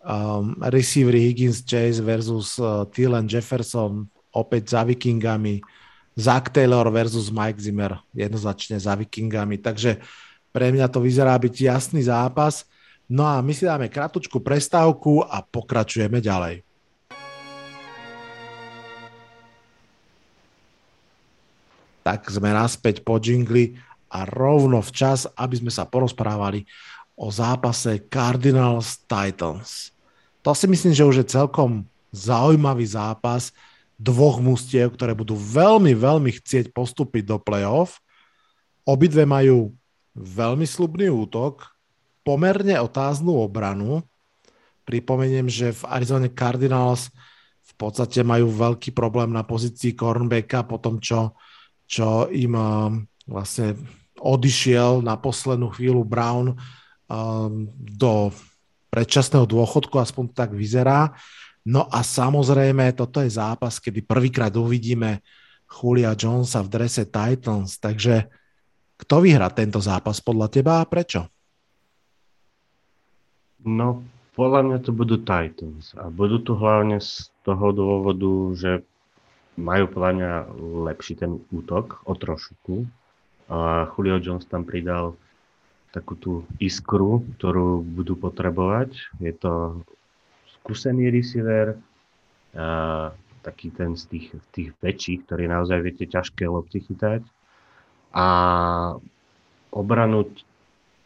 Um, 0.00 0.56
receiver 0.70 1.12
Higgins 1.12 1.60
Chase 1.66 2.00
versus 2.00 2.56
uh, 2.62 2.86
Thielen 2.88 3.26
Jefferson, 3.26 4.06
opäť 4.30 4.72
za 4.72 4.86
Vikingami. 4.86 5.60
Zach 6.14 6.54
Taylor 6.54 6.86
versus 6.94 7.28
Mike 7.34 7.58
Zimmer, 7.58 7.98
jednoznačne 8.14 8.78
za 8.78 8.94
Vikingami. 8.94 9.58
Takže 9.58 9.98
pre 10.54 10.70
mňa 10.70 10.86
to 10.86 11.02
vyzerá 11.02 11.34
byť 11.34 11.54
jasný 11.68 12.06
zápas. 12.06 12.64
No 13.10 13.26
a 13.26 13.42
my 13.42 13.50
si 13.50 13.66
dáme 13.66 13.90
kratučku 13.90 14.38
prestávku 14.38 15.26
a 15.26 15.42
pokračujeme 15.42 16.22
ďalej. 16.22 16.62
tak 22.00 22.26
sme 22.26 22.50
naspäť 22.50 23.04
po 23.04 23.20
džingli 23.20 23.76
a 24.10 24.26
rovno 24.26 24.82
včas, 24.82 25.30
aby 25.38 25.62
sme 25.62 25.72
sa 25.72 25.86
porozprávali 25.86 26.66
o 27.14 27.30
zápase 27.30 28.10
Cardinals 28.10 29.00
Titans. 29.06 29.94
To 30.42 30.52
si 30.56 30.66
myslím, 30.66 30.92
že 30.92 31.06
už 31.06 31.16
je 31.22 31.32
celkom 31.36 31.86
zaujímavý 32.10 32.84
zápas 32.84 33.54
dvoch 34.00 34.40
mustiev, 34.40 34.96
ktoré 34.96 35.12
budú 35.14 35.36
veľmi, 35.36 35.92
veľmi 35.94 36.30
chcieť 36.40 36.72
postúpiť 36.72 37.28
do 37.28 37.36
playoff. 37.36 38.00
Obidve 38.88 39.28
majú 39.28 39.76
veľmi 40.16 40.64
slubný 40.64 41.12
útok, 41.12 41.70
pomerne 42.24 42.80
otáznu 42.80 43.36
obranu. 43.36 44.02
Pripomeniem, 44.88 45.46
že 45.46 45.76
v 45.76 45.82
Arizona 45.86 46.26
Cardinals 46.32 47.12
v 47.62 47.72
podstate 47.76 48.24
majú 48.24 48.48
veľký 48.50 48.90
problém 48.96 49.30
na 49.30 49.44
pozícii 49.44 49.92
cornerbacka 49.92 50.64
po 50.64 50.80
tom, 50.80 50.98
čo 50.98 51.36
čo 51.90 52.30
im 52.30 52.54
vlastne 53.26 53.74
odišiel 54.20 55.00
na 55.00 55.16
poslednú 55.16 55.72
chvíľu 55.72 56.04
Brown 56.04 56.54
do 57.74 58.12
predčasného 58.92 59.48
dôchodku, 59.48 59.96
aspoň 59.96 60.24
tak 60.36 60.50
vyzerá. 60.52 61.16
No 61.64 61.88
a 61.88 62.04
samozrejme, 62.04 62.92
toto 62.96 63.20
je 63.24 63.32
zápas, 63.32 63.80
kedy 63.80 64.04
prvýkrát 64.04 64.52
uvidíme 64.56 65.24
Julia 65.70 66.12
Jonesa 66.16 66.64
v 66.66 66.72
drese 66.72 67.06
Titans, 67.06 67.78
takže 67.78 68.26
kto 69.00 69.24
vyhrá 69.24 69.48
tento 69.54 69.80
zápas 69.80 70.20
podľa 70.20 70.48
teba 70.52 70.82
a 70.82 70.88
prečo? 70.88 71.24
No, 73.64 74.04
podľa 74.34 74.60
mňa 74.66 74.78
to 74.84 74.90
budú 74.92 75.20
Titans 75.20 75.92
a 75.96 76.08
budú 76.08 76.40
tu 76.40 76.56
hlavne 76.56 77.00
z 77.00 77.28
toho 77.44 77.70
dôvodu, 77.76 78.32
že 78.56 78.70
majú 79.60 79.84
podľa 79.92 80.12
mňa 80.16 80.30
lepší 80.88 81.20
ten 81.20 81.38
útok 81.52 82.00
o 82.08 82.16
trošku. 82.16 82.88
A 83.50 83.90
Julio 83.90 84.22
Jones 84.22 84.46
tam 84.46 84.62
pridal 84.62 85.18
takú 85.90 86.14
tú 86.14 86.32
iskru, 86.62 87.26
ktorú 87.36 87.82
budú 87.82 88.14
potrebovať. 88.14 88.94
Je 89.18 89.34
to 89.34 89.82
skúsený 90.62 91.10
receiver, 91.10 91.74
a 92.54 93.10
taký 93.42 93.74
ten 93.74 93.98
z 93.98 94.06
tých, 94.06 94.26
tých 94.54 94.70
väčších, 94.78 95.26
ktorý 95.26 95.50
naozaj 95.50 95.82
viete 95.82 96.06
ťažké 96.06 96.46
lopty 96.46 96.82
chytať. 96.82 97.26
A 98.14 98.26
obranu 99.74 100.30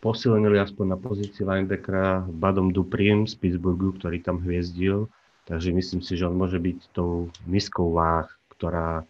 posilnili 0.04 0.60
aspoň 0.60 0.96
na 0.96 0.98
pozícii 1.00 1.48
linebackera 1.48 2.28
Badom 2.28 2.76
Duprim 2.76 3.24
z 3.24 3.40
Pittsburghu, 3.40 3.96
ktorý 3.96 4.20
tam 4.20 4.40
hviezdil. 4.44 5.08
Takže 5.48 5.72
myslím 5.72 6.00
si, 6.04 6.16
že 6.16 6.28
on 6.28 6.36
môže 6.36 6.60
byť 6.60 6.92
tou 6.92 7.32
miskou 7.48 7.92
váh 7.92 8.28
ktorá, 8.54 9.04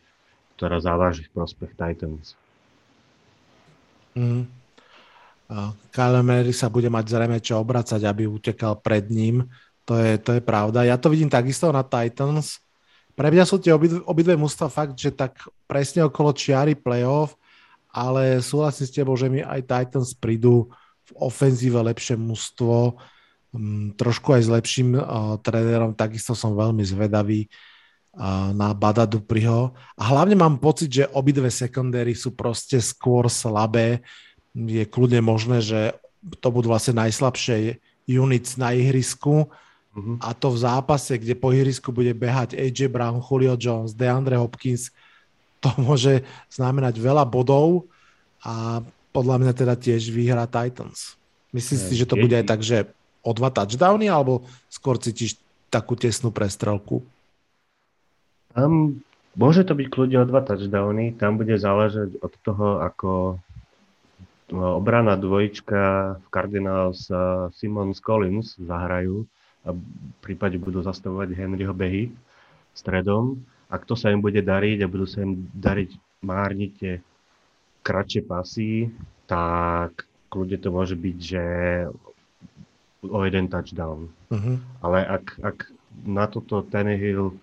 ktorá 0.57 0.77
závaží 0.81 1.29
v 1.29 1.35
prospech 1.37 1.77
Titans. 1.77 2.35
Mm. 4.15 4.47
Kyle 5.93 6.23
Mary 6.25 6.51
sa 6.57 6.73
bude 6.73 6.89
mať 6.89 7.05
zrejme 7.15 7.39
čo 7.39 7.61
obracať, 7.61 8.01
aby 8.03 8.25
utekal 8.27 8.81
pred 8.81 9.07
ním. 9.13 9.45
To 9.85 10.01
je, 10.01 10.17
to 10.17 10.41
je 10.41 10.43
pravda. 10.43 10.89
Ja 10.89 10.97
to 10.97 11.13
vidím 11.13 11.29
takisto 11.29 11.69
na 11.69 11.85
Titans. 11.85 12.65
Pre 13.15 13.29
mňa 13.29 13.45
sú 13.45 13.61
tie 13.61 13.71
obidve, 13.71 14.01
obidve 14.09 14.35
mústva 14.35 14.73
fakt, 14.73 14.97
že 14.97 15.13
tak 15.13 15.39
presne 15.69 16.03
okolo 16.09 16.35
čiary 16.35 16.75
playoff, 16.75 17.37
ale 17.93 18.43
súhlasím 18.43 18.87
s 18.89 18.95
tebou, 18.97 19.15
že 19.15 19.31
mi 19.31 19.45
aj 19.45 19.69
Titans 19.69 20.17
prídu 20.17 20.73
v 21.05 21.11
ofenzíve 21.21 21.79
lepšie 21.79 22.17
mužstvo, 22.17 22.97
um, 23.55 23.93
trošku 23.95 24.35
aj 24.35 24.43
s 24.43 24.51
lepším 24.51 24.97
uh, 24.97 25.37
trénerom, 25.45 25.95
takisto 25.95 26.33
som 26.33 26.57
veľmi 26.57 26.83
zvedavý 26.83 27.47
uh, 27.47 27.74
na 28.55 28.71
Bada 28.71 29.05
Dupriho. 29.05 29.75
A 29.99 30.03
hlavne 30.15 30.39
mám 30.39 30.63
pocit, 30.63 30.91
že 30.91 31.11
obidve 31.11 31.51
sekundéry 31.51 32.15
sú 32.15 32.31
proste 32.31 32.79
skôr 32.79 33.27
slabé. 33.27 34.07
Je 34.55 34.87
kľudne 34.87 35.19
možné, 35.19 35.59
že 35.59 35.81
to 36.39 36.49
budú 36.55 36.71
vlastne 36.71 37.03
najslabšie 37.03 37.83
units 38.07 38.55
na 38.55 38.71
ihrisku. 38.71 39.51
Uh-huh. 39.95 40.17
A 40.23 40.31
to 40.35 40.55
v 40.55 40.63
zápase, 40.63 41.19
kde 41.19 41.35
po 41.35 41.51
ihrisku 41.51 41.91
bude 41.91 42.15
behať 42.15 42.55
AJ 42.55 42.91
Brown, 42.91 43.19
Julio 43.19 43.59
Jones, 43.59 43.95
DeAndre 43.95 44.39
Hopkins, 44.39 44.95
to 45.59 45.75
môže 45.87 46.23
znamenať 46.51 46.99
veľa 47.03 47.27
bodov 47.27 47.91
a 48.45 48.85
podľa 49.15 49.37
mňa 49.43 49.53
teda 49.55 49.75
tiež 49.79 50.11
vyhrá 50.11 50.47
Titans. 50.51 51.15
Myslíš 51.55 51.81
si, 51.87 51.95
že 51.95 52.07
to 52.11 52.19
bude 52.19 52.35
aj 52.35 52.47
tak, 52.51 52.67
že 52.67 52.91
o 53.23 53.31
dva 53.31 53.47
touchdowny, 53.49 54.11
alebo 54.11 54.43
skôr 54.67 54.99
cítiš 54.99 55.39
takú 55.71 55.95
tesnú 55.95 56.35
prestrelku? 56.35 57.07
Tam 58.55 59.03
môže 59.35 59.67
to 59.67 59.75
byť 59.75 59.87
kľudne 59.91 60.23
o 60.23 60.29
dva 60.31 60.41
touchdowny, 60.47 61.19
tam 61.19 61.37
bude 61.37 61.59
záležať 61.59 62.23
od 62.23 62.33
toho, 62.47 62.79
ako 62.81 63.11
no, 64.55 64.79
obrana 64.79 65.19
dvojička 65.19 65.83
v 66.23 66.27
Cardinals 66.31 67.11
a 67.11 67.51
Simon 67.59 67.93
Collins 67.99 68.55
zahrajú 68.63 69.27
a 69.67 69.75
v 69.75 69.83
prípade 70.23 70.55
budú 70.61 70.81
zastavovať 70.87 71.35
Henryho 71.35 71.75
behy 71.75 72.15
stredom. 72.77 73.43
Ak 73.67 73.89
to 73.89 73.99
sa 73.99 74.15
im 74.15 74.23
bude 74.23 74.39
dariť 74.39 74.87
a 74.87 74.91
budú 74.91 75.09
sa 75.09 75.27
im 75.27 75.51
dariť 75.51 76.23
márnite 76.23 77.03
kratšie 77.83 78.23
pasy, 78.23 78.89
tak 79.27 80.07
kľudne 80.31 80.59
to 80.63 80.69
môže 80.71 80.97
byť, 80.97 81.17
že 81.21 81.45
o 83.05 83.21
jeden 83.25 83.47
touchdown. 83.53 84.09
Uh-huh. 84.33 84.57
Ale 84.81 85.05
ak, 85.05 85.37
ak 85.45 85.57
na 86.05 86.25
toto 86.29 86.65
Tannehill 86.65 87.37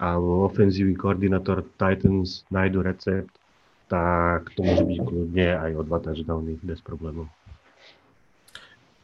a 0.00 0.16
ofenzívny 0.16 0.96
koordinátor 0.96 1.60
Titans 1.76 2.48
nájdu 2.48 2.80
recept, 2.80 3.28
tak 3.92 4.48
to 4.56 4.64
môže 4.64 4.88
byť 4.88 4.98
kľudne 5.04 5.48
aj 5.60 5.70
o 5.76 5.82
dva 5.84 5.98
touchdowny 6.00 6.56
bez 6.64 6.80
problémov. 6.80 7.28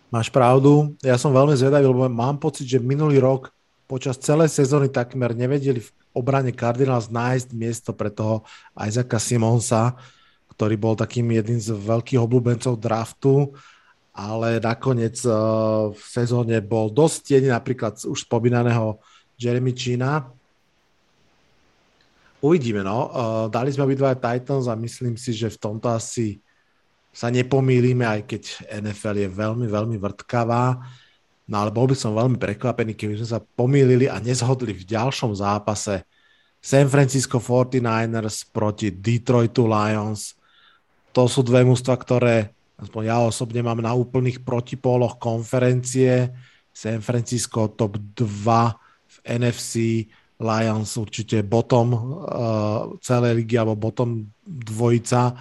Máš 0.09 0.33
pravdu. 0.33 0.97
Ja 1.05 1.21
som 1.21 1.35
veľmi 1.37 1.53
zvedavý, 1.53 1.85
lebo 1.85 2.09
mám 2.09 2.41
pocit, 2.41 2.65
že 2.65 2.81
minulý 2.81 3.21
rok 3.21 3.53
počas 3.85 4.17
celej 4.17 4.49
sezóny 4.57 4.89
takmer 4.89 5.37
nevedeli 5.37 5.85
v 5.85 5.93
obrane 6.17 6.55
Cardinals 6.55 7.13
nájsť 7.13 7.49
miesto 7.53 7.91
pre 7.93 8.09
toho 8.09 8.47
Isaaca 8.73 9.21
Simonsa 9.21 10.01
ktorý 10.57 10.75
bol 10.81 10.97
takým 10.97 11.29
jedným 11.29 11.61
z 11.61 11.77
veľkých 11.77 12.17
obľúbencov 12.17 12.81
draftu, 12.81 13.53
ale 14.17 14.57
nakoniec 14.57 15.21
uh, 15.29 15.93
v 15.93 16.01
sezóne 16.01 16.57
bol 16.65 16.89
dosť 16.89 17.17
tieň 17.29 17.45
napríklad 17.53 18.01
už 18.09 18.25
spomínaného 18.25 18.97
Jeremy 19.37 19.77
China. 19.77 20.33
Uvidíme, 22.47 22.87
no. 22.87 23.11
Uh, 23.11 23.47
dali 23.51 23.75
sme 23.75 23.91
obidva 23.91 24.15
Titans 24.15 24.71
a 24.71 24.79
myslím 24.79 25.19
si, 25.19 25.35
že 25.35 25.51
v 25.51 25.59
tomto 25.59 25.91
asi 25.91 26.39
sa 27.11 27.27
nepomýlime, 27.27 28.07
aj 28.07 28.21
keď 28.31 28.43
NFL 28.87 29.17
je 29.27 29.31
veľmi, 29.35 29.67
veľmi 29.67 29.97
vrtkavá. 29.99 30.79
No 31.51 31.55
ale 31.59 31.75
bol 31.75 31.91
by 31.91 31.97
som 31.99 32.15
veľmi 32.15 32.39
prekvapený, 32.39 32.95
keby 32.95 33.19
sme 33.19 33.29
sa 33.35 33.41
pomýlili 33.43 34.07
a 34.07 34.23
nezhodli 34.23 34.71
v 34.71 34.87
ďalšom 34.87 35.35
zápase 35.35 36.07
San 36.63 36.87
Francisco 36.87 37.39
49ers 37.39 38.51
proti 38.51 38.95
Detroitu 38.95 39.67
Lions 39.67 40.37
to 41.17 41.25
sú 41.33 41.41
dve 41.41 41.65
mústva, 41.65 41.97
ktoré 41.97 42.53
aspoň 42.77 43.03
ja 43.09 43.25
osobne 43.25 43.65
mám 43.65 43.81
na 43.81 43.97
úplných 43.97 44.45
protipóloch 44.45 45.17
konferencie. 45.17 46.29
San 46.77 47.01
Francisco 47.01 47.73
top 47.73 47.97
2 48.13 48.21
v 48.45 49.17
NFC, 49.25 50.05
Lions 50.37 51.01
určite 51.01 51.41
bottom 51.41 51.89
uh, 51.97 52.03
celej 53.01 53.41
ligy 53.41 53.57
alebo 53.57 53.89
bottom 53.89 54.29
dvojica. 54.45 55.33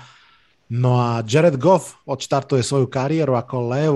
No 0.72 0.98
a 0.98 1.20
Jared 1.22 1.60
Goff 1.60 2.00
odštartuje 2.08 2.64
svoju 2.64 2.88
kariéru 2.88 3.36
ako 3.36 3.58
lev 3.70 3.94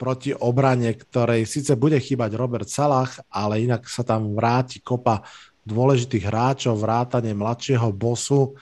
proti 0.00 0.32
obrane, 0.32 0.96
ktorej 0.96 1.44
síce 1.44 1.76
bude 1.76 2.00
chýbať 2.00 2.32
Robert 2.32 2.68
Salah, 2.68 3.08
ale 3.28 3.64
inak 3.64 3.84
sa 3.84 4.00
tam 4.00 4.32
vráti 4.32 4.80
kopa 4.80 5.24
dôležitých 5.68 6.24
hráčov, 6.24 6.80
vrátane 6.80 7.36
mladšieho 7.36 7.92
bosu. 7.92 8.56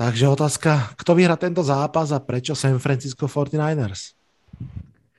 Takže 0.00 0.32
otázka, 0.32 0.96
kto 0.96 1.12
vyhrá 1.12 1.36
tento 1.36 1.60
zápas 1.60 2.08
a 2.08 2.24
prečo 2.24 2.56
San 2.56 2.80
Francisco 2.80 3.28
49ers? 3.28 4.16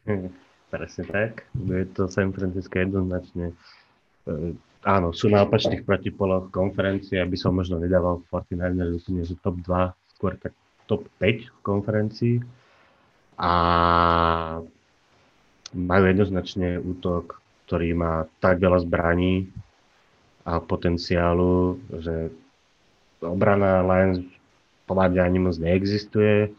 Hm, 0.10 0.34
presne 0.74 1.04
tak. 1.06 1.46
Je 1.54 1.86
to 1.94 2.10
San 2.10 2.34
Francisco 2.34 2.74
jednoznačne. 2.82 3.54
Áno, 4.82 5.14
sú 5.14 5.30
na 5.30 5.46
opačných 5.46 5.86
protipoloch 5.86 6.50
konferencie, 6.50 7.22
aby 7.22 7.38
som 7.38 7.54
možno 7.54 7.78
nedával 7.78 8.26
49ers 8.34 8.98
úplne, 8.98 9.22
že 9.22 9.38
top 9.38 9.62
2, 9.62 10.18
skôr 10.18 10.34
tak 10.42 10.58
top 10.90 11.06
5 11.22 11.54
v 11.54 11.60
konferencii. 11.62 12.36
A 13.38 13.54
majú 15.78 16.04
jednoznačne 16.10 16.82
útok, 16.82 17.38
ktorý 17.70 17.94
má 17.94 18.26
tak 18.42 18.58
veľa 18.58 18.82
zbraní 18.82 19.54
a 20.44 20.58
potenciálu, 20.58 21.78
že 22.02 22.34
obrana 23.22 23.86
Lions 23.86 24.26
podľa 24.90 25.30
ani 25.30 25.40
moc 25.40 25.56
neexistuje. 25.62 26.52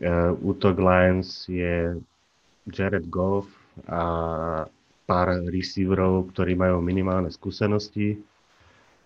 Uh, 0.00 0.34
útok 0.42 0.80
Lions 0.80 1.46
je 1.46 1.94
Jared 2.66 3.06
Goff 3.08 3.46
a 3.86 4.02
pár 5.10 5.42
receiverov, 5.50 6.30
ktorí 6.30 6.54
majú 6.54 6.78
minimálne 6.78 7.34
skúsenosti. 7.34 8.22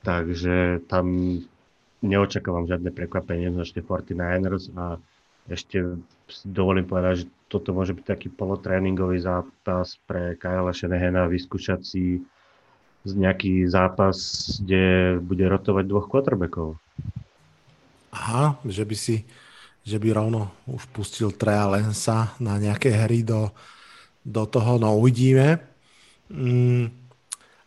Takže 0.04 0.84
tam 0.84 1.40
neočakávam 2.04 2.68
žiadne 2.68 2.92
prekvapenie, 2.92 3.48
ešte 3.56 3.80
49ers 3.80 4.68
a 4.76 5.00
ešte 5.48 5.96
dovolím 6.44 6.84
povedať, 6.84 7.24
že 7.24 7.26
toto 7.48 7.72
môže 7.72 7.96
byť 7.96 8.04
taký 8.04 8.28
polotréningový 8.28 9.24
zápas 9.24 9.96
pre 10.04 10.36
Kyle 10.36 10.68
Shanahana 10.76 11.24
vyskúšať 11.24 11.80
si 11.80 12.20
nejaký 13.04 13.64
zápas, 13.68 14.16
kde 14.60 15.16
bude 15.24 15.44
rotovať 15.48 15.84
dvoch 15.88 16.08
quarterbackov. 16.08 16.76
Aha, 18.12 18.60
že 18.68 18.84
by 18.84 18.96
si 18.96 19.24
že 19.84 20.00
by 20.00 20.16
rovno 20.16 20.48
už 20.64 20.88
pustil 20.96 21.28
Trea 21.36 21.68
Lensa 21.68 22.32
na 22.40 22.56
nejaké 22.56 22.88
hry 22.88 23.20
do, 23.20 23.52
do 24.24 24.48
toho, 24.48 24.80
no 24.80 24.96
uvidíme. 24.96 25.60
Mm, 26.34 26.90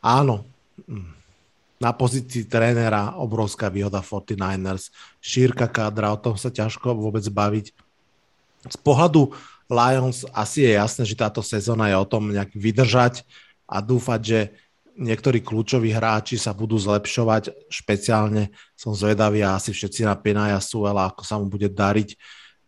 áno, 0.03 0.43
mm. 0.83 1.09
na 1.79 1.91
pozícii 1.95 2.43
trénera 2.51 3.15
obrovská 3.15 3.71
výhoda 3.71 4.03
49ers, 4.03 4.91
šírka 5.23 5.71
kádra, 5.71 6.11
o 6.11 6.19
tom 6.19 6.35
sa 6.35 6.51
ťažko 6.51 6.91
vôbec 6.99 7.23
baviť. 7.23 7.71
Z 8.67 8.77
pohľadu 8.83 9.31
Lions 9.71 10.27
asi 10.35 10.67
je 10.67 10.75
jasné, 10.75 11.03
že 11.07 11.15
táto 11.15 11.39
sezóna 11.39 11.87
je 11.87 11.95
o 11.95 12.07
tom 12.07 12.27
nejak 12.35 12.51
vydržať 12.51 13.23
a 13.67 13.79
dúfať, 13.79 14.21
že 14.23 14.39
niektorí 14.97 15.39
kľúčoví 15.39 15.93
hráči 15.93 16.35
sa 16.35 16.51
budú 16.51 16.75
zlepšovať, 16.75 17.71
špeciálne 17.71 18.51
som 18.73 18.91
zvedavý 18.91 19.45
a 19.45 19.55
asi 19.55 19.71
všetci 19.71 20.03
na 20.03 20.17
Pinaja 20.17 20.59
Suela, 20.59 21.07
ako 21.07 21.23
sa 21.23 21.39
mu 21.39 21.47
bude 21.47 21.69
dariť 21.71 22.17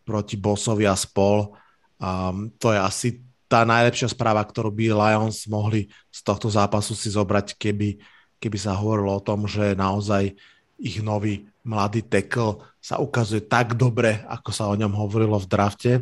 proti 0.06 0.38
Bossovi 0.38 0.86
a 0.86 0.96
spol. 0.96 1.52
Um, 2.00 2.48
to 2.56 2.72
je 2.72 2.80
asi 2.80 3.08
tá 3.50 3.66
najlepšia 3.66 4.14
správa, 4.14 4.46
ktorú 4.46 4.70
by 4.70 4.94
Lions 4.94 5.50
mohli 5.50 5.90
z 6.14 6.22
tohto 6.22 6.46
zápasu 6.46 6.94
si 6.94 7.10
zobrať, 7.10 7.58
keby, 7.58 7.98
keby 8.38 8.58
sa 8.62 8.78
hovorilo 8.78 9.18
o 9.18 9.24
tom, 9.24 9.50
že 9.50 9.74
naozaj 9.74 10.38
ich 10.78 11.02
nový 11.02 11.50
mladý 11.66 12.06
tackle 12.06 12.62
sa 12.78 13.02
ukazuje 13.02 13.42
tak 13.42 13.74
dobre, 13.74 14.22
ako 14.30 14.50
sa 14.54 14.70
o 14.70 14.78
ňom 14.78 14.94
hovorilo 14.94 15.36
v 15.42 15.50
drafte. 15.50 15.92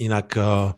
Inak 0.00 0.32
uh, 0.40 0.72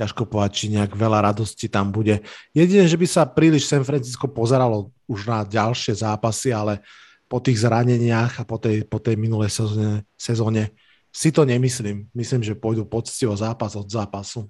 ťažko 0.00 0.26
povedať, 0.26 0.52
či 0.56 0.64
nejak 0.72 0.96
veľa 0.96 1.28
radosti 1.28 1.68
tam 1.68 1.92
bude. 1.92 2.24
Jedine, 2.56 2.88
že 2.88 2.96
by 2.96 3.06
sa 3.06 3.28
príliš 3.28 3.68
San 3.68 3.84
Francisco 3.84 4.26
pozeralo 4.32 4.90
už 5.04 5.28
na 5.28 5.44
ďalšie 5.44 5.92
zápasy, 6.02 6.56
ale 6.56 6.80
po 7.28 7.38
tých 7.38 7.62
zraneniach 7.62 8.42
a 8.42 8.48
po 8.48 8.56
tej, 8.56 8.88
po 8.88 8.96
tej 8.96 9.20
minulej 9.20 9.52
sezóne, 9.52 10.08
sezóne 10.16 10.72
si 11.12 11.28
to 11.30 11.44
nemyslím. 11.44 12.08
Myslím, 12.16 12.42
že 12.42 12.58
pôjdu 12.58 12.88
poctivo 12.88 13.36
zápas 13.36 13.76
od 13.76 13.86
zápasu. 13.86 14.48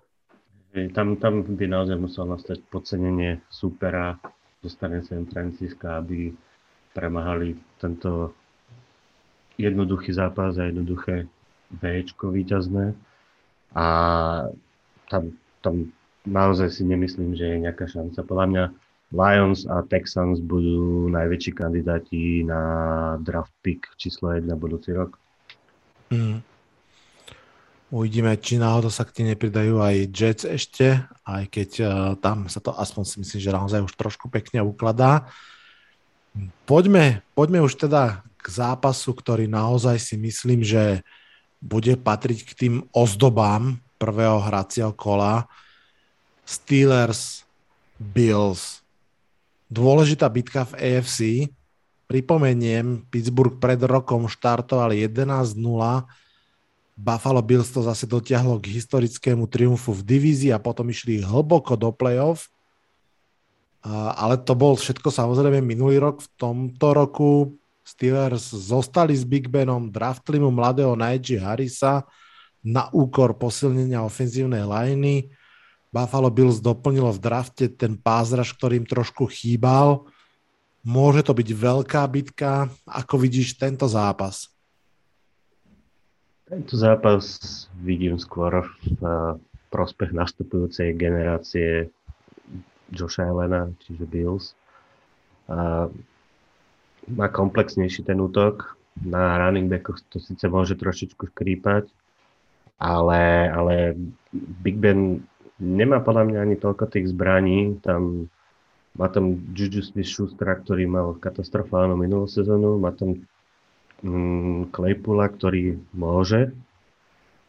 Tam, 0.73 1.17
tam 1.17 1.45
by 1.45 1.67
naozaj 1.69 1.97
musel 1.97 2.29
nastať 2.29 2.61
podcenenie 2.69 3.41
supera 3.49 4.21
zo 4.61 4.69
strany 4.69 5.01
San 5.07 5.25
Francisca, 5.25 6.03
aby 6.03 6.35
premahali 6.93 7.57
tento 7.81 8.33
jednoduchý 9.57 10.13
zápas 10.13 10.57
a 10.61 10.69
jednoduché 10.69 11.29
Bčko 11.73 12.31
víťazné 12.31 12.93
a 13.73 13.87
tam, 15.09 15.23
tam 15.61 15.93
naozaj 16.27 16.73
si 16.73 16.83
nemyslím, 16.85 17.37
že 17.37 17.45
je 17.47 17.63
nejaká 17.65 17.87
šanca. 17.89 18.25
Podľa 18.25 18.47
mňa 18.49 18.65
Lions 19.15 19.65
a 19.71 19.87
Texans 19.87 20.43
budú 20.43 21.07
najväčší 21.15 21.53
kandidáti 21.55 22.43
na 22.43 22.61
draft 23.23 23.55
pick 23.63 23.87
číslo 23.97 24.35
1 24.35 24.51
budúci 24.59 24.91
rok. 24.93 25.15
Mm. 26.11 26.43
Uvidíme, 27.97 28.37
či 28.37 28.61
náhodou 28.61 28.93
sa 28.93 29.09
k 29.09 29.17
tým 29.17 29.33
nepridajú 29.33 29.81
aj 29.81 29.97
Jets 30.13 30.45
ešte, 30.45 31.01
aj 31.25 31.49
keď 31.49 31.71
uh, 31.81 31.89
tam 32.21 32.45
sa 32.45 32.61
to 32.61 32.77
aspoň 32.77 33.09
si 33.09 33.17
myslím, 33.25 33.41
že 33.41 33.57
naozaj 33.57 33.81
už 33.89 33.97
trošku 33.97 34.29
pekne 34.29 34.61
ukladá. 34.61 35.33
Poďme, 36.69 37.25
poďme 37.33 37.65
už 37.65 37.81
teda 37.81 38.21
k 38.37 38.47
zápasu, 38.53 39.17
ktorý 39.17 39.49
naozaj 39.49 39.97
si 39.97 40.21
myslím, 40.21 40.61
že 40.61 41.01
bude 41.65 41.97
patriť 41.97 42.39
k 42.45 42.53
tým 42.53 42.75
ozdobám 42.93 43.81
prvého 43.97 44.45
hracieho 44.45 44.93
kola. 44.93 45.49
Steelers, 46.45 47.49
Bills. 47.97 48.85
Dôležitá 49.73 50.29
bitka 50.29 50.69
v 50.69 51.01
AFC. 51.01 51.49
Pripomeniem, 52.13 53.09
Pittsburgh 53.09 53.57
pred 53.57 53.81
rokom 53.81 54.29
štartoval 54.29 54.93
11-0 54.93 55.57
Buffalo 56.97 57.45
Bills 57.45 57.69
to 57.69 57.85
zase 57.85 58.09
dotiahlo 58.09 58.57
k 58.57 58.73
historickému 58.73 59.45
triumfu 59.53 59.93
v 59.93 60.17
divízii 60.17 60.51
a 60.51 60.59
potom 60.59 60.89
išli 60.89 61.21
hlboko 61.21 61.77
do 61.77 61.93
playoff. 61.93 62.49
Ale 64.17 64.41
to 64.41 64.57
bol 64.57 64.75
všetko 64.75 65.13
samozrejme 65.13 65.61
minulý 65.61 66.01
rok. 66.01 66.25
V 66.25 66.29
tomto 66.41 66.97
roku 66.97 67.55
Steelers 67.87 68.51
zostali 68.51 69.15
s 69.15 69.23
Big 69.23 69.47
Benom, 69.47 69.93
draftli 69.93 70.41
mu 70.43 70.51
mladého 70.51 70.97
Najee 70.99 71.39
Harrisa 71.39 72.03
na 72.67 72.91
úkor 72.91 73.39
posilnenia 73.39 74.03
ofenzívnej 74.03 74.67
liney. 74.67 75.31
Buffalo 75.95 76.33
Bills 76.33 76.59
doplnilo 76.59 77.15
v 77.15 77.23
drafte 77.23 77.71
ten 77.71 77.95
pázraž, 77.95 78.57
ktorým 78.59 78.89
trošku 78.89 79.31
chýbal. 79.31 80.03
Môže 80.83 81.23
to 81.23 81.37
byť 81.37 81.49
veľká 81.55 82.03
bitka. 82.11 82.73
Ako 82.89 83.23
vidíš 83.23 83.55
tento 83.55 83.87
zápas? 83.87 84.51
Tento 86.47 86.79
zápas 86.79 87.67
vidím 87.75 88.23
skôr 88.23 88.63
v 88.63 89.03
prospech 89.75 90.15
nastupujúcej 90.15 90.95
generácie 90.95 91.91
Josha 92.95 93.27
Elena, 93.27 93.67
čiže 93.83 94.07
Bills. 94.07 94.55
A 95.51 95.91
má 97.11 97.27
komplexnejší 97.27 98.07
ten 98.07 98.23
útok. 98.23 98.79
Na 99.03 99.35
running 99.43 99.67
backoch 99.67 99.99
to 100.07 100.23
síce 100.23 100.47
môže 100.47 100.79
trošičku 100.79 101.35
škrípať, 101.35 101.91
ale, 102.79 103.51
ale 103.51 103.99
Big 104.63 104.79
Ben 104.79 105.27
nemá 105.59 105.99
podľa 105.99 106.31
mňa 106.31 106.39
ani 106.47 106.57
toľko 106.63 106.95
tých 106.95 107.11
zbraní. 107.11 107.83
Tam, 107.83 108.31
má 108.95 109.11
tam 109.11 109.35
Juju 109.51 109.83
Smith-Schustera, 109.83 110.63
ktorý 110.63 110.87
mal 110.87 111.19
katastrofálnu 111.19 111.99
minulú 111.99 112.31
sezónu, 112.31 112.79
má 112.79 112.95
tam 112.95 113.27
mm, 114.03 114.75
ktorý 115.29 115.81
môže 115.97 116.53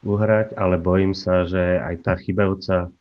uhrať, 0.05 0.55
ale 0.55 0.79
bojím 0.79 1.17
sa, 1.17 1.43
že 1.43 1.81
aj 1.81 1.95
tá 2.05 2.13
chybajúca 2.15 2.93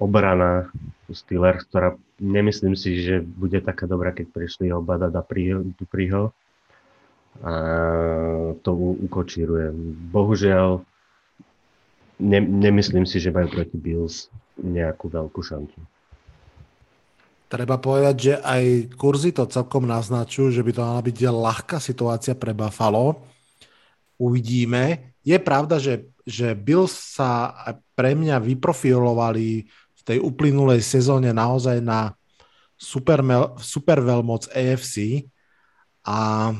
obrana 0.00 0.72
Steelers, 1.12 1.62
ktorá 1.68 1.94
nemyslím 2.18 2.74
si, 2.74 2.98
že 2.98 3.22
bude 3.22 3.60
taká 3.62 3.86
dobrá, 3.86 4.10
keď 4.10 4.30
prišli 4.34 4.74
Obada 4.74 5.12
a 5.12 5.62
Dupriho. 5.78 6.34
A 7.40 7.52
to 8.66 8.70
ukočíruje. 9.06 9.70
Bohužiaľ, 10.10 10.82
ne, 12.18 12.40
nemyslím 12.42 13.06
si, 13.06 13.22
že 13.22 13.30
majú 13.30 13.48
proti 13.54 13.78
Bills 13.78 14.26
nejakú 14.58 15.06
veľkú 15.08 15.40
šancu. 15.40 15.78
Treba 17.50 17.82
povedať, 17.82 18.14
že 18.14 18.34
aj 18.38 18.94
kurzy 18.94 19.34
to 19.34 19.42
celkom 19.50 19.82
naznačujú, 19.82 20.54
že 20.54 20.62
by 20.62 20.70
to 20.70 20.86
mala 20.86 21.02
byť 21.02 21.16
ľahká 21.18 21.82
situácia 21.82 22.38
pre 22.38 22.54
Buffalo. 22.54 23.26
Uvidíme. 24.22 25.16
Je 25.26 25.34
pravda, 25.42 25.82
že, 25.82 26.06
že 26.22 26.54
Bills 26.54 26.94
sa 26.94 27.50
pre 27.98 28.14
mňa 28.14 28.38
vyprofilovali 28.38 29.66
v 29.66 30.00
tej 30.06 30.22
uplynulej 30.22 30.78
sezóne 30.78 31.34
naozaj 31.34 31.82
na 31.82 32.14
super, 32.78 33.18
super 33.58 33.98
veľmoc 33.98 34.46
AFC 34.54 35.26
a 36.06 36.54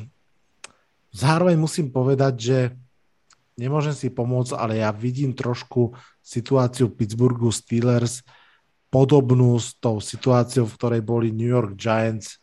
zároveň 1.15 1.55
musím 1.55 1.95
povedať, 1.95 2.35
že 2.35 2.59
nemôžem 3.55 3.95
si 3.95 4.11
pomôcť, 4.11 4.59
ale 4.59 4.83
ja 4.83 4.91
vidím 4.91 5.39
trošku 5.39 5.95
situáciu 6.19 6.91
Pittsburghu 6.91 7.55
Steelers, 7.55 8.27
podobnú 8.91 9.55
s 9.57 9.79
tou 9.79 10.03
situáciou, 10.03 10.67
v 10.67 10.77
ktorej 10.77 11.03
boli 11.07 11.31
New 11.31 11.49
York 11.49 11.79
Giants 11.79 12.41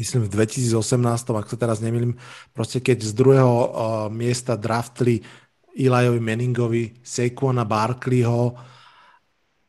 myslím 0.00 0.24
v 0.24 0.32
2018, 0.32 1.28
ak 1.36 1.50
sa 1.52 1.58
teraz 1.60 1.84
nemýlim, 1.84 2.16
proste 2.56 2.80
keď 2.80 3.04
z 3.04 3.12
druhého 3.12 3.52
uh, 3.52 3.68
miesta 4.08 4.56
draftli 4.56 5.20
Elijovi 5.76 6.20
Meningovi, 6.24 6.96
Saquona 7.04 7.68
Barkleyho 7.68 8.56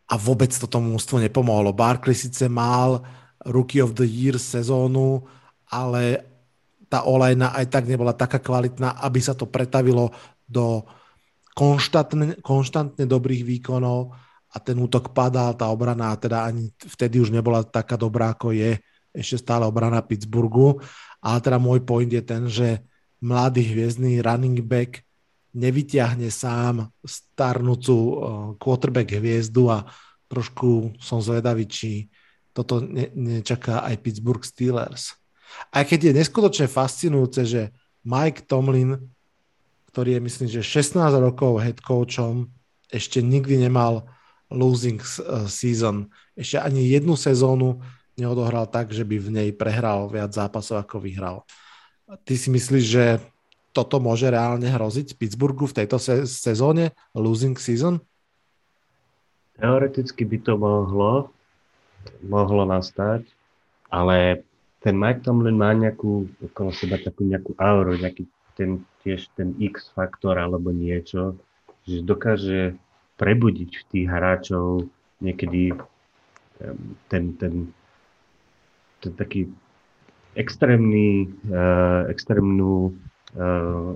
a 0.07 0.15
vôbec 0.15 0.51
to 0.55 0.71
tomu 0.71 0.95
mústvu 0.95 1.19
nepomohlo. 1.19 1.75
Barkley 1.75 2.15
síce 2.15 2.47
mal 2.47 3.03
Rookie 3.43 3.83
of 3.83 3.91
the 3.97 4.07
Year 4.07 4.39
sezónu, 4.39 5.27
ale 5.67 6.23
tá 6.87 7.03
olajna 7.07 7.55
aj 7.55 7.65
tak 7.71 7.83
nebola 7.87 8.15
taká 8.15 8.39
kvalitná, 8.39 8.99
aby 9.03 9.19
sa 9.23 9.35
to 9.35 9.47
pretavilo 9.47 10.11
do 10.47 10.83
konštantne, 11.55 12.39
konštantne 12.43 13.07
dobrých 13.07 13.43
výkonov 13.47 14.11
a 14.51 14.57
ten 14.59 14.75
útok 14.75 15.15
padal, 15.15 15.55
tá 15.55 15.71
obrana 15.71 16.11
teda 16.19 16.43
ani 16.43 16.67
vtedy 16.75 17.23
už 17.23 17.31
nebola 17.31 17.63
taká 17.63 17.95
dobrá, 17.95 18.35
ako 18.35 18.51
je 18.51 18.75
ešte 19.15 19.47
stále 19.47 19.63
obrana 19.63 20.03
Pittsburghu. 20.03 20.83
Ale 21.23 21.39
teda 21.39 21.55
môj 21.55 21.83
point 21.87 22.11
je 22.11 22.23
ten, 22.23 22.43
že 22.51 22.83
mladý 23.23 23.63
hviezdný 23.63 24.19
running 24.19 24.59
back 24.59 25.07
nevyťahne 25.55 26.27
sám 26.31 26.91
starnúcu 27.03 27.95
eh, 27.95 28.13
quarterback 28.59 29.19
hviezdu 29.19 29.71
a 29.71 29.87
trošku 30.31 30.95
som 30.99 31.19
zvedavý, 31.19 31.67
či 31.67 32.07
toto 32.55 32.79
ne, 32.83 33.11
nečaká 33.15 33.83
aj 33.87 33.99
Pittsburgh 33.99 34.43
Steelers. 34.43 35.15
Aj 35.71 35.83
keď 35.83 36.11
je 36.11 36.17
neskutočne 36.23 36.67
fascinujúce, 36.71 37.43
že 37.43 37.61
Mike 38.07 38.47
Tomlin, 38.47 38.95
ktorý 39.91 40.19
je 40.19 40.21
myslím, 40.23 40.47
že 40.47 40.63
16 40.63 40.95
rokov 41.19 41.59
head 41.59 41.83
coachom, 41.83 42.47
ešte 42.87 43.19
nikdy 43.19 43.59
nemal 43.59 44.07
losing 44.51 44.99
uh, 44.99 45.47
season. 45.47 46.11
Ešte 46.35 46.59
ani 46.59 46.91
jednu 46.91 47.15
sezónu 47.15 47.79
neodohral 48.19 48.67
tak, 48.67 48.91
že 48.91 49.07
by 49.07 49.17
v 49.17 49.29
nej 49.31 49.49
prehral 49.55 50.11
viac 50.11 50.35
zápasov, 50.35 50.83
ako 50.83 51.01
vyhral. 51.01 51.47
Ty 52.27 52.35
si 52.35 52.51
myslíš, 52.51 52.85
že 52.85 53.05
toto 53.71 54.03
môže 54.03 54.27
reálne 54.27 54.67
hroziť 54.67 55.15
Pittsburghu 55.15 55.63
v 55.63 55.83
tejto 55.83 55.95
se- 55.95 56.27
sezóne, 56.27 56.91
losing 57.15 57.55
season? 57.55 58.03
Teoreticky 59.55 60.27
by 60.27 60.37
to 60.43 60.53
mohlo, 60.59 61.31
mohlo 62.19 62.67
nastať, 62.67 63.23
ale 63.87 64.43
ten 64.83 64.97
Mike 64.97 65.23
Tomlin 65.23 65.55
má 65.55 65.71
nejakú 65.71 66.27
okolo 66.51 66.75
seba 66.75 66.99
takú 66.99 67.23
nejakú 67.23 67.55
auru, 67.55 67.95
nejaký 67.95 68.27
ten, 68.59 68.83
tiež 69.05 69.31
ten 69.37 69.55
X 69.61 69.93
faktor 69.95 70.35
alebo 70.35 70.73
niečo, 70.73 71.37
že 71.87 72.03
dokáže 72.03 72.75
prebudiť 73.21 73.69
v 73.69 73.83
tých 73.93 74.07
hráčov 74.09 74.89
niekedy 75.21 75.77
ten, 77.09 77.37
ten, 77.37 77.53
ten 79.01 79.11
taký 79.13 79.49
extrémny, 80.33 81.29
uh, 81.49 82.09
extrémnu 82.09 82.97
uh, 83.37 83.93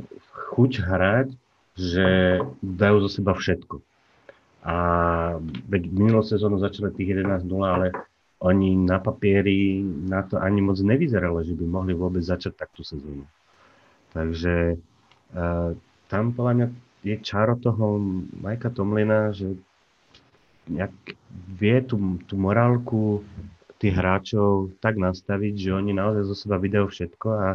chuť 0.53 0.71
hrať, 0.86 1.28
že 1.76 2.07
dajú 2.61 2.97
zo 3.07 3.09
seba 3.09 3.34
všetko. 3.36 3.82
A 4.65 4.78
veď 5.69 5.93
minulú 5.93 6.26
sezónu 6.26 6.57
začali 6.57 6.89
tých 6.93 7.21
11-0, 7.21 7.45
ale 7.61 7.93
oni 8.41 8.78
na 8.78 8.97
papieri 8.97 9.82
na 9.86 10.26
to 10.26 10.41
ani 10.41 10.59
moc 10.61 10.78
nevyzeralo, 10.82 11.45
že 11.45 11.53
by 11.53 11.65
mohli 11.65 11.93
vôbec 11.93 12.21
začať 12.26 12.57
takú 12.57 12.82
sezónu. 12.82 13.26
Takže 14.13 14.80
uh, 15.34 15.71
tam 16.09 16.23
podľa 16.34 16.53
mňa 16.53 16.67
je 17.06 17.16
čaro 17.22 17.53
toho 17.62 18.01
Majka 18.41 18.74
Tomlina, 18.74 19.30
že 19.30 19.53
nejak 20.66 20.93
vie 21.62 21.78
tú, 21.86 22.18
tú 22.26 22.34
morálku 22.41 23.22
tých 23.78 23.93
hráčov 23.93 24.74
tak 24.82 24.97
nastaviť, 24.97 25.53
že 25.53 25.78
oni 25.78 25.93
naozaj 25.93 26.26
zo 26.26 26.36
seba 26.36 26.58
vydajú 26.58 26.89
všetko 26.89 27.28
a 27.30 27.47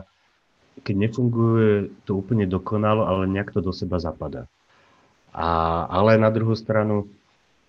keď 0.86 0.94
nefunguje 0.96 1.90
to 2.06 2.14
úplne 2.14 2.46
dokonalo, 2.46 3.02
ale 3.02 3.26
nejak 3.26 3.50
to 3.50 3.58
do 3.58 3.74
seba 3.74 3.98
zapadá. 3.98 4.46
A, 5.34 5.82
ale 5.90 6.14
na 6.22 6.30
druhú 6.30 6.54
stranu 6.54 7.10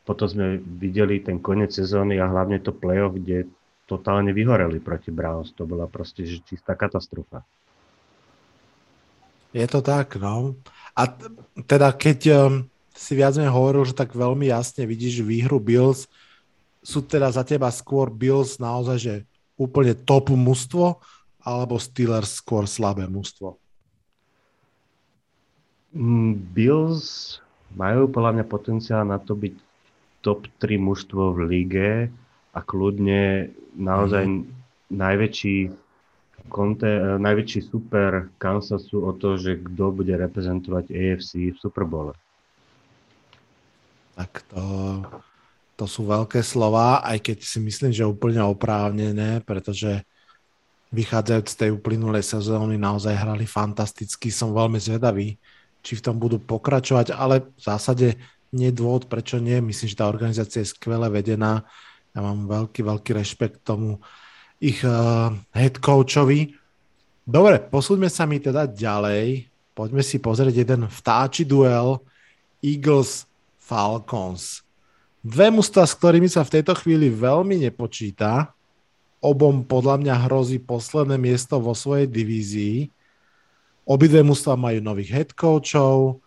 potom 0.06 0.30
sme 0.30 0.62
videli 0.62 1.18
ten 1.22 1.42
koniec 1.42 1.74
sezóny 1.74 2.22
a 2.22 2.30
hlavne 2.30 2.62
to 2.62 2.70
playoff, 2.70 3.18
kde 3.18 3.50
totálne 3.90 4.30
vyhoreli 4.32 4.78
proti 4.78 5.10
Browns. 5.10 5.54
To 5.58 5.66
bola 5.66 5.90
proste 5.90 6.24
čistá 6.46 6.78
katastrofa. 6.78 7.42
Je 9.52 9.68
to 9.68 9.84
tak, 9.84 10.16
no. 10.16 10.56
A 10.98 11.08
teda 11.66 11.92
keď 11.96 12.20
um, 12.32 12.68
si 12.92 13.16
viac 13.16 13.34
menej 13.40 13.54
hovoril, 13.56 13.88
že 13.88 13.98
tak 13.98 14.14
veľmi 14.14 14.52
jasne 14.52 14.84
vidíš 14.86 15.24
výhru 15.24 15.58
Bills, 15.58 16.06
sú 16.82 17.06
teda 17.06 17.30
za 17.30 17.46
teba 17.46 17.70
skôr 17.70 18.10
Bills 18.10 18.58
naozaj, 18.58 18.98
že 18.98 19.16
úplne 19.56 19.94
top 19.94 20.34
mužstvo, 20.34 20.98
alebo 21.42 21.82
Steelers 21.82 22.38
skôr 22.38 22.70
slabé 22.70 23.10
mužstvo? 23.10 23.58
Mm, 25.94 26.38
Bills 26.54 27.38
majú 27.74 28.08
podľa 28.08 28.40
mňa 28.40 28.46
potenciál 28.46 29.04
na 29.06 29.18
to 29.18 29.34
byť 29.34 29.56
top 30.22 30.46
3 30.62 30.78
mužstvo 30.78 31.34
v 31.34 31.40
lige 31.50 31.92
a 32.54 32.60
kľudne 32.62 33.50
naozaj 33.74 34.24
mm. 34.28 34.42
najväčší 34.94 35.58
konte, 36.52 36.92
eh, 36.92 37.16
najväčší 37.16 37.72
super 37.72 38.28
Kansasu 38.36 39.08
o 39.08 39.16
to, 39.16 39.40
že 39.40 39.64
kto 39.64 39.96
bude 39.96 40.12
reprezentovať 40.12 40.92
AFC 40.92 41.56
v 41.56 41.58
Super 41.58 41.88
Bowl. 41.88 42.12
Tak 44.20 44.44
to, 44.52 44.64
to 45.80 45.86
sú 45.88 46.04
veľké 46.06 46.44
slova, 46.44 47.00
aj 47.02 47.24
keď 47.24 47.38
si 47.42 47.58
myslím, 47.64 47.96
že 47.96 48.04
úplne 48.04 48.44
oprávnené, 48.44 49.40
pretože 49.48 50.04
vychádzajúc 50.92 51.48
z 51.48 51.58
tej 51.58 51.70
uplynulej 51.72 52.22
sezóny 52.22 52.76
naozaj 52.76 53.16
hrali 53.16 53.48
fantasticky. 53.48 54.28
Som 54.28 54.52
veľmi 54.52 54.78
zvedavý, 54.78 55.40
či 55.80 55.98
v 55.98 56.04
tom 56.04 56.20
budú 56.20 56.38
pokračovať, 56.38 57.16
ale 57.16 57.48
v 57.56 57.62
zásade 57.64 58.20
nie 58.52 58.70
dôvod, 58.76 59.08
prečo 59.08 59.40
nie. 59.40 59.64
Myslím, 59.64 59.88
že 59.88 60.00
tá 60.00 60.12
organizácia 60.12 60.60
je 60.60 60.76
skvele 60.76 61.08
vedená. 61.08 61.64
Ja 62.12 62.20
mám 62.20 62.44
veľký, 62.46 62.84
veľký 62.84 63.12
rešpekt 63.16 63.64
tomu, 63.64 64.04
ich 64.62 64.86
uh, 64.86 65.34
head 65.58 65.82
coachovi. 65.82 66.54
Dobre, 67.26 67.58
posúďme 67.58 68.08
sa 68.14 68.30
mi 68.30 68.38
teda 68.38 68.70
ďalej. 68.70 69.50
Poďme 69.74 70.06
si 70.06 70.22
pozrieť 70.22 70.62
jeden 70.62 70.86
vtáči 70.86 71.42
duel 71.42 71.98
Eagles 72.62 73.26
Falcons. 73.58 74.62
Dve 75.26 75.50
musta, 75.50 75.82
s 75.82 75.98
ktorými 75.98 76.30
sa 76.30 76.46
v 76.46 76.62
tejto 76.62 76.78
chvíli 76.78 77.10
veľmi 77.10 77.66
nepočíta. 77.66 78.54
Obom 79.22 79.66
podľa 79.66 80.02
mňa 80.02 80.16
hrozí 80.30 80.62
posledné 80.62 81.18
miesto 81.18 81.58
vo 81.58 81.74
svojej 81.74 82.10
divízii. 82.10 82.90
Obidve 83.86 84.22
mužstva 84.22 84.54
majú 84.54 84.78
nových 84.82 85.10
head 85.14 85.30
coachov. 85.34 86.22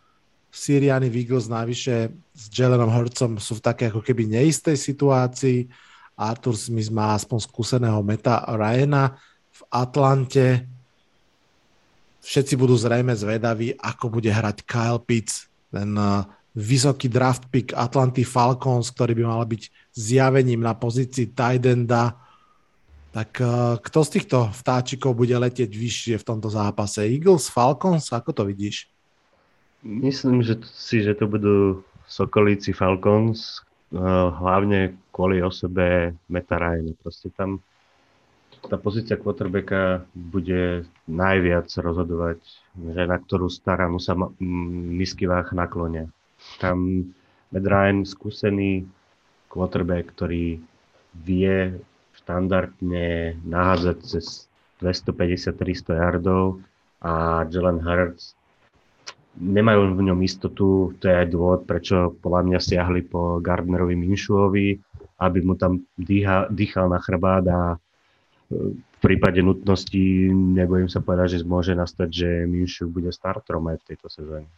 Siriani 0.54 1.10
Eagles 1.10 1.50
navyše 1.50 2.10
s 2.34 2.42
Jelenom 2.50 2.90
Hurtsom 2.90 3.38
sú 3.42 3.58
v 3.58 3.64
také 3.66 3.90
ako 3.90 4.02
keby 4.02 4.30
neistej 4.30 4.78
situácii 4.78 5.66
Arthur 6.14 6.54
Smith 6.54 6.90
má 6.94 7.14
aspoň 7.18 7.38
skúseného 7.42 7.98
Meta 8.06 8.42
Ryana 8.46 9.18
v 9.50 9.60
Atlante. 9.70 10.46
Všetci 12.24 12.54
budú 12.56 12.78
zrejme 12.78 13.12
zvedaví, 13.12 13.74
ako 13.76 14.18
bude 14.18 14.30
hrať 14.30 14.64
Kyle 14.64 15.02
Pitts, 15.02 15.50
ten 15.74 15.92
uh, 15.98 16.24
vysoký 16.54 17.10
draft 17.10 17.50
pick 17.50 17.74
Atlanty 17.74 18.22
Falcons, 18.22 18.94
ktorý 18.94 19.18
by 19.18 19.24
mal 19.26 19.42
byť 19.42 19.92
zjavením 19.92 20.62
na 20.62 20.78
pozícii 20.78 21.34
tight. 21.34 21.66
Tak 23.14 23.30
uh, 23.42 23.78
kto 23.82 23.98
z 24.06 24.10
týchto 24.18 24.38
vtáčikov 24.54 25.18
bude 25.18 25.34
letieť 25.34 25.70
vyššie 25.70 26.14
v 26.18 26.26
tomto 26.26 26.50
zápase? 26.50 27.02
Eagles, 27.02 27.50
Falcons? 27.50 28.10
Ako 28.14 28.30
to 28.30 28.46
vidíš? 28.46 28.90
Myslím 29.84 30.40
že 30.40 30.56
si, 30.72 31.04
že 31.04 31.12
to 31.12 31.28
budú 31.28 31.84
Sokolíci 32.08 32.72
Falcons, 32.72 33.60
hlavne 33.94 34.98
kvôli 35.14 35.38
osobe 35.38 36.18
Meta 36.26 36.58
Ryan. 36.58 36.94
Proste 36.98 37.30
tam 37.30 37.62
tá 38.64 38.80
pozícia 38.80 39.20
quarterbacka 39.20 40.08
bude 40.16 40.88
najviac 41.04 41.68
rozhodovať, 41.68 42.40
že 42.74 43.02
na 43.04 43.16
ktorú 43.20 43.52
stranu 43.52 44.00
sa 44.00 44.16
váh 44.16 45.48
naklonia. 45.52 46.08
Tam 46.58 47.08
Matt 47.52 47.66
Ryan, 47.70 48.02
skúsený 48.02 48.88
quarterback, 49.52 50.10
ktorý 50.10 50.58
vie 51.14 51.78
štandardne 52.18 53.38
nahádzať 53.46 53.96
cez 54.02 54.50
250-300 54.82 56.02
yardov 56.02 56.58
a 56.98 57.44
Jalen 57.46 57.78
Hurts 57.78 58.34
nemajú 59.38 59.98
v 59.98 60.02
ňom 60.10 60.20
istotu, 60.22 60.94
to 60.98 61.04
je 61.10 61.14
aj 61.14 61.28
dôvod, 61.30 61.60
prečo 61.66 62.14
podľa 62.22 62.42
mňa 62.46 62.58
siahli 62.62 63.02
po 63.02 63.42
Gardnerovi 63.42 63.98
Minšuovi, 63.98 64.68
aby 65.18 65.38
mu 65.42 65.58
tam 65.58 65.82
dýha, 65.98 66.50
dýchal 66.50 66.90
na 66.90 67.02
chrbát 67.02 67.44
a 67.50 67.60
e, 67.74 67.76
v 68.78 68.98
prípade 69.02 69.42
nutnosti 69.42 70.30
nebojím 70.30 70.86
sa 70.86 71.02
povedať, 71.02 71.38
že 71.38 71.46
môže 71.46 71.74
nastať, 71.74 72.08
že 72.08 72.28
Minšu 72.46 72.90
bude 72.90 73.10
starterom 73.10 73.66
aj 73.74 73.82
v 73.82 73.86
tejto 73.94 74.06
sezóne. 74.10 74.48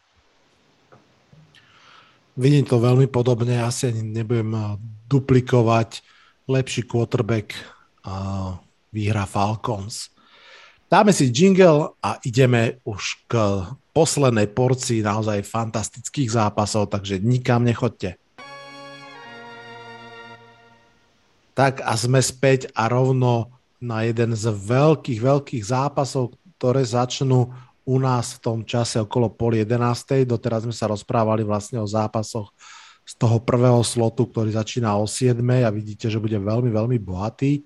Vidím 2.36 2.68
to 2.68 2.76
veľmi 2.76 3.08
podobne, 3.08 3.64
asi 3.64 3.88
ani 3.88 4.04
nebudem 4.04 4.52
e, 4.52 4.60
duplikovať 5.08 6.04
lepší 6.46 6.84
quarterback 6.84 7.56
a 8.06 8.14
výhra 8.92 9.24
Falcons. 9.24 10.12
Dáme 10.86 11.10
si 11.10 11.32
jingle 11.34 11.98
a 11.98 12.22
ideme 12.22 12.78
už 12.86 13.26
k 13.26 13.66
poslednej 13.96 14.52
porcii 14.52 15.00
naozaj 15.00 15.40
fantastických 15.48 16.36
zápasov, 16.36 16.92
takže 16.92 17.16
nikam 17.16 17.64
nechodte. 17.64 18.20
Tak 21.56 21.80
a 21.80 21.96
sme 21.96 22.20
späť 22.20 22.68
a 22.76 22.92
rovno 22.92 23.56
na 23.80 24.04
jeden 24.04 24.36
z 24.36 24.52
veľkých, 24.52 25.20
veľkých 25.24 25.64
zápasov, 25.64 26.36
ktoré 26.60 26.84
začnú 26.84 27.48
u 27.88 27.96
nás 27.96 28.36
v 28.36 28.42
tom 28.44 28.58
čase 28.68 29.00
okolo 29.00 29.32
pol 29.32 29.56
jedenástej. 29.56 30.28
Doteraz 30.28 30.68
sme 30.68 30.76
sa 30.76 30.92
rozprávali 30.92 31.40
vlastne 31.40 31.80
o 31.80 31.88
zápasoch 31.88 32.52
z 33.06 33.16
toho 33.16 33.40
prvého 33.40 33.80
slotu, 33.80 34.28
ktorý 34.28 34.52
začína 34.52 34.92
o 35.00 35.08
7 35.08 35.40
a 35.64 35.72
vidíte, 35.72 36.12
že 36.12 36.20
bude 36.20 36.36
veľmi, 36.36 36.68
veľmi 36.68 36.98
bohatý. 37.00 37.64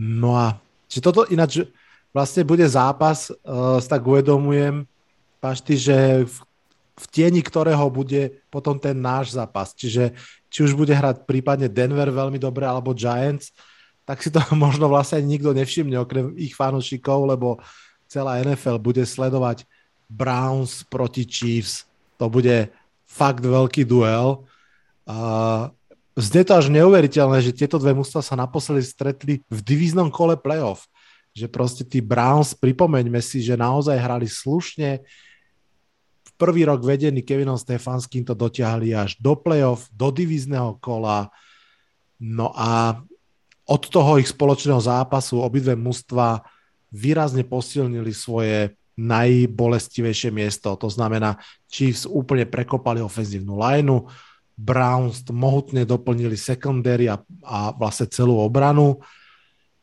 No 0.00 0.40
a 0.40 0.56
či 0.88 1.04
toto 1.04 1.28
ináč 1.28 1.66
vlastne 2.14 2.46
bude 2.46 2.64
zápas, 2.64 3.28
uh, 3.28 3.82
tak 3.82 4.06
uvedomujem, 4.06 4.86
Pašty, 5.44 5.76
že 5.76 6.24
v, 6.24 6.36
v 6.96 7.04
tieni 7.12 7.44
ktorého 7.44 7.92
bude 7.92 8.40
potom 8.48 8.80
ten 8.80 8.96
náš 8.96 9.36
zápas. 9.36 9.76
Čiže 9.76 10.16
či 10.48 10.64
už 10.64 10.72
bude 10.72 10.96
hrať 10.96 11.28
prípadne 11.28 11.68
Denver 11.68 12.08
veľmi 12.08 12.40
dobre, 12.40 12.64
alebo 12.64 12.96
Giants, 12.96 13.52
tak 14.08 14.24
si 14.24 14.32
to 14.32 14.40
možno 14.56 14.88
vlastne 14.88 15.20
nikto 15.20 15.52
nevšimne, 15.52 16.00
okrem 16.00 16.32
ich 16.40 16.56
fanúšikov, 16.56 17.28
lebo 17.28 17.60
celá 18.08 18.40
NFL 18.40 18.80
bude 18.80 19.04
sledovať 19.04 19.68
Browns 20.08 20.80
proti 20.88 21.28
Chiefs. 21.28 21.84
To 22.16 22.32
bude 22.32 22.72
fakt 23.04 23.44
veľký 23.44 23.84
duel. 23.84 24.48
Uh, 25.04 25.68
zde 26.16 26.48
to 26.48 26.56
až 26.56 26.72
neuveriteľné, 26.72 27.44
že 27.44 27.52
tieto 27.52 27.76
dve 27.76 27.92
mužstva 27.92 28.24
sa 28.24 28.32
naposledy 28.32 28.80
stretli 28.80 29.44
v 29.52 29.60
divíznom 29.60 30.08
kole 30.08 30.40
playoff 30.40 30.88
že 31.34 31.50
proste 31.50 31.82
tí 31.82 31.98
Browns, 31.98 32.54
pripomeňme 32.54 33.18
si, 33.18 33.42
že 33.42 33.58
naozaj 33.58 33.98
hrali 33.98 34.30
slušne, 34.30 35.02
v 35.02 35.33
prvý 36.34 36.66
rok 36.66 36.82
vedení 36.82 37.22
Kevinom 37.22 37.58
Stefanským 37.58 38.26
to 38.26 38.34
dotiahli 38.34 38.94
až 38.94 39.16
do 39.22 39.38
playoff, 39.38 39.88
do 39.94 40.10
divízneho 40.10 40.78
kola, 40.82 41.30
no 42.20 42.54
a 42.54 43.00
od 43.64 43.82
toho 43.88 44.20
ich 44.20 44.28
spoločného 44.28 44.80
zápasu 44.80 45.40
obidve 45.40 45.72
mužstva 45.72 46.44
výrazne 46.92 47.42
posilnili 47.42 48.12
svoje 48.12 48.76
najbolestivejšie 48.94 50.30
miesto. 50.30 50.76
To 50.78 50.86
znamená, 50.86 51.40
Chiefs 51.66 52.06
úplne 52.06 52.46
prekopali 52.46 53.02
ofenzívnu 53.02 53.58
lineu, 53.58 54.06
Browns 54.54 55.26
mohutne 55.34 55.82
doplnili 55.82 56.38
secondary 56.38 57.10
a, 57.10 57.18
a 57.42 57.74
vlastne 57.74 58.06
celú 58.06 58.38
obranu. 58.38 59.02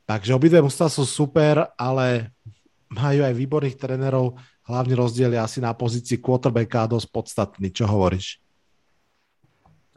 Takže 0.08 0.32
obidve 0.32 0.64
mužstva 0.64 0.88
sú 0.88 1.04
super, 1.04 1.76
ale 1.76 2.32
majú 2.88 3.28
aj 3.28 3.36
výborných 3.36 3.76
trénerov. 3.76 4.40
Hlavný 4.70 4.94
rozdiel 4.94 5.34
je 5.34 5.42
asi 5.42 5.60
na 5.60 5.74
pozícii 5.74 6.22
quarterbacka 6.22 6.86
dosť 6.86 7.08
podstatný. 7.10 7.68
Čo 7.74 7.90
hovoríš? 7.90 8.38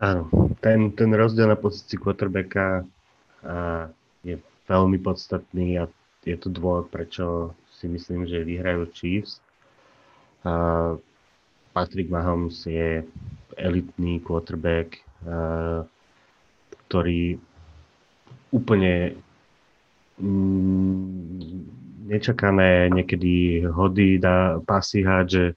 Áno, 0.01 0.29
ten, 0.61 0.91
ten 0.93 1.11
rozdiel 1.13 1.49
na 1.49 1.59
pozícii 1.59 2.01
quarterbacka 2.01 2.85
a, 3.45 3.89
je 4.25 4.41
veľmi 4.69 4.99
podstatný 5.01 5.81
a 5.81 5.85
je 6.25 6.37
to 6.41 6.49
dôvod, 6.49 6.89
prečo 6.89 7.53
si 7.77 7.87
myslím, 7.87 8.25
že 8.25 8.45
vyhrajú 8.45 8.89
Chiefs. 8.97 9.39
A 10.45 10.97
Patrick 11.77 12.09
Mahomes 12.09 12.65
je 12.65 13.05
elitný 13.61 14.25
quarterback, 14.25 15.01
a, 15.29 15.85
ktorý 16.89 17.37
úplne 18.51 19.21
Mm, 20.15 21.67
nečakané 22.05 22.93
niekedy 22.93 23.65
hody, 23.65 24.21
dá 24.21 24.61
pasy 24.61 25.01
hádže 25.01 25.57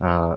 a 0.00 0.36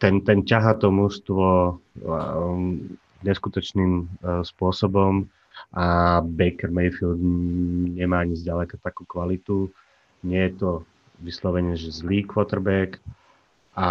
ten, 0.00 0.20
ten 0.20 0.44
ťaha 0.44 0.76
to 0.80 0.88
mužstvo 0.92 1.78
um, 2.04 2.96
neskutočným 3.24 3.92
uh, 4.04 4.40
spôsobom 4.44 5.28
a 5.72 6.18
Baker 6.20 6.68
Mayfield 6.70 7.20
nemá 7.94 8.26
ani 8.26 8.34
zďaleka 8.34 8.76
takú 8.82 9.06
kvalitu. 9.06 9.70
Nie 10.26 10.50
je 10.50 10.52
to 10.58 10.70
vyslovene, 11.22 11.78
že 11.78 11.94
zlý 11.94 12.26
quarterback 12.26 12.98
a 13.74 13.88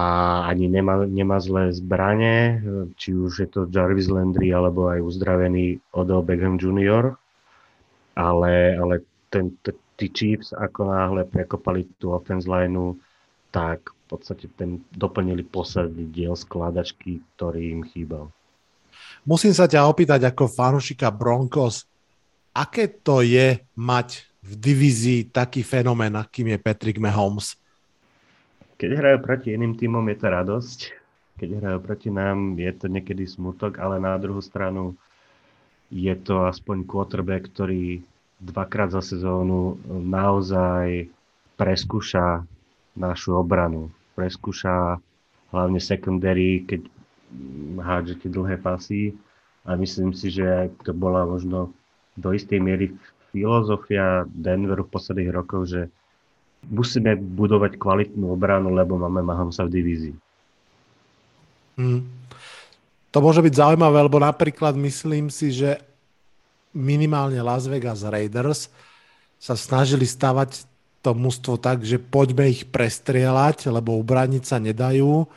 ani 0.48 0.72
nemá, 0.72 1.04
nemá 1.04 1.40
zlé 1.44 1.76
zbranie, 1.76 2.64
či 2.96 3.16
už 3.16 3.34
je 3.44 3.48
to 3.52 3.68
Jarvis 3.68 4.08
Landry 4.08 4.52
alebo 4.56 4.88
aj 4.88 5.04
uzdravený 5.04 5.80
Odell 5.92 6.24
Beckham 6.24 6.56
Jr. 6.56 7.20
Ale, 8.16 8.80
ale 8.80 9.04
ten, 9.28 9.52
t- 9.60 9.76
tí 10.04 10.12
Chiefs 10.12 10.52
ako 10.52 10.92
náhle 10.92 11.24
prekopali 11.24 11.88
tú 11.96 12.12
offense 12.12 12.44
lineu, 12.44 13.00
tak 13.56 13.88
v 13.88 14.04
podstate 14.12 14.52
ten 14.60 14.84
doplnili 14.92 15.48
posledný 15.48 16.12
diel 16.12 16.36
skladačky, 16.36 17.24
ktorý 17.34 17.80
im 17.80 17.82
chýbal. 17.88 18.28
Musím 19.24 19.56
sa 19.56 19.64
ťa 19.64 19.88
opýtať 19.88 20.28
ako 20.28 20.52
fanúšika 20.52 21.08
Broncos, 21.08 21.88
aké 22.52 22.92
to 22.92 23.24
je 23.24 23.64
mať 23.80 24.28
v 24.44 24.52
divízii 24.60 25.32
taký 25.32 25.64
fenomén, 25.64 26.12
akým 26.20 26.52
je 26.52 26.60
Patrick 26.60 27.00
Mahomes? 27.00 27.56
Keď 28.76 29.00
hrajú 29.00 29.18
proti 29.24 29.56
iným 29.56 29.80
týmom, 29.80 30.04
je 30.12 30.18
to 30.20 30.28
radosť. 30.28 30.80
Keď 31.40 31.50
hrajú 31.64 31.80
proti 31.80 32.12
nám, 32.12 32.60
je 32.60 32.72
to 32.76 32.92
niekedy 32.92 33.24
smutok, 33.24 33.80
ale 33.80 34.04
na 34.04 34.20
druhú 34.20 34.44
stranu 34.44 35.00
je 35.88 36.12
to 36.20 36.44
aspoň 36.44 36.84
quarterback, 36.84 37.48
ktorý 37.48 38.04
dvakrát 38.44 38.92
za 38.92 39.00
sezónu 39.00 39.80
naozaj 39.88 41.08
preskúša 41.56 42.44
našu 43.00 43.40
obranu. 43.40 43.90
Preskúša 44.14 45.00
hlavne 45.56 45.80
secondary, 45.80 46.68
keď 46.68 46.86
hádžete 47.80 48.28
dlhé 48.30 48.62
pasy 48.62 49.16
a 49.66 49.74
myslím 49.80 50.14
si, 50.14 50.30
že 50.30 50.70
to 50.84 50.92
bola 50.94 51.26
možno 51.26 51.72
do 52.14 52.30
istej 52.36 52.62
miery 52.62 52.94
filozofia 53.34 54.30
Denveru 54.30 54.86
v 54.86 54.94
posledných 54.94 55.34
rokoch, 55.34 55.66
že 55.66 55.82
musíme 56.70 57.18
budovať 57.18 57.82
kvalitnú 57.82 58.30
obranu, 58.30 58.70
lebo 58.70 59.02
máme 59.02 59.26
Mahomesa 59.26 59.66
v 59.66 59.74
divízii. 59.74 60.16
Hmm. 61.74 62.06
To 63.10 63.18
môže 63.22 63.42
byť 63.42 63.54
zaujímavé, 63.54 63.98
lebo 64.06 64.22
napríklad 64.22 64.78
myslím 64.78 65.34
si, 65.34 65.50
že 65.54 65.82
minimálne 66.74 67.40
Las 67.40 67.70
Vegas 67.70 68.04
Raiders 68.04 68.68
sa 69.38 69.54
snažili 69.54 70.10
stavať 70.10 70.66
to 71.04 71.12
mústvo 71.12 71.60
tak, 71.60 71.84
že 71.84 72.00
poďme 72.00 72.48
ich 72.48 72.64
prestrieľať, 72.68 73.68
lebo 73.68 74.00
ubraniť 74.00 74.44
sa 74.44 74.58
nedajú. 74.58 75.28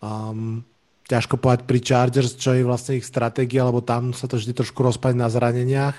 Um, 0.00 0.64
ťažko 1.08 1.36
povedať 1.36 1.68
pri 1.68 1.78
Chargers, 1.84 2.36
čo 2.36 2.56
je 2.56 2.64
vlastne 2.64 2.96
ich 2.96 3.04
stratégia, 3.04 3.68
lebo 3.68 3.84
tam 3.84 4.16
sa 4.16 4.24
to 4.24 4.40
vždy 4.40 4.56
trošku 4.56 4.80
rozpadne 4.80 5.24
na 5.24 5.28
zraneniach. 5.28 5.96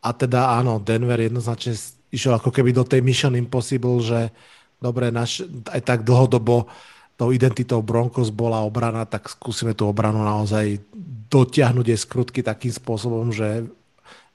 A 0.00 0.14
teda 0.14 0.56
áno, 0.58 0.78
Denver 0.78 1.18
jednoznačne 1.18 1.74
išiel 2.14 2.38
ako 2.38 2.54
keby 2.54 2.70
do 2.70 2.86
tej 2.86 3.02
Mission 3.02 3.34
Impossible, 3.34 3.98
že 4.02 4.30
dobre, 4.78 5.10
naš, 5.10 5.42
aj 5.70 5.80
tak 5.82 5.98
dlhodobo 6.06 6.70
tou 7.18 7.34
identitou 7.34 7.84
Broncos 7.84 8.32
bola 8.32 8.64
obrana, 8.64 9.04
tak 9.04 9.28
skúsime 9.28 9.76
tú 9.76 9.84
obranu 9.90 10.24
naozaj 10.24 10.80
dotiahnuť 11.28 11.86
aj 11.92 11.98
skrutky 12.00 12.40
takým 12.40 12.72
spôsobom, 12.72 13.28
že 13.28 13.68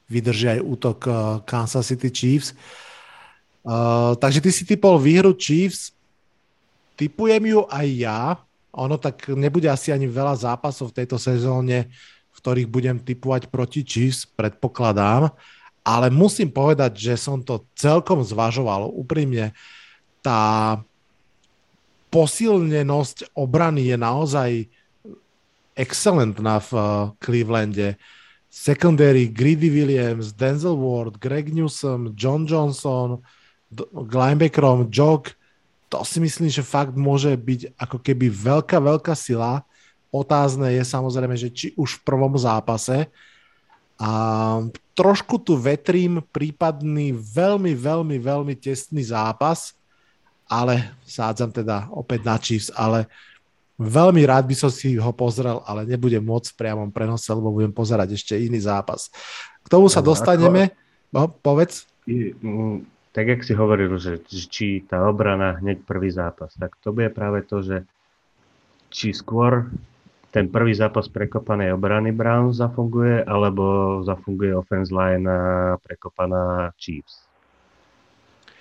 vydrží 0.06 0.58
aj 0.58 0.60
útok 0.62 0.98
uh, 1.06 1.16
Kansas 1.42 1.86
City 1.86 2.10
Chiefs. 2.10 2.54
Uh, 3.66 4.14
takže 4.22 4.38
ty 4.38 4.50
si 4.54 4.62
typol 4.62 4.98
výhru 5.02 5.34
Chiefs, 5.34 5.90
typujem 6.94 7.42
ju 7.50 7.60
aj 7.66 7.86
ja, 7.98 8.20
ono 8.70 8.96
tak 9.00 9.32
nebude 9.34 9.66
asi 9.66 9.90
ani 9.90 10.06
veľa 10.06 10.36
zápasov 10.36 10.92
v 10.92 11.02
tejto 11.02 11.16
sezóne, 11.18 11.90
v 12.30 12.38
ktorých 12.38 12.68
budem 12.68 12.96
typovať 13.00 13.48
proti 13.48 13.82
Chiefs, 13.82 14.28
predpokladám, 14.28 15.32
ale 15.86 16.06
musím 16.10 16.50
povedať, 16.50 16.98
že 16.98 17.14
som 17.14 17.40
to 17.40 17.64
celkom 17.78 18.20
zvažoval. 18.20 18.90
Úprimne, 18.90 19.54
tá 20.20 20.76
posilnenosť 22.10 23.38
obrany 23.38 23.94
je 23.94 23.96
naozaj 23.96 24.50
excelentná 25.76 26.58
v 26.64 26.70
eh, 26.74 26.84
Clevelande. 27.20 27.88
Secondary, 28.56 29.28
Greedy 29.28 29.68
Williams, 29.68 30.32
Denzel 30.32 30.80
Ward, 30.80 31.20
Greg 31.20 31.52
Newsom, 31.52 32.16
John 32.16 32.48
Johnson, 32.48 33.20
linebackerom 33.92 34.88
Jock, 34.88 35.36
to 35.92 36.00
si 36.02 36.18
myslím, 36.18 36.48
že 36.48 36.64
fakt 36.64 36.96
môže 36.96 37.30
byť 37.36 37.76
ako 37.76 38.00
keby 38.00 38.32
veľká, 38.32 38.80
veľká 38.80 39.12
sila. 39.12 39.60
Otázne 40.10 40.72
je 40.72 40.82
samozrejme, 40.82 41.36
že 41.36 41.52
či 41.52 41.66
už 41.76 42.00
v 42.00 42.04
prvom 42.08 42.32
zápase. 42.34 43.06
A 44.00 44.10
trošku 44.96 45.36
tu 45.38 45.54
vetrím 45.60 46.24
prípadný 46.32 47.12
veľmi, 47.12 47.76
veľmi, 47.76 48.16
veľmi 48.18 48.54
tesný 48.56 49.04
zápas, 49.12 49.76
ale 50.48 50.96
sádzam 51.04 51.52
teda 51.52 51.92
opäť 51.92 52.20
na 52.24 52.36
Chiefs, 52.40 52.72
ale 52.72 53.06
veľmi 53.76 54.24
rád 54.24 54.48
by 54.48 54.56
som 54.56 54.72
si 54.72 54.96
ho 54.96 55.12
pozrel, 55.12 55.60
ale 55.68 55.84
nebudem 55.84 56.24
môcť 56.24 56.52
v 56.52 56.58
priamom 56.58 56.88
prenose, 56.92 57.28
lebo 57.28 57.52
budem 57.52 57.72
pozerať 57.72 58.16
ešte 58.16 58.34
iný 58.36 58.60
zápas. 58.60 59.12
K 59.62 59.68
tomu 59.68 59.92
sa 59.92 60.00
dostaneme. 60.00 60.72
No, 61.12 61.28
povedz 61.28 61.84
tak 63.16 63.26
jak 63.32 63.40
si 63.48 63.56
hovoril, 63.56 63.96
že 63.96 64.20
či 64.28 64.84
tá 64.84 65.08
obrana 65.08 65.56
hneď 65.58 65.82
prvý 65.88 66.12
zápas, 66.12 66.52
tak 66.54 66.76
to 66.84 66.92
bude 66.92 67.10
práve 67.16 67.42
to, 67.48 67.64
že 67.64 67.88
či 68.92 69.16
skôr 69.16 69.72
ten 70.30 70.52
prvý 70.52 70.76
zápas 70.76 71.08
prekopanej 71.08 71.72
obrany 71.72 72.12
Browns 72.12 72.60
zafunguje, 72.60 73.24
alebo 73.24 73.98
zafunguje 74.04 74.52
offense 74.52 74.92
line 74.92 75.26
prekopaná 75.80 76.70
Chiefs. 76.76 77.25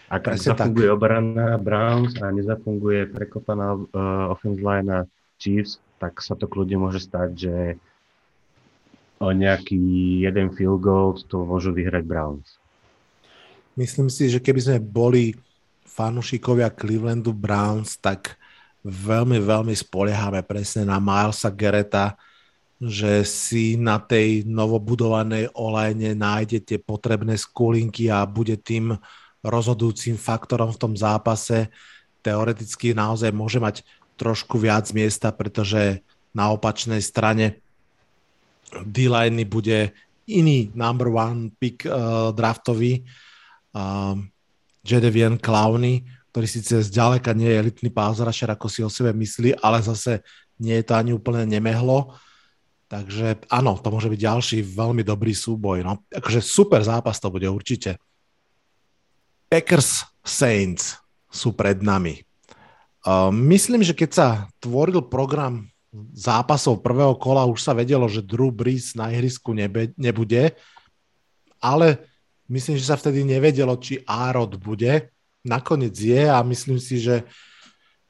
Ak 0.06 0.30
Presne 0.30 0.54
zafunguje 0.54 0.88
tak. 0.90 0.96
obrana 0.96 1.58
Browns 1.58 2.14
a 2.22 2.30
nezafunguje 2.30 3.10
prekopaná 3.10 3.74
uh, 3.74 4.30
offense 4.30 4.62
line 4.62 5.10
Chiefs, 5.42 5.82
tak 5.98 6.22
sa 6.22 6.38
to 6.38 6.46
kľudne 6.46 6.78
môže 6.78 7.02
stať, 7.02 7.30
že 7.34 7.56
o 9.18 9.32
nejaký 9.32 10.22
jeden 10.22 10.54
field 10.54 10.84
goal 10.84 11.18
to 11.18 11.42
môžu 11.48 11.74
vyhrať 11.74 12.04
Browns. 12.06 12.62
Myslím 13.76 14.08
si, 14.08 14.30
že 14.30 14.40
keby 14.40 14.62
sme 14.62 14.78
boli 14.80 15.36
fanúšikovia 15.84 16.70
Clevelandu 16.72 17.32
Browns, 17.36 17.98
tak 17.98 18.38
veľmi, 18.86 19.42
veľmi 19.42 19.74
spoliehame 19.74 20.46
presne 20.46 20.86
na 20.86 21.02
Milesa 21.02 21.50
Gereta, 21.50 22.14
že 22.78 23.24
si 23.24 23.80
na 23.80 23.98
tej 23.98 24.44
novobudovanej 24.46 25.50
olajne 25.56 26.12
nájdete 26.14 26.84
potrebné 26.84 27.40
skulinky 27.40 28.12
a 28.12 28.28
bude 28.28 28.60
tým 28.60 29.00
rozhodujúcim 29.46 30.18
faktorom 30.18 30.74
v 30.74 30.82
tom 30.82 30.94
zápase. 30.98 31.70
Teoreticky 32.26 32.98
naozaj 32.98 33.30
môže 33.30 33.62
mať 33.62 33.86
trošku 34.18 34.58
viac 34.58 34.90
miesta, 34.92 35.30
pretože 35.30 36.02
na 36.34 36.50
opačnej 36.50 37.00
strane 37.00 37.62
d 38.82 39.08
bude 39.46 39.94
iný 40.26 40.74
number 40.74 41.14
one 41.14 41.54
pick 41.62 41.86
uh, 41.86 42.34
draftový, 42.34 43.06
uh, 43.78 44.18
Jadevian 44.86 45.38
Clowny, 45.42 46.06
ktorý 46.30 46.48
síce 46.50 46.82
zďaleka 46.86 47.34
nie 47.34 47.50
je 47.50 47.60
elitný 47.62 47.90
pázrašer, 47.90 48.54
ako 48.54 48.68
si 48.70 48.86
o 48.86 48.90
sebe 48.90 49.16
myslí, 49.16 49.58
ale 49.62 49.82
zase 49.82 50.22
nie 50.62 50.78
je 50.82 50.86
to 50.86 50.94
ani 50.94 51.12
úplne 51.16 51.46
nemehlo. 51.50 52.14
Takže 52.86 53.50
áno, 53.50 53.82
to 53.82 53.90
môže 53.90 54.12
byť 54.14 54.20
ďalší 54.22 54.58
veľmi 54.62 55.02
dobrý 55.02 55.34
súboj. 55.34 55.82
No. 55.82 56.06
Akože 56.14 56.44
super 56.46 56.86
zápas 56.86 57.18
to 57.18 57.34
bude 57.34 57.50
určite. 57.50 57.98
Packers 59.48 60.08
Saints 60.26 60.98
sú 61.30 61.54
pred 61.54 61.80
nami. 61.82 62.24
Uh, 63.06 63.30
myslím, 63.30 63.86
že 63.86 63.94
keď 63.94 64.10
sa 64.10 64.28
tvoril 64.58 65.06
program 65.06 65.70
zápasov 66.12 66.82
prvého 66.82 67.16
kola, 67.16 67.48
už 67.48 67.62
sa 67.62 67.72
vedelo, 67.72 68.10
že 68.10 68.26
Drew 68.26 68.50
Brees 68.50 68.98
na 68.98 69.14
ihrisku 69.14 69.54
nebe, 69.54 69.94
nebude, 69.96 70.58
ale 71.62 72.04
Myslím, 72.46 72.78
že 72.78 72.86
sa 72.86 72.98
vtedy 72.98 73.26
nevedelo, 73.26 73.74
či 73.82 74.06
Árod 74.06 74.54
bude. 74.62 75.10
Nakoniec 75.42 75.98
je 75.98 76.30
a 76.30 76.46
myslím 76.46 76.78
si, 76.78 77.02
že 77.02 77.26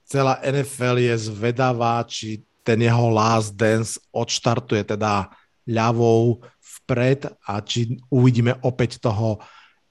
celá 0.04 0.44
NFL 0.44 1.00
je 1.00 1.16
zvedavá, 1.32 2.04
či 2.04 2.44
ten 2.60 2.84
jeho 2.84 3.08
last 3.08 3.56
dance 3.56 3.96
odštartuje 4.12 4.84
teda 4.84 5.32
ľavou 5.64 6.44
vpred 6.84 7.32
a 7.48 7.64
či 7.64 7.96
uvidíme 8.12 8.60
opäť 8.60 9.00
toho 9.00 9.40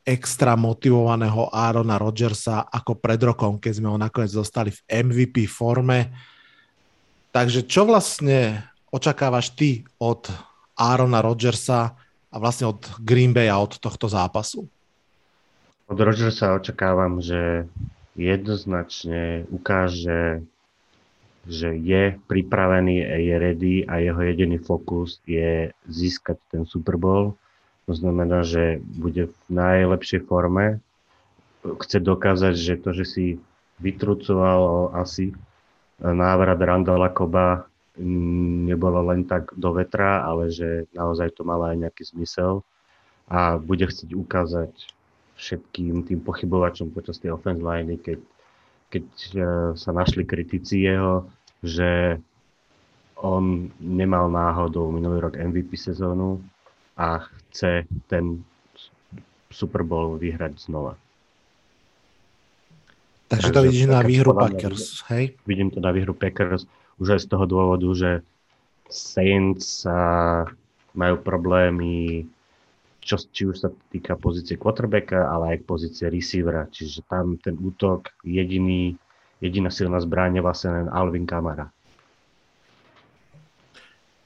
extra 0.04 0.52
motivovaného 0.52 1.48
Aarona 1.48 1.96
Rodgersa 1.96 2.68
ako 2.68 3.00
pred 3.00 3.18
rokom, 3.24 3.56
keď 3.56 3.72
sme 3.80 3.88
ho 3.88 3.96
nakoniec 3.96 4.30
dostali 4.36 4.68
v 4.68 4.80
MVP 5.00 5.48
forme. 5.48 6.12
Takže 7.32 7.64
čo 7.64 7.88
vlastne 7.88 8.68
očakávaš 8.92 9.56
ty 9.56 9.82
od 9.98 10.28
Aarona 10.76 11.24
Rodgersa 11.24 11.96
a 12.30 12.36
vlastne 12.36 12.70
od 12.70 12.84
Green 13.00 13.32
Bay 13.32 13.48
a 13.48 13.58
od 13.58 13.80
tohto 13.80 14.06
zápasu? 14.06 14.68
Od 15.88 15.98
Rodgersa 15.98 16.54
očakávam, 16.54 17.18
že 17.24 17.64
jednoznačne 18.14 19.48
ukáže, 19.50 20.44
že 21.44 21.68
je 21.76 22.16
pripravený, 22.24 23.02
je 23.02 23.34
ready 23.36 23.74
a 23.84 24.00
jeho 24.00 24.20
jediný 24.22 24.58
fokus 24.62 25.18
je 25.26 25.74
získať 25.88 26.38
ten 26.52 26.62
Super 26.64 26.96
Bowl. 26.96 27.36
To 27.84 27.92
znamená, 27.92 28.42
že 28.46 28.80
bude 28.80 29.28
v 29.28 29.38
najlepšej 29.52 30.24
forme. 30.24 30.80
Chce 31.64 32.00
dokázať, 32.00 32.54
že 32.56 32.74
to, 32.80 32.90
že 32.96 33.04
si 33.04 33.26
vytrucoval 33.80 34.94
asi 34.96 35.36
návrat 36.00 36.60
Randala 36.60 37.12
Koba 37.12 37.68
nebolo 37.96 39.06
len 39.06 39.22
tak 39.24 39.54
do 39.54 39.70
vetra, 39.70 40.26
ale 40.26 40.50
že 40.50 40.90
naozaj 40.90 41.38
to 41.38 41.46
malo 41.46 41.70
aj 41.70 41.78
nejaký 41.78 42.02
zmysel 42.10 42.66
a 43.30 43.56
bude 43.56 43.86
chcieť 43.86 44.10
ukázať 44.12 44.72
všetkým 45.38 46.02
tým 46.06 46.20
pochybovačom 46.22 46.90
počas 46.90 47.22
tej 47.22 47.34
offense 47.34 47.62
line, 47.62 47.98
keď, 47.98 48.18
keď 48.90 49.06
e, 49.06 49.38
sa 49.78 49.90
našli 49.94 50.26
kritici 50.26 50.82
jeho, 50.82 51.26
že 51.62 52.18
on 53.18 53.70
nemal 53.78 54.26
náhodou 54.30 54.90
minulý 54.90 55.22
rok 55.22 55.38
MVP 55.38 55.78
sezónu 55.78 56.42
a 56.96 57.18
chce 57.18 57.86
ten 58.06 58.44
Super 59.50 59.82
Bowl 59.82 60.18
vyhrať 60.18 60.58
znova. 60.58 60.98
Takže, 63.28 63.50
Takže 63.50 63.52
to 63.52 63.62
vidíš 63.62 63.86
na 63.86 64.00
výhru 64.02 64.32
Packers, 64.34 65.02
hej? 65.10 65.34
Vidím 65.46 65.70
to 65.70 65.80
na 65.80 65.90
výhru 65.90 66.14
Packers 66.14 66.66
už 66.98 67.18
aj 67.18 67.20
z 67.24 67.26
toho 67.26 67.44
dôvodu, 67.46 67.88
že 67.94 68.10
Saints 68.86 69.82
majú 70.94 71.16
problémy 71.18 72.26
čo, 73.04 73.20
či 73.20 73.44
už 73.44 73.56
sa 73.60 73.68
týka 73.92 74.16
pozície 74.16 74.56
quarterbacka, 74.56 75.28
ale 75.28 75.56
aj 75.56 75.68
pozície 75.68 76.08
receivera. 76.08 76.64
Čiže 76.72 77.04
tam 77.04 77.36
ten 77.36 77.52
útok, 77.60 78.16
jediný, 78.24 78.96
jediná 79.44 79.68
silná 79.68 80.00
zbraň 80.00 80.40
je 80.40 80.42
vlastne 80.42 80.70
len 80.72 80.88
Alvin 80.88 81.28
Kamara. 81.28 81.68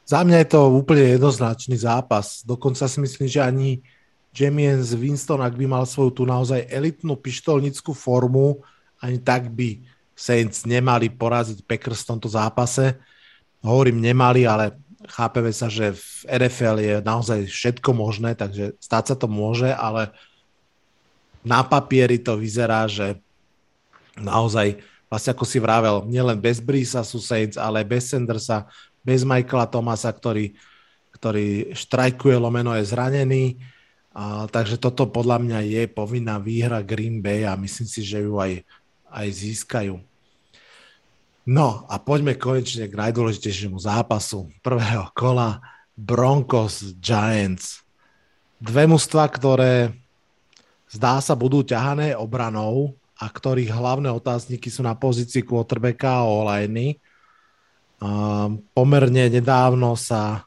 Za 0.09 0.25
mňa 0.25 0.41
je 0.41 0.49
to 0.57 0.73
úplne 0.73 1.05
jednoznačný 1.21 1.77
zápas. 1.77 2.41
Dokonca 2.41 2.89
si 2.89 2.97
myslím, 2.97 3.29
že 3.29 3.45
ani 3.45 3.85
James 4.33 4.97
Winston, 4.97 5.45
ak 5.45 5.53
by 5.53 5.69
mal 5.69 5.85
svoju 5.85 6.17
tú 6.17 6.23
naozaj 6.25 6.65
elitnú 6.73 7.13
pištolnickú 7.21 7.93
formu, 7.93 8.65
ani 9.05 9.21
tak 9.21 9.53
by 9.53 9.85
Saints 10.17 10.65
nemali 10.65 11.13
poraziť 11.13 11.61
Packers 11.69 12.09
v 12.09 12.11
tomto 12.17 12.29
zápase. 12.33 12.97
Hovorím 13.61 14.01
nemali, 14.01 14.49
ale 14.49 14.81
chápeme 15.13 15.53
sa, 15.53 15.69
že 15.69 15.93
v 15.93 16.41
NFL 16.41 16.77
je 16.81 16.95
naozaj 17.05 17.45
všetko 17.45 17.91
možné, 17.93 18.33
takže 18.33 18.81
stať 18.81 19.13
sa 19.13 19.17
to 19.21 19.29
môže, 19.29 19.69
ale 19.69 20.09
na 21.45 21.61
papieri 21.61 22.17
to 22.17 22.35
vyzerá, 22.35 22.89
že 22.89 23.21
naozaj, 24.19 24.81
vlastne 25.07 25.31
ako 25.37 25.45
si 25.45 25.61
vravel, 25.61 26.03
nielen 26.09 26.41
bez 26.41 26.59
Brisa 26.65 27.05
sú 27.05 27.21
Saints, 27.23 27.61
ale 27.61 27.87
bez 27.87 28.11
Sandersa, 28.11 28.67
bez 29.09 29.25
Michaela 29.25 29.65
Tomasa, 29.65 30.13
ktorý, 30.13 30.53
ktorý 31.17 31.73
štrajkuje, 31.73 32.37
lomeno 32.37 32.77
je 32.77 32.85
zranený. 32.85 33.57
A, 34.13 34.45
takže 34.45 34.77
toto 34.77 35.09
podľa 35.09 35.41
mňa 35.41 35.59
je 35.65 35.83
povinná 35.89 36.37
výhra 36.37 36.85
Green 36.85 37.25
Bay 37.25 37.49
a 37.49 37.57
myslím 37.57 37.89
si, 37.89 38.05
že 38.05 38.21
ju 38.21 38.37
aj, 38.37 38.61
aj 39.09 39.27
získajú. 39.33 39.97
No 41.49 41.89
a 41.89 41.97
poďme 41.97 42.37
konečne 42.37 42.85
k 42.85 43.01
najdôležitejšiemu 43.09 43.81
zápasu 43.81 44.53
prvého 44.61 45.09
kola 45.17 45.65
Broncos 45.97 46.93
Giants. 47.01 47.81
Dve 48.61 48.85
mužstva, 48.85 49.25
ktoré 49.33 49.97
zdá 50.93 51.25
sa 51.25 51.33
budú 51.33 51.65
ťahané 51.65 52.13
obranou 52.13 52.93
a 53.17 53.33
ktorých 53.33 53.73
hlavné 53.73 54.13
otázniky 54.13 54.69
sú 54.69 54.85
na 54.85 54.93
pozícii 54.93 55.41
quarterbacka 55.41 56.21
a 56.21 56.29
olajny. 56.29 57.01
Um, 57.99 58.63
pomerne 58.75 59.27
nedávno 59.27 59.99
sa 59.99 60.47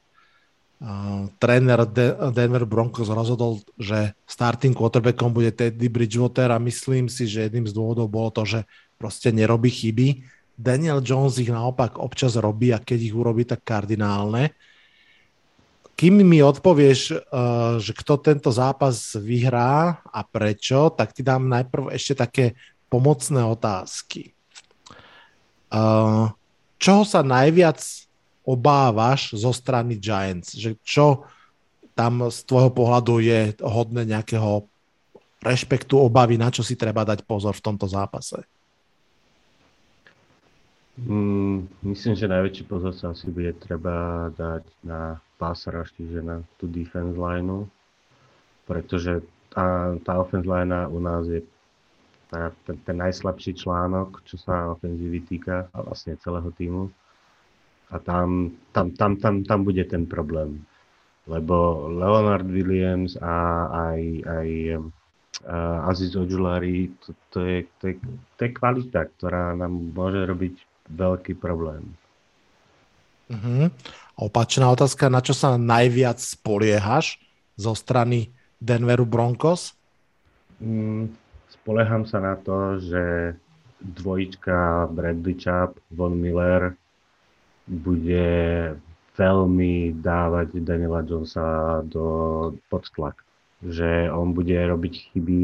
um, 0.79 1.27
tréner 1.35 1.83
De- 1.83 2.15
Denver 2.31 2.63
Broncos 2.63 3.11
rozhodol, 3.11 3.59
že 3.75 4.15
starting 4.23 4.71
quarterbackom 4.71 5.35
bude 5.35 5.51
Teddy 5.51 5.91
Bridgewater 5.91 6.55
a 6.55 6.63
myslím 6.63 7.11
si, 7.11 7.27
že 7.27 7.51
jedným 7.51 7.67
z 7.67 7.75
dôvodov 7.75 8.07
bolo 8.07 8.31
to, 8.31 8.47
že 8.47 8.59
proste 8.95 9.35
nerobí 9.35 9.67
chyby 9.67 10.23
Daniel 10.61 11.01
Jones 11.01 11.41
ich 11.41 11.49
naopak 11.49 11.97
občas 11.97 12.37
robí 12.37 12.69
a 12.69 12.77
keď 12.77 12.99
ich 13.01 13.15
urobí, 13.17 13.49
tak 13.49 13.65
kardinálne. 13.65 14.53
Kým 15.97 16.21
mi 16.21 16.41
odpovieš, 16.41 16.99
eh, 17.09 17.17
že 17.81 17.91
kto 17.97 18.21
tento 18.21 18.53
zápas 18.53 19.17
vyhrá 19.17 20.01
a 20.05 20.21
prečo, 20.21 20.93
tak 20.93 21.17
ti 21.17 21.25
dám 21.25 21.49
najprv 21.49 21.89
ešte 21.93 22.13
také 22.21 22.45
pomocné 22.93 23.41
otázky. 23.41 24.33
Eh, 25.71 26.25
čoho 26.81 27.05
sa 27.05 27.21
najviac 27.21 27.77
obávaš 28.41 29.37
zo 29.37 29.53
strany 29.53 30.01
Giants? 30.01 30.57
Že 30.57 30.81
čo 30.81 31.07
tam 31.93 32.25
z 32.33 32.41
tvojho 32.49 32.73
pohľadu 32.73 33.21
je 33.21 33.53
hodné 33.61 34.09
nejakého 34.09 34.65
rešpektu, 35.45 36.01
obavy, 36.01 36.41
na 36.41 36.49
čo 36.49 36.65
si 36.65 36.73
treba 36.73 37.05
dať 37.05 37.21
pozor 37.21 37.53
v 37.53 37.65
tomto 37.65 37.85
zápase? 37.85 38.41
Mm, 41.01 41.65
myslím, 41.93 42.13
že 42.13 42.29
najväčší 42.29 42.63
pozor 42.69 42.93
sa 42.93 43.13
asi 43.13 43.29
bude 43.29 43.53
treba 43.57 44.29
dať 44.37 44.65
na 44.85 45.17
pass 45.41 45.65
čiže 45.97 46.21
na 46.21 46.45
tú 46.61 46.69
defense 46.69 47.17
line, 47.17 47.65
pretože 48.69 49.25
tá, 49.49 49.97
tá 50.05 50.21
offense 50.21 50.45
line 50.45 50.85
u 50.93 51.01
nás 51.01 51.25
je 51.25 51.41
tá, 52.31 52.55
ten, 52.63 52.79
ten 52.87 52.95
najslabší 52.95 53.59
článok, 53.59 54.23
čo 54.23 54.39
sa 54.39 54.71
ofenzívy 54.71 55.19
týka 55.27 55.67
a 55.75 55.77
vlastne 55.83 56.15
celého 56.15 56.47
týmu. 56.55 56.87
A 57.91 57.99
tam, 57.99 58.55
tam, 58.71 58.95
tam, 58.95 59.19
tam, 59.19 59.43
tam 59.43 59.59
bude 59.67 59.83
ten 59.83 60.07
problém. 60.07 60.63
Lebo 61.27 61.85
Leonard 61.91 62.47
Williams 62.47 63.19
a 63.19 63.67
aj, 63.91 64.01
aj 64.23 64.49
uh, 65.43 65.89
Aziz 65.91 66.15
Ojulari, 66.15 66.87
to, 67.03 67.11
to, 67.35 67.39
je, 67.43 67.59
to, 67.83 67.83
je, 67.91 67.95
to 68.39 68.41
je 68.47 68.51
kvalita, 68.55 69.11
ktorá 69.19 69.51
nám 69.59 69.91
môže 69.91 70.23
robiť 70.23 70.55
veľký 70.87 71.35
problém. 71.35 71.83
Uh-huh. 73.27 73.67
Opačná 74.15 74.71
otázka, 74.71 75.11
na 75.11 75.19
čo 75.19 75.35
sa 75.35 75.59
najviac 75.59 76.19
spoliehaš 76.19 77.19
zo 77.59 77.75
strany 77.75 78.31
Denveru 78.59 79.03
Broncos? 79.07 79.75
Mm, 80.61 81.11
spolieham 81.61 82.09
sa 82.09 82.17
na 82.17 82.33
to, 82.41 82.81
že 82.81 83.37
dvojička 83.81 84.89
Bradley 84.89 85.37
Chubb, 85.37 85.77
Von 85.93 86.17
Miller 86.17 86.73
bude 87.69 88.29
veľmi 89.13 89.93
dávať 90.01 90.57
Daniela 90.65 91.05
Jonesa 91.05 91.81
do 91.85 92.05
podstlak. 92.73 93.21
Že 93.61 94.09
on 94.09 94.33
bude 94.33 94.57
robiť 94.57 95.13
chyby 95.13 95.39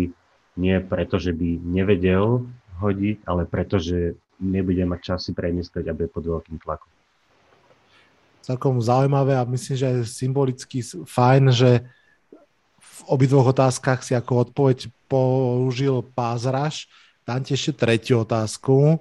nie 0.57 0.77
preto, 0.81 1.21
že 1.21 1.37
by 1.37 1.61
nevedel 1.61 2.49
hodiť, 2.81 3.21
ale 3.29 3.45
preto, 3.45 3.77
že 3.77 4.17
nebude 4.41 4.81
mať 4.89 4.99
čas 5.13 5.29
si 5.29 5.37
premyslieť 5.37 5.85
a 5.85 5.97
bude 5.97 6.09
pod 6.09 6.25
veľkým 6.25 6.57
tlakom. 6.61 6.89
Celkom 8.41 8.81
zaujímavé 8.81 9.37
a 9.37 9.45
myslím, 9.45 9.75
že 9.77 9.89
symbolicky 10.09 10.81
fajn, 11.05 11.43
že 11.53 11.85
v 12.97 13.01
obidvoch 13.05 13.53
otázkach 13.53 14.01
si 14.01 14.17
ako 14.17 14.49
odpoveď 14.49 14.89
použil 15.05 16.01
pázraž. 16.17 16.89
Dám 17.21 17.45
ti 17.45 17.53
ešte 17.53 17.77
tretiu 17.77 18.25
otázku. 18.25 18.97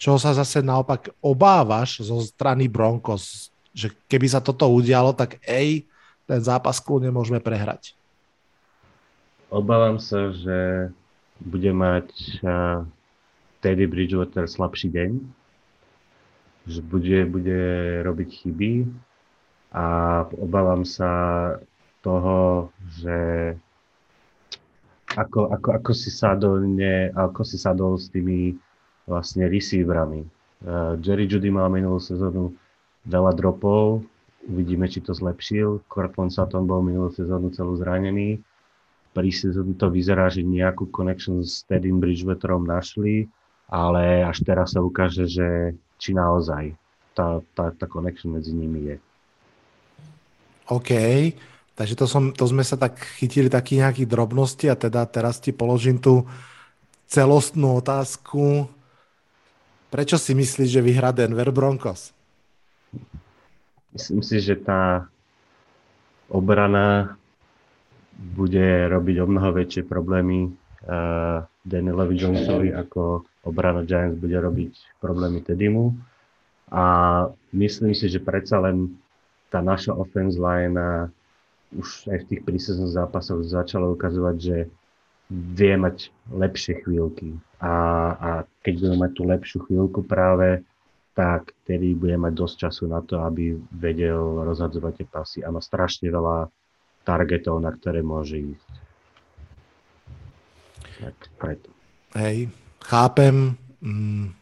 Čo 0.00 0.16
sa 0.16 0.32
zase 0.32 0.64
naopak 0.64 1.12
obávaš 1.20 2.04
zo 2.04 2.20
strany 2.24 2.68
Broncos? 2.68 3.52
Že 3.76 3.92
keby 4.08 4.26
sa 4.28 4.40
toto 4.40 4.68
udialo, 4.72 5.12
tak 5.12 5.40
ej, 5.44 5.84
ten 6.24 6.40
zápas 6.40 6.80
kľudne 6.80 7.12
prehrať. 7.40 7.92
Obávam 9.52 10.00
sa, 10.00 10.32
že 10.32 10.90
bude 11.40 11.70
mať 11.70 12.08
Teddy 13.60 13.84
Bridgewater 13.84 14.48
slabší 14.48 14.88
deň, 14.90 15.10
že 16.66 16.80
bude, 16.82 17.28
bude 17.28 17.60
robiť 18.02 18.28
chyby 18.42 18.88
a 19.70 19.84
obávam 20.34 20.82
sa 20.82 21.10
toho, 22.06 22.70
že 23.02 23.18
ako, 25.18 25.50
ako, 25.50 25.68
ako, 25.82 25.90
si 25.90 26.10
sadol, 26.14 26.62
ne, 26.62 27.10
ako 27.10 27.42
si 27.42 27.58
sadol 27.58 27.98
s 27.98 28.06
tými 28.14 28.54
vlastne 29.10 29.50
receiverami. 29.50 30.22
Uh, 30.62 30.94
Jerry 31.02 31.26
Judy 31.26 31.50
mal 31.50 31.66
minulú 31.66 31.98
sezónu 31.98 32.54
veľa 33.10 33.34
dropov, 33.34 34.06
uvidíme, 34.46 34.86
či 34.86 35.02
to 35.02 35.10
zlepšil. 35.10 35.82
Cortland 35.90 36.30
Sutton 36.30 36.70
bol 36.70 36.82
minulú 36.86 37.10
sezónu 37.10 37.50
celú 37.50 37.74
zranený. 37.74 38.38
Pri 39.10 39.30
sezónu 39.34 39.74
to 39.74 39.90
vyzerá, 39.90 40.30
že 40.30 40.46
nejakú 40.46 40.86
connection 40.94 41.42
s 41.42 41.66
Teddym 41.66 41.98
Bridgewaterom 41.98 42.62
našli 42.62 43.26
ale 43.66 44.22
až 44.22 44.46
teraz 44.46 44.74
sa 44.74 44.80
ukáže, 44.82 45.26
že 45.26 45.74
či 45.98 46.14
naozaj 46.14 46.74
tá, 47.16 47.42
tá, 47.56 47.74
tá 47.74 47.86
connection 47.90 48.30
medzi 48.30 48.54
nimi 48.54 48.94
je. 48.94 48.96
OK, 50.70 50.90
takže 51.76 51.94
to, 51.94 52.08
som, 52.08 52.32
to 52.32 52.48
sme 52.48 52.64
sa 52.64 52.80
tak 52.80 52.98
chytili 53.20 53.52
taký 53.52 53.78
nejakých 53.78 54.08
drobností 54.08 54.66
a 54.72 54.80
teda 54.80 55.04
teraz 55.06 55.38
ti 55.38 55.52
položím 55.52 56.00
tú 56.00 56.24
celostnú 57.06 57.78
otázku. 57.78 58.66
Prečo 59.92 60.18
si 60.18 60.34
myslíš, 60.34 60.68
že 60.72 60.82
vyhrá 60.82 61.14
Denver 61.14 61.52
Broncos? 61.54 62.10
Myslím 63.94 64.20
si, 64.24 64.42
že 64.42 64.58
tá 64.58 65.06
obrana 66.32 67.16
bude 68.16 68.88
robiť 68.88 69.16
o 69.22 69.26
mnoho 69.28 69.52
väčšie 69.52 69.84
problémy 69.84 70.48
uh, 70.48 71.44
Danielovi 71.62 72.16
Jonesovi, 72.16 72.68
ako 72.72 73.28
obrana 73.44 73.84
Giants 73.84 74.18
bude 74.18 74.36
robiť 74.36 74.98
problémy 74.98 75.44
Tedimu. 75.44 75.92
A 76.72 76.84
myslím 77.54 77.94
si, 77.94 78.10
že 78.10 78.18
predsa 78.18 78.58
len 78.58 78.96
tá 79.52 79.62
naša 79.62 79.94
offense 79.94 80.34
line 80.34 80.74
už 81.74 82.12
aj 82.12 82.18
v 82.22 82.28
tých 82.30 82.40
prísezných 82.46 82.94
zápasoch 82.94 83.42
začala 83.42 83.90
ukazovať, 83.90 84.36
že 84.38 84.56
vie 85.30 85.74
mať 85.74 86.14
lepšie 86.30 86.86
chvíľky. 86.86 87.34
A, 87.58 87.74
a 88.14 88.30
keď 88.62 88.72
budeme 88.78 88.98
mať 89.02 89.12
tú 89.16 89.22
lepšiu 89.26 89.58
chvíľku 89.66 90.06
práve, 90.06 90.62
tak 91.16 91.56
tedy 91.64 91.96
bude 91.96 92.14
mať 92.20 92.32
dosť 92.36 92.54
času 92.68 92.84
na 92.92 93.00
to, 93.00 93.24
aby 93.24 93.56
vedel 93.72 94.44
rozhadzovať 94.44 94.92
tie 95.00 95.06
pasy 95.08 95.38
a 95.40 95.48
má 95.48 95.64
strašne 95.64 96.12
veľa 96.12 96.52
targetov, 97.08 97.58
na 97.64 97.72
ktoré 97.72 98.04
môže 98.04 98.36
ísť. 98.36 98.70
Tak 101.00 101.16
preto. 101.40 101.68
Hej, 102.12 102.52
chápem. 102.84 103.56
Mm, 103.80 104.36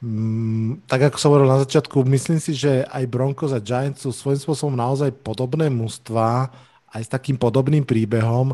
mm, 0.00 0.88
tak 0.88 1.12
ako 1.12 1.16
som 1.16 1.28
hovoril 1.32 1.48
na 1.48 1.62
začiatku, 1.64 2.04
myslím 2.08 2.40
si, 2.40 2.56
že 2.56 2.84
aj 2.88 3.04
Broncos 3.08 3.52
a 3.52 3.60
Giants 3.60 4.04
sú 4.04 4.10
svojím 4.12 4.40
spôsobom 4.40 4.76
naozaj 4.76 5.12
podobné 5.20 5.68
mužstva, 5.68 6.50
aj 6.90 7.02
s 7.06 7.12
takým 7.12 7.38
podobným 7.38 7.86
príbehom. 7.86 8.52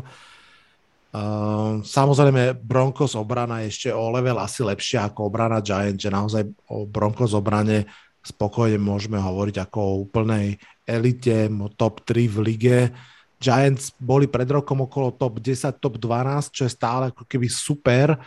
Uh, 1.07 1.81
samozrejme, 1.81 2.53
Broncos 2.61 3.17
obrana 3.17 3.65
je 3.65 3.73
ešte 3.73 3.89
o 3.89 4.11
level 4.13 4.37
asi 4.37 4.61
lepšia 4.61 5.09
ako 5.09 5.31
obrana 5.31 5.63
Giants, 5.63 6.03
že 6.03 6.13
naozaj 6.13 6.43
o 6.69 6.85
Broncos 6.85 7.33
obrane 7.33 7.87
spokojne 8.21 8.75
môžeme 8.75 9.17
hovoriť 9.17 9.55
ako 9.63 9.79
o 9.79 9.97
úplnej 10.03 10.59
elite, 10.83 11.47
top 11.79 12.03
3 12.03 12.27
v 12.27 12.37
lige. 12.43 12.79
Giants 13.37 13.93
boli 13.95 14.27
pred 14.27 14.49
rokom 14.49 14.83
okolo 14.83 15.15
top 15.15 15.39
10, 15.39 15.79
top 15.79 15.95
12, 16.01 16.51
čo 16.51 16.67
je 16.67 16.71
stále 16.73 17.13
ako 17.13 17.23
keby 17.23 17.47
super, 17.47 18.17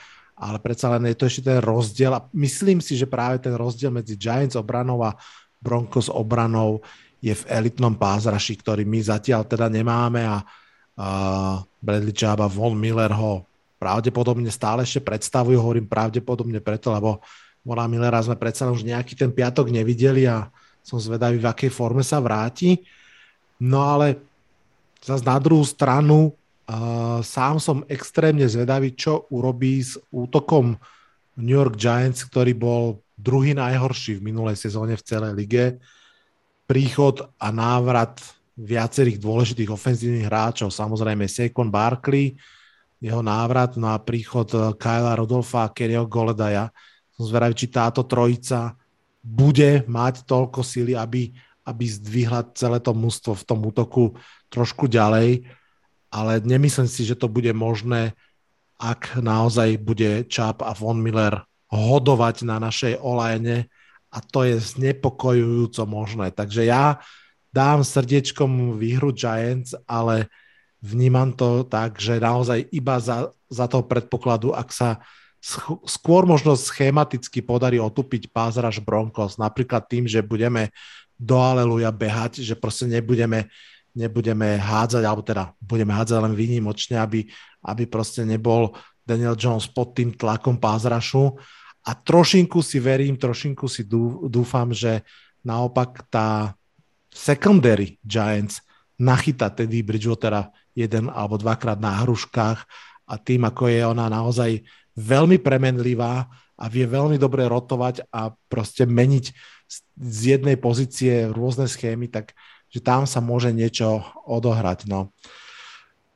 ale 0.41 0.57
predsa 0.57 0.89
len 0.97 1.05
je 1.13 1.17
to 1.21 1.29
ešte 1.29 1.53
ten 1.53 1.61
rozdiel 1.61 2.17
a 2.17 2.25
myslím 2.33 2.81
si, 2.81 2.97
že 2.97 3.05
práve 3.05 3.45
ten 3.45 3.53
rozdiel 3.53 3.93
medzi 3.93 4.17
Giants 4.17 4.57
obranou 4.57 5.05
a 5.05 5.13
Broncos 5.61 6.09
obranou 6.09 6.81
je 7.21 7.37
v 7.37 7.45
elitnom 7.53 7.93
pázraši, 7.93 8.57
ktorý 8.57 8.89
my 8.89 9.05
zatiaľ 9.05 9.45
teda 9.45 9.69
nemáme 9.69 10.25
a 10.25 10.41
uh, 10.41 11.61
Bradley 11.85 12.17
Chubb 12.17 12.41
a 12.41 12.49
Von 12.49 12.81
Miller 12.81 13.13
ho 13.13 13.45
pravdepodobne 13.77 14.49
stále 14.49 14.89
ešte 14.89 15.05
predstavujú, 15.05 15.61
hovorím 15.61 15.85
pravdepodobne 15.85 16.65
preto, 16.65 16.89
lebo 16.97 17.21
Vona 17.61 17.85
Millera 17.85 18.25
sme 18.25 18.41
predsa 18.41 18.73
už 18.73 18.89
nejaký 18.89 19.13
ten 19.13 19.29
piatok 19.29 19.69
nevideli 19.69 20.25
a 20.25 20.49
som 20.81 20.97
zvedavý, 20.97 21.37
v 21.37 21.49
akej 21.49 21.69
forme 21.69 22.01
sa 22.01 22.17
vráti. 22.17 22.81
No 23.61 23.85
ale 23.85 24.17
Zas 25.01 25.25
na 25.25 25.41
druhú 25.41 25.65
stranu 25.65 26.37
sám 27.27 27.57
som 27.59 27.83
extrémne 27.91 28.47
zvedavý, 28.47 28.95
čo 28.95 29.27
urobí 29.35 29.83
s 29.83 29.99
útokom 30.15 30.79
New 31.41 31.57
York 31.57 31.75
Giants, 31.75 32.23
ktorý 32.27 32.53
bol 32.55 32.83
druhý 33.17 33.57
najhorší 33.57 34.21
v 34.21 34.27
minulej 34.33 34.57
sezóne 34.57 34.95
v 34.95 35.05
celej 35.05 35.33
lige. 35.35 35.65
Príchod 36.69 37.27
a 37.41 37.49
návrat 37.51 38.23
viacerých 38.55 39.19
dôležitých 39.19 39.73
ofenzívnych 39.73 40.29
hráčov, 40.29 40.69
samozrejme 40.71 41.25
Saquon 41.27 41.73
Barkley, 41.73 42.37
jeho 43.01 43.25
návrat 43.25 43.81
na 43.81 43.97
príchod 43.97 44.45
Kyla 44.77 45.17
Rodolfa 45.17 45.65
a 45.65 45.73
Kennyho 45.73 46.05
Goledaja. 46.05 46.69
Som 47.17 47.33
zvedavý, 47.33 47.57
či 47.57 47.73
táto 47.73 48.05
trojica 48.05 48.77
bude 49.25 49.85
mať 49.89 50.29
toľko 50.29 50.61
síly, 50.61 50.93
aby, 50.93 51.33
aby 51.65 51.85
zdvihla 51.89 52.53
celé 52.53 52.77
to 52.85 52.93
mústvo 52.93 53.33
v 53.33 53.45
tom 53.49 53.65
útoku 53.65 54.13
trošku 54.53 54.85
ďalej, 54.85 55.49
ale 56.11 56.43
nemyslím 56.43 56.91
si, 56.91 57.07
že 57.07 57.15
to 57.15 57.31
bude 57.31 57.51
možné, 57.55 58.13
ak 58.81 59.19
naozaj 59.23 59.79
bude 59.79 60.27
Čap 60.27 60.61
a 60.67 60.75
Von 60.75 60.99
Miller 60.99 61.47
hodovať 61.71 62.43
na 62.43 62.59
našej 62.59 62.99
olajne 62.99 63.71
a 64.11 64.19
to 64.19 64.43
je 64.43 64.59
znepokojujúco 64.59 65.87
možné. 65.87 66.35
Takže 66.35 66.67
ja 66.67 66.99
dám 67.55 67.87
srdiečkom 67.87 68.75
výhru 68.75 69.15
Giants, 69.15 69.79
ale 69.87 70.27
vnímam 70.83 71.31
to 71.31 71.63
tak, 71.63 72.03
že 72.03 72.19
naozaj 72.19 72.67
iba 72.75 72.99
za, 72.99 73.31
za 73.47 73.71
toho 73.71 73.87
predpokladu, 73.87 74.51
ak 74.51 74.75
sa 74.75 74.99
skôr 75.87 76.29
možno 76.29 76.53
schematicky 76.53 77.41
podarí 77.41 77.81
otupiť 77.81 78.29
pázraž 78.29 78.83
Broncos, 78.85 79.41
napríklad 79.41 79.89
tým, 79.89 80.05
že 80.05 80.21
budeme 80.21 80.69
do 81.17 81.37
Aleluja 81.41 81.93
behať, 81.93 82.45
že 82.45 82.57
proste 82.57 82.89
nebudeme 82.89 83.49
nebudeme 83.97 84.59
hádzať, 84.59 85.03
alebo 85.03 85.23
teda 85.25 85.55
budeme 85.59 85.95
hádzať 85.95 86.19
len 86.23 86.35
výnimočne, 86.35 86.97
aby, 86.99 87.27
aby 87.67 87.85
proste 87.91 88.23
nebol 88.23 88.75
Daniel 89.03 89.35
Jones 89.35 89.67
pod 89.67 89.99
tým 89.99 90.15
tlakom 90.15 90.59
pázrašu. 90.59 91.35
A 91.83 91.97
trošinku 91.97 92.61
si 92.61 92.79
verím, 92.79 93.17
trošinku 93.17 93.67
si 93.67 93.89
dúfam, 94.29 94.71
že 94.71 95.03
naopak 95.43 96.07
tá 96.13 96.55
secondary 97.11 97.99
Giants 98.05 98.63
nachyta 99.01 99.49
tedy 99.49 99.81
Bridgewatera 99.81 100.53
jeden 100.77 101.09
alebo 101.11 101.41
dvakrát 101.41 101.81
na 101.81 102.05
hruškách 102.05 102.59
a 103.11 103.15
tým, 103.19 103.49
ako 103.49 103.67
je 103.67 103.81
ona 103.83 104.07
naozaj 104.07 104.63
veľmi 104.95 105.41
premenlivá 105.41 106.29
a 106.61 106.65
vie 106.69 106.85
veľmi 106.85 107.17
dobre 107.17 107.49
rotovať 107.49 108.07
a 108.13 108.31
proste 108.53 108.85
meniť 108.85 109.25
z 109.97 110.21
jednej 110.37 110.61
pozície 110.61 111.33
rôzne 111.33 111.65
schémy, 111.65 112.13
tak 112.13 112.37
že 112.71 112.81
tam 112.81 113.05
sa 113.05 113.19
môže 113.19 113.51
niečo 113.51 114.07
odohrať. 114.25 114.87
No. 114.87 115.11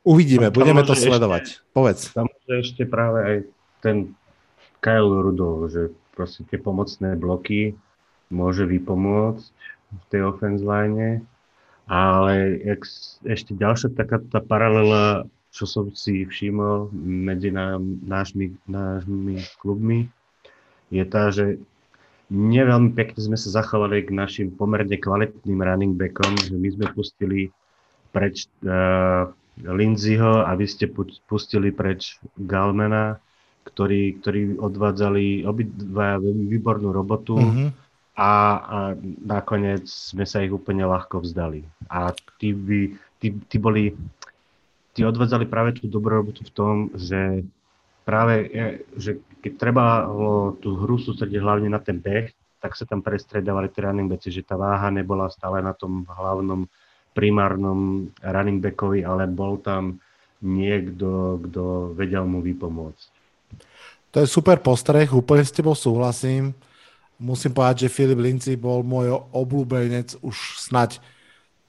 Uvidíme, 0.06 0.48
tam 0.48 0.56
budeme 0.62 0.82
to 0.86 0.94
sledovať. 0.94 1.44
Ešte, 1.59 1.72
Povedz. 1.74 2.01
Tam 2.14 2.31
môže 2.31 2.55
ešte 2.62 2.82
práve 2.86 3.18
aj 3.26 3.36
ten 3.82 3.97
Kyle 4.78 5.10
Rudolph, 5.10 5.72
že 5.72 5.82
proste 6.14 6.47
tie 6.47 6.62
pomocné 6.62 7.18
bloky 7.18 7.74
môže 8.31 8.64
vypomôcť 8.64 9.52
v 9.94 10.05
tej 10.12 10.20
offense 10.24 10.62
line, 10.62 11.24
ale 11.90 12.60
jak, 12.64 12.81
ešte 13.28 13.52
ďalšia 13.52 13.93
taká 13.93 14.22
tá 14.22 14.40
paralela, 14.40 15.28
čo 15.52 15.68
som 15.68 15.93
si 15.93 16.24
všimol 16.24 16.93
medzi 16.97 17.52
nám, 17.52 17.82
nášmi, 18.05 18.56
nášmi 18.66 19.40
klubmi, 19.60 20.09
je 20.93 21.05
tá, 21.05 21.32
že 21.32 21.60
neveľmi 22.33 22.97
pekne 22.97 23.21
sme 23.21 23.37
sa 23.37 23.61
zachovali 23.61 24.05
k 24.07 24.17
našim 24.17 24.49
pomerne 24.55 24.97
kvalitným 24.97 25.61
running 25.61 25.95
backom, 25.99 26.33
že 26.41 26.57
my 26.57 26.69
sme 26.73 26.87
pustili 26.95 27.53
preč 28.15 28.49
uh, 28.65 29.29
Lindsayho 29.61 30.43
a 30.43 30.51
vy 30.59 30.67
ste 30.67 30.91
pustili 31.27 31.71
preč 31.71 32.19
Galmana, 32.35 33.23
ktorí, 33.65 34.19
ktorí 34.21 34.59
odvádzali 34.59 35.47
obidva 35.47 36.19
veľmi 36.19 36.47
výbornú 36.51 36.91
robotu 36.91 37.39
mm-hmm. 37.39 37.69
a, 38.19 38.33
a 38.61 38.79
nakoniec 39.25 39.87
sme 39.89 40.27
sa 40.27 40.43
ich 40.43 40.53
úplne 40.53 40.85
ľahko 40.85 41.23
vzdali. 41.23 41.65
A 41.89 42.13
tí, 42.39 42.53
by, 42.53 42.81
tí, 43.23 43.33
tí 43.47 43.57
boli, 43.57 43.95
tí 44.93 45.01
odvádzali 45.07 45.47
práve 45.47 45.79
tú 45.79 45.87
dobrú 45.87 46.21
robotu 46.21 46.45
v 46.45 46.53
tom, 46.53 46.75
že 46.99 47.47
práve, 48.05 48.52
že 48.94 49.18
keď 49.40 49.52
treba 49.56 50.06
tú 50.60 50.76
hru 50.76 51.01
sústrediť 51.01 51.40
hlavne 51.40 51.68
na 51.72 51.81
ten 51.81 51.98
beh, 51.98 52.31
tak 52.60 52.76
sa 52.76 52.89
tam 52.89 53.05
prestredávali 53.05 53.68
tie 53.68 53.85
running 53.85 54.09
backi, 54.09 54.32
že 54.32 54.44
tá 54.44 54.56
váha 54.56 54.89
nebola 54.89 55.28
stále 55.28 55.60
na 55.60 55.76
tom 55.76 56.09
hlavnom 56.09 56.64
primárnom 57.12 58.09
running 58.24 58.60
backovi, 58.60 59.05
ale 59.05 59.28
bol 59.28 59.60
tam 59.60 60.01
niekto, 60.40 61.40
kto 61.44 61.93
vedel 61.93 62.24
mu 62.24 62.40
vypomôcť. 62.40 63.09
To 64.16 64.22
je 64.22 64.28
super 64.31 64.60
postreh, 64.64 65.10
úplne 65.12 65.44
s 65.44 65.52
tebou 65.52 65.76
súhlasím. 65.76 66.56
Musím 67.20 67.52
povedať, 67.52 67.86
že 67.86 67.93
Filip 67.93 68.20
Lindsay 68.20 68.56
bol 68.56 68.81
môj 68.81 69.12
obľúbenec 69.32 70.16
už 70.22 70.36
snať 70.70 71.01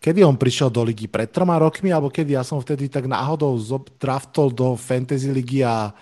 Kedy 0.05 0.21
on 0.21 0.37
prišiel 0.37 0.69
do 0.69 0.85
ligy? 0.85 1.09
Pred 1.09 1.33
troma 1.33 1.57
rokmi? 1.57 1.89
Alebo 1.89 2.13
kedy? 2.13 2.37
Ja 2.37 2.45
som 2.45 2.61
vtedy 2.61 2.93
tak 2.93 3.09
náhodou 3.09 3.57
draftol 3.97 4.53
do 4.53 4.77
Fantasy 4.77 5.33
ligy 5.33 5.65
a 5.65 5.97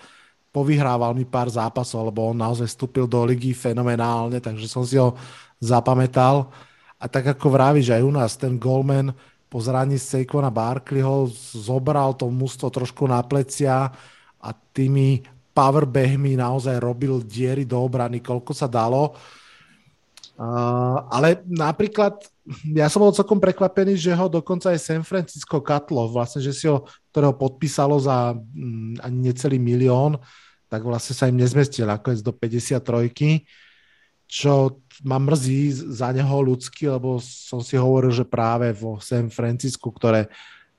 povyhrával 0.54 1.18
mi 1.18 1.26
pár 1.26 1.50
zápasov, 1.50 2.14
lebo 2.14 2.30
on 2.30 2.38
naozaj 2.38 2.70
vstúpil 2.70 3.10
do 3.10 3.18
ligy 3.26 3.50
fenomenálne, 3.50 4.38
takže 4.38 4.70
som 4.70 4.86
si 4.86 4.94
ho 4.94 5.18
zapamätal. 5.58 6.46
A 6.94 7.10
tak 7.10 7.34
ako 7.34 7.50
vravíš, 7.50 7.90
aj 7.90 8.02
u 8.06 8.12
nás 8.14 8.38
ten 8.38 8.54
Goldman 8.54 9.10
po 9.50 9.58
zraní 9.58 9.98
Saquona 9.98 10.54
Barkleyho 10.54 11.26
zobral 11.58 12.14
to 12.14 12.30
mústvo 12.30 12.70
trošku 12.70 13.10
na 13.10 13.18
plecia 13.26 13.90
a 14.38 14.48
tými 14.54 15.26
powerbehmi 15.54 16.38
naozaj 16.38 16.78
robil 16.78 17.22
diery 17.22 17.66
do 17.66 17.78
obrany, 17.82 18.22
koľko 18.22 18.54
sa 18.54 18.70
dalo. 18.70 19.14
Uh, 20.34 21.06
ale 21.14 21.46
napríklad 21.46 22.18
ja 22.74 22.90
som 22.90 23.00
bol 23.00 23.14
celkom 23.14 23.40
prekvapený, 23.40 23.96
že 23.96 24.12
ho 24.12 24.26
dokonca 24.28 24.74
aj 24.74 24.82
San 24.82 25.02
Francisco 25.06 25.62
katlo, 25.64 26.10
vlastne, 26.10 26.44
že 26.44 26.52
si 26.52 26.66
ho, 26.68 26.84
ktorého 27.08 27.32
podpísalo 27.38 27.96
za 27.96 28.36
mm, 28.36 29.00
ani 29.00 29.18
necelý 29.30 29.56
milión, 29.56 30.20
tak 30.74 30.82
vlastne 30.82 31.14
sa 31.14 31.30
im 31.30 31.38
nezmestil 31.38 31.86
nakoniec 31.86 32.18
do 32.18 32.34
53 32.34 32.82
čo 34.24 34.80
ma 35.04 35.20
mrzí 35.20 35.92
za 35.94 36.10
neho 36.10 36.42
ľudsky, 36.42 36.90
lebo 36.90 37.22
som 37.22 37.62
si 37.62 37.78
hovoril, 37.78 38.10
že 38.10 38.26
práve 38.26 38.74
vo 38.74 38.98
San 38.98 39.30
Francisku, 39.30 39.94
ktoré 39.94 40.26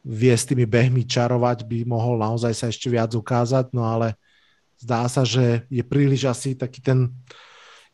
vie 0.05 0.35
s 0.35 0.45
tými 0.45 0.65
behmi 0.67 1.07
čarovať, 1.07 1.63
by 1.65 1.85
mohol 1.87 2.17
naozaj 2.19 2.53
sa 2.53 2.67
ešte 2.69 2.89
viac 2.91 3.15
ukázať, 3.15 3.73
no 3.73 3.85
ale 3.87 4.13
zdá 4.77 5.07
sa, 5.09 5.25
že 5.25 5.65
je 5.71 5.81
príliš 5.81 6.25
asi 6.29 6.53
taký 6.53 6.81
ten 6.83 7.09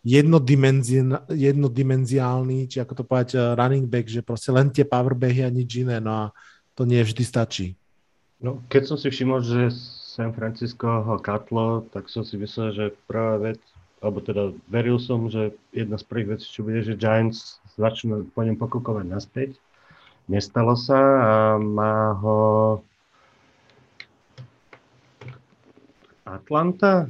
jednodimenziálny, 0.02 2.68
či 2.68 2.82
ako 2.82 2.94
to 2.98 3.06
povedať, 3.06 3.38
eh, 3.38 3.54
running 3.56 3.86
back, 3.86 4.10
že 4.10 4.26
proste 4.26 4.50
len 4.50 4.74
tie 4.74 4.82
powerbehy 4.84 5.46
a 5.46 5.54
nič 5.54 5.86
iné, 5.86 6.02
no 6.02 6.12
a 6.12 6.34
to 6.74 6.90
nie 6.90 7.06
vždy 7.06 7.22
stačí. 7.22 7.78
No, 8.42 8.66
keď 8.66 8.90
som 8.90 8.98
si 8.98 9.14
všimol, 9.14 9.46
že 9.46 9.70
San 10.12 10.36
Francisco 10.36 11.08
ho 11.08 11.16
katlo, 11.24 11.88
tak 11.96 12.12
som 12.12 12.28
si 12.28 12.36
myslel, 12.36 12.76
že 12.76 12.86
prvá 13.08 13.40
vec, 13.40 13.64
alebo 14.04 14.20
teda 14.20 14.52
veril 14.68 15.00
som, 15.00 15.32
že 15.32 15.56
jedna 15.72 15.96
z 15.96 16.04
prvých 16.04 16.36
vecí, 16.36 16.52
čo 16.52 16.68
bude, 16.68 16.84
že 16.84 17.00
Giants 17.00 17.64
začnú 17.80 18.28
po 18.36 18.44
ňom 18.44 18.60
pokúkovať 18.60 19.08
naspäť. 19.08 19.56
Nestalo 20.28 20.76
sa 20.76 21.00
a 21.00 21.34
má 21.56 22.12
ho 22.20 22.40
Atlanta? 26.28 27.08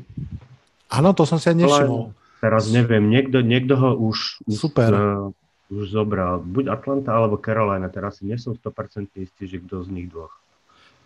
Áno, 0.94 1.18
to 1.18 1.26
som 1.26 1.42
si 1.42 1.50
aj 1.50 1.58
nevšimol. 1.58 2.14
Teraz 2.38 2.70
neviem, 2.70 3.10
niekto, 3.10 3.42
niekto 3.42 3.82
ho 3.82 3.98
už, 3.98 4.46
Super. 4.46 4.94
Už, 4.94 5.02
uh, 5.02 5.74
už 5.74 5.86
zobral. 5.90 6.38
Buď 6.46 6.70
Atlanta 6.70 7.18
alebo 7.18 7.42
Carolina, 7.42 7.90
teraz 7.90 8.22
si 8.22 8.30
nie 8.30 8.38
som 8.38 8.54
100% 8.54 9.10
istý, 9.18 9.50
že 9.50 9.58
kto 9.58 9.86
z 9.86 9.90
nich 9.90 10.06
dvoch. 10.06 10.38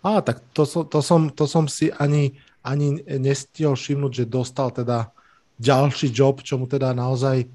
Á, 0.01 0.21
tak 0.23 0.41
to, 0.51 0.63
som, 0.67 0.83
to, 0.87 0.99
som, 0.99 1.21
to 1.29 1.45
som 1.45 1.65
si 1.69 1.93
ani, 1.95 2.35
ani 2.65 2.99
nestihol 3.19 3.77
všimnúť, 3.77 4.23
že 4.23 4.25
dostal 4.25 4.73
teda 4.73 5.13
ďalší 5.59 6.11
job, 6.11 6.43
čo 6.43 6.59
mu 6.59 6.67
teda 6.67 6.91
naozaj 6.91 7.47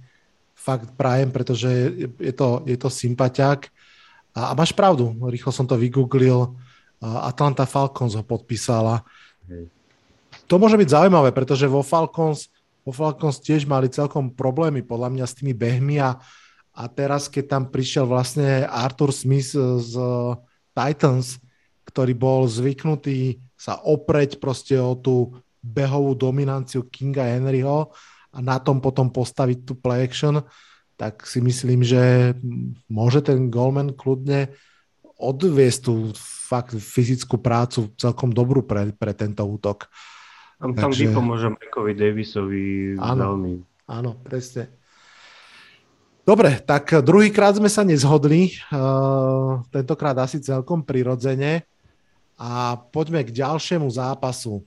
fakt 0.56 0.92
prajem, 0.96 1.32
pretože 1.32 1.68
je 2.20 2.32
to, 2.36 2.64
je 2.68 2.76
to 2.76 2.88
sympatiak. 2.92 3.72
A, 4.36 4.50
a 4.50 4.52
máš 4.52 4.76
pravdu, 4.76 5.12
rýchlo 5.28 5.52
som 5.52 5.64
to 5.64 5.76
vygooglil. 5.76 6.56
Atlanta 7.00 7.64
Falcons 7.64 8.12
ho 8.12 8.20
podpísala. 8.20 9.00
Hej. 9.48 9.72
To 10.46 10.58
môže 10.58 10.76
byť 10.76 10.88
zaujímavé, 10.90 11.30
pretože 11.30 11.70
vo 11.70 11.80
Falcons, 11.80 12.50
vo 12.82 12.92
Falcons 12.92 13.38
tiež 13.38 13.64
mali 13.70 13.86
celkom 13.86 14.34
problémy 14.34 14.82
podľa 14.82 15.08
mňa 15.14 15.24
s 15.26 15.36
tými 15.38 15.54
behmi 15.54 16.02
a, 16.02 16.18
a 16.74 16.82
teraz, 16.90 17.30
keď 17.30 17.44
tam 17.46 17.62
prišiel 17.70 18.04
vlastne 18.04 18.66
Arthur 18.66 19.14
Smith 19.14 19.54
z 19.54 19.94
Titans, 20.74 21.38
ktorý 21.90 22.14
bol 22.14 22.46
zvyknutý 22.46 23.42
sa 23.58 23.76
opreť 23.82 24.38
proste 24.38 24.78
o 24.78 24.94
tú 24.94 25.34
behovú 25.60 26.16
dominanciu 26.16 26.88
Kinga 26.88 27.36
Henryho 27.36 27.92
a 28.32 28.38
na 28.40 28.56
tom 28.62 28.80
potom 28.80 29.12
postaviť 29.12 29.58
tú 29.66 29.74
play 29.76 30.06
action, 30.06 30.40
tak 30.96 31.26
si 31.26 31.42
myslím, 31.42 31.84
že 31.84 32.32
môže 32.88 33.20
ten 33.20 33.52
Goldman 33.52 33.92
kľudne 33.92 34.54
odviesť 35.20 35.78
tú 35.84 36.14
fakt 36.50 36.72
fyzickú 36.72 37.36
prácu 37.36 37.92
celkom 38.00 38.32
dobrú 38.32 38.64
pre, 38.64 38.94
pre 38.96 39.12
tento 39.12 39.44
útok. 39.44 39.90
Tam, 40.56 40.72
tam 40.72 40.92
Takže... 40.92 41.08
vypomôže 41.08 41.48
Mikeovi 41.52 41.92
Davisovi 41.96 42.64
áno, 42.96 43.36
veľmi. 43.36 43.52
Áno, 43.88 44.16
presne. 44.20 44.72
Dobre, 46.24 46.60
tak 46.62 47.00
druhýkrát 47.00 47.56
sme 47.56 47.72
sa 47.72 47.80
nezhodli, 47.80 48.54
uh, 48.70 49.64
tentokrát 49.72 50.14
asi 50.20 50.38
celkom 50.38 50.84
prirodzene. 50.84 51.64
A 52.40 52.80
poďme 52.88 53.20
k 53.20 53.36
ďalšiemu 53.36 53.84
zápasu, 53.92 54.64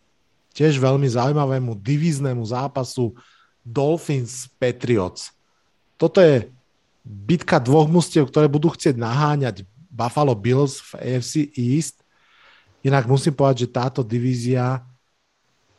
tiež 0.53 0.77
veľmi 0.77 1.09
zaujímavému 1.09 1.73
divíznemu 1.81 2.45
zápasu 2.45 3.17
Dolphins 3.65 4.45
Patriots. 4.61 5.33
Toto 5.97 6.21
je 6.21 6.53
bitka 7.01 7.57
dvoch 7.57 7.89
mustiev, 7.89 8.29
ktoré 8.29 8.45
budú 8.45 8.69
chcieť 8.69 8.93
naháňať 8.93 9.65
Buffalo 9.89 10.37
Bills 10.37 10.77
v 10.93 11.17
AFC 11.17 11.33
East. 11.57 12.05
Inak 12.85 13.09
musím 13.09 13.33
povedať, 13.33 13.65
že 13.65 13.73
táto 13.73 14.05
divízia 14.05 14.85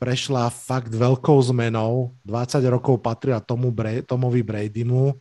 prešla 0.02 0.50
fakt 0.50 0.90
veľkou 0.90 1.38
zmenou. 1.54 2.10
20 2.26 2.58
rokov 2.66 2.98
patrila 2.98 3.38
tomu 3.38 3.70
Bra- 3.70 4.02
Tomovi 4.02 4.42
Bradymu 4.42 5.14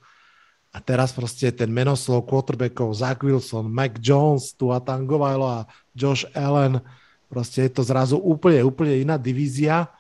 a 0.74 0.78
teraz 0.82 1.14
proste 1.14 1.54
ten 1.54 1.70
menoslov 1.70 2.26
quarterbackov 2.26 2.98
Zach 2.98 3.22
Wilson, 3.22 3.70
Mac 3.70 4.02
Jones, 4.02 4.58
Tua 4.58 4.82
Tangovajlo 4.82 5.46
a 5.46 5.70
Josh 5.94 6.26
Allen, 6.34 6.82
proste 7.30 7.70
je 7.70 7.72
to 7.78 7.86
zrazu 7.86 8.18
úplne, 8.18 8.66
úplne 8.66 8.98
iná 8.98 9.22
divízia 9.22 9.94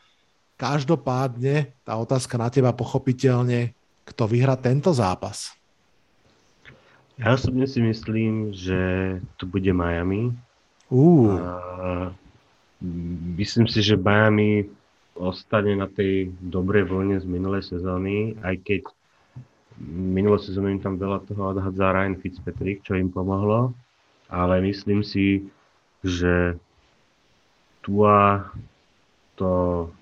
Každopádne 0.63 1.73
tá 1.81 1.97
otázka 1.97 2.37
na 2.37 2.47
teba 2.47 2.71
pochopiteľne, 2.71 3.73
kto 4.05 4.23
vyhrá 4.29 4.53
tento 4.53 4.93
zápas? 4.93 5.51
Ja 7.17 7.35
osobne 7.35 7.65
si 7.67 7.81
myslím, 7.81 8.55
že 8.55 8.79
tu 9.35 9.43
bude 9.43 9.69
Miami. 9.75 10.33
Uh. 10.87 11.35
A 11.35 11.49
myslím 13.35 13.67
si, 13.67 13.83
že 13.83 13.99
Miami 13.99 14.69
ostane 15.19 15.75
na 15.77 15.91
tej 15.91 16.33
dobrej 16.41 16.89
vlne 16.89 17.19
z 17.21 17.25
minulej 17.27 17.67
sezóny, 17.67 18.39
aj 18.41 18.55
keď 18.65 18.81
minulé 19.81 20.37
sezóny 20.41 20.77
im 20.77 20.81
tam 20.83 20.95
veľa 20.97 21.25
toho 21.25 21.55
odhadza 21.55 21.93
Ryan 21.93 22.17
Fitzpatrick, 22.19 22.85
čo 22.85 22.97
im 22.97 23.09
pomohlo, 23.09 23.73
ale 24.29 24.61
myslím 24.65 25.01
si, 25.01 25.45
že 26.03 26.57
Tua 27.83 28.47
to 29.35 29.51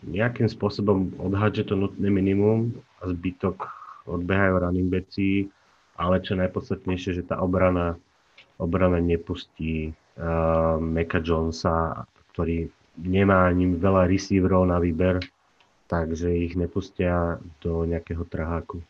nejakým 0.06 0.45
spôsobom 0.45 1.15
odhádže 1.18 1.72
to 1.72 1.76
nutné 1.80 2.11
minimum 2.11 2.76
a 3.02 3.10
zbytok 3.10 3.73
odbehajú 4.06 4.53
running 4.60 4.89
backi, 4.91 5.49
ale 5.95 6.19
čo 6.22 6.35
najpodstatnejšie, 6.35 7.22
že 7.22 7.23
tá 7.26 7.39
obrana, 7.39 7.95
obrana 8.60 8.99
nepustí 8.99 9.93
uh, 10.19 10.77
Meka 10.77 11.23
Jonesa, 11.23 12.06
ktorý 12.34 12.68
nemá 12.99 13.48
ani 13.49 13.72
veľa 13.77 14.10
receiverov 14.10 14.68
na 14.68 14.77
výber, 14.81 15.23
takže 15.88 16.30
ich 16.31 16.53
nepustia 16.60 17.39
do 17.64 17.88
nejakého 17.88 18.27
trháku. 18.27 18.84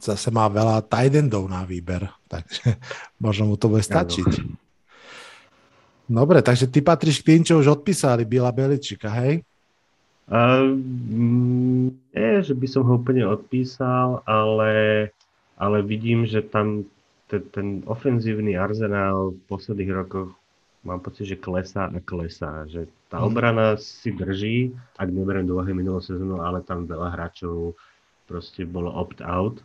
Zase 0.00 0.32
má 0.32 0.48
veľa 0.48 0.80
tight 0.88 1.12
endov 1.12 1.44
na 1.44 1.62
výber, 1.68 2.08
takže 2.24 2.80
možno 3.24 3.52
mu 3.52 3.54
to 3.60 3.68
bude 3.68 3.84
stačiť. 3.84 4.26
Dobre, 6.10 6.42
takže 6.42 6.66
ty 6.66 6.82
patríš 6.82 7.22
k 7.22 7.36
tým, 7.36 7.42
čo 7.46 7.62
už 7.62 7.78
odpísali 7.80 8.26
Bila 8.26 8.50
Beličika, 8.50 9.12
hej? 9.22 9.46
Uh, 10.26 10.74
nie, 12.14 12.32
že 12.42 12.54
by 12.54 12.66
som 12.66 12.82
ho 12.86 12.98
úplne 12.98 13.22
odpísal, 13.26 14.22
ale, 14.26 14.72
ale 15.54 15.78
vidím, 15.86 16.26
že 16.26 16.42
tam 16.42 16.86
ten, 17.30 17.42
ten 17.54 17.68
ofenzívny 17.86 18.58
arzenál 18.58 19.30
v 19.30 19.40
posledných 19.46 19.90
rokoch 19.94 20.34
mám 20.82 20.98
pocit, 20.98 21.30
že 21.30 21.38
klesá 21.38 21.86
a 21.86 21.98
klesá. 22.02 22.66
Že 22.66 22.90
tá 23.06 23.22
mhm. 23.22 23.26
obrana 23.30 23.66
si 23.78 24.10
drží, 24.10 24.74
ak 24.98 25.08
neberiem 25.08 25.46
do 25.46 25.54
úvahy 25.56 25.70
minulú 25.70 26.02
sezónu, 26.02 26.42
ale 26.42 26.66
tam 26.66 26.90
veľa 26.90 27.14
hráčov 27.14 27.78
proste 28.26 28.66
bolo 28.66 28.90
opt-out. 28.90 29.62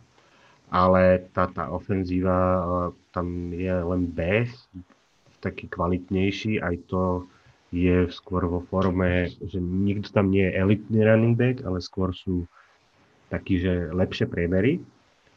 Ale 0.66 1.30
tá, 1.30 1.46
tá 1.46 1.70
ofenzíva, 1.70 2.90
tam 3.14 3.54
je 3.54 3.70
len 3.70 4.02
beh, 4.10 4.50
taký 5.38 5.70
kvalitnejší, 5.70 6.58
aj 6.58 6.76
to 6.90 7.02
je 7.70 8.10
skôr 8.10 8.46
vo 8.46 8.62
forme, 8.66 9.30
že 9.42 9.58
nikto 9.62 10.10
tam 10.10 10.30
nie 10.30 10.46
je 10.46 10.56
elitný 10.58 11.06
running 11.06 11.36
back, 11.38 11.62
ale 11.62 11.78
skôr 11.78 12.10
sú 12.14 12.46
takí, 13.30 13.62
že 13.62 13.90
lepšie 13.94 14.26
priemery. 14.26 14.82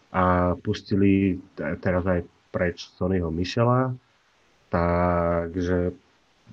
A 0.10 0.58
pustili 0.58 1.38
teraz 1.86 2.02
aj 2.10 2.26
preč 2.50 2.90
Sonyho 2.98 3.30
Michela, 3.30 3.94
takže 4.74 5.94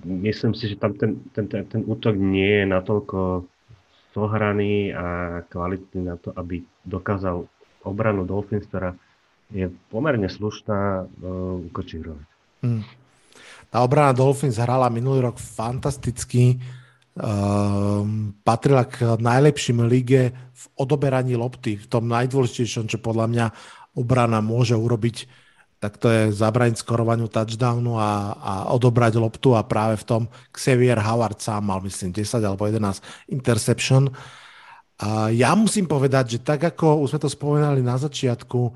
myslím 0.05 0.53
si, 0.53 0.69
že 0.69 0.77
tam 0.77 0.93
ten, 0.93 1.17
ten, 1.33 1.49
ten, 1.49 1.65
ten 1.65 1.81
útok 1.81 2.13
nie 2.13 2.61
je 2.61 2.65
natoľko 2.69 3.49
zohraný 4.13 4.93
a 4.93 5.41
kvalitný 5.49 6.05
na 6.05 6.15
to, 6.21 6.29
aby 6.37 6.61
dokázal 6.85 7.49
obranu 7.87 8.27
Dolphins, 8.27 8.67
ktorá 8.67 8.93
je 9.47 9.71
pomerne 9.87 10.27
slušná, 10.27 11.07
uh, 11.07 11.67
ukočírovať. 11.71 12.27
Hmm. 12.61 12.83
Tá 13.67 13.83
obrana 13.83 14.15
Dolphins 14.15 14.59
hrala 14.59 14.87
minulý 14.91 15.27
rok 15.27 15.39
fantasticky, 15.39 16.59
um, 17.15 18.31
patrila 18.43 18.87
k 18.87 19.19
najlepším 19.19 19.87
lige 19.87 20.31
v 20.31 20.63
odoberaní 20.79 21.35
lopty, 21.35 21.75
v 21.75 21.87
tom 21.87 22.07
najdôležitejšom, 22.07 22.87
čo 22.87 22.99
podľa 22.99 23.27
mňa 23.27 23.45
obrana 23.97 24.39
môže 24.39 24.77
urobiť, 24.77 25.27
tak 25.77 26.01
to 26.01 26.09
je 26.09 26.21
zabraniť 26.33 26.81
skorovaniu 26.81 27.29
touchdownu 27.29 28.01
a, 28.01 28.33
a 28.33 28.53
odobrať 28.73 29.21
loptu 29.21 29.53
a 29.53 29.61
práve 29.61 30.01
v 30.01 30.05
tom 30.09 30.21
Xavier 30.49 30.97
Howard 30.97 31.37
sám 31.37 31.69
mal, 31.69 31.79
myslím, 31.85 32.09
10 32.13 32.41
alebo 32.41 32.65
11 32.65 33.01
interception. 33.29 34.09
A 34.97 35.29
ja 35.29 35.53
musím 35.53 35.85
povedať, 35.85 36.37
že 36.37 36.39
tak 36.41 36.65
ako 36.73 37.05
už 37.05 37.13
sme 37.13 37.21
to 37.21 37.29
spomenali 37.29 37.85
na 37.85 38.01
začiatku, 38.01 38.73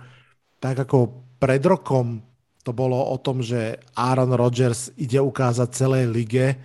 tak 0.62 0.86
ako 0.86 1.26
pred 1.42 1.62
rokom 1.66 2.22
to 2.62 2.70
bolo 2.78 2.94
o 3.10 3.18
tom, 3.18 3.42
že 3.42 3.82
Aaron 3.98 4.38
Rodgers 4.38 4.94
ide 5.02 5.18
ukázať 5.18 5.70
celej 5.74 6.06
lige, 6.14 6.62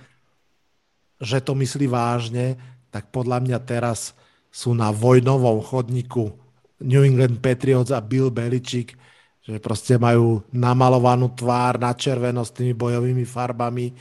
že 1.16 1.40
to 1.40 1.56
myslí 1.56 1.88
vážne, 1.88 2.60
tak 2.92 3.08
podľa 3.08 3.40
mňa 3.40 3.58
teraz 3.64 4.12
sú 4.52 4.76
na 4.76 4.92
vojnovom 4.92 5.64
chodníku 5.64 6.36
New 6.84 7.00
England 7.00 7.40
Patriots 7.40 7.88
a 7.88 8.04
Bill 8.04 8.28
Belichick, 8.28 8.92
že 9.40 9.56
proste 9.56 9.96
majú 9.96 10.44
namalovanú 10.52 11.32
tvár 11.32 11.80
na 11.80 11.96
červeno 11.96 12.44
s 12.44 12.52
tými 12.52 12.76
bojovými 12.76 13.24
farbami 13.24 13.96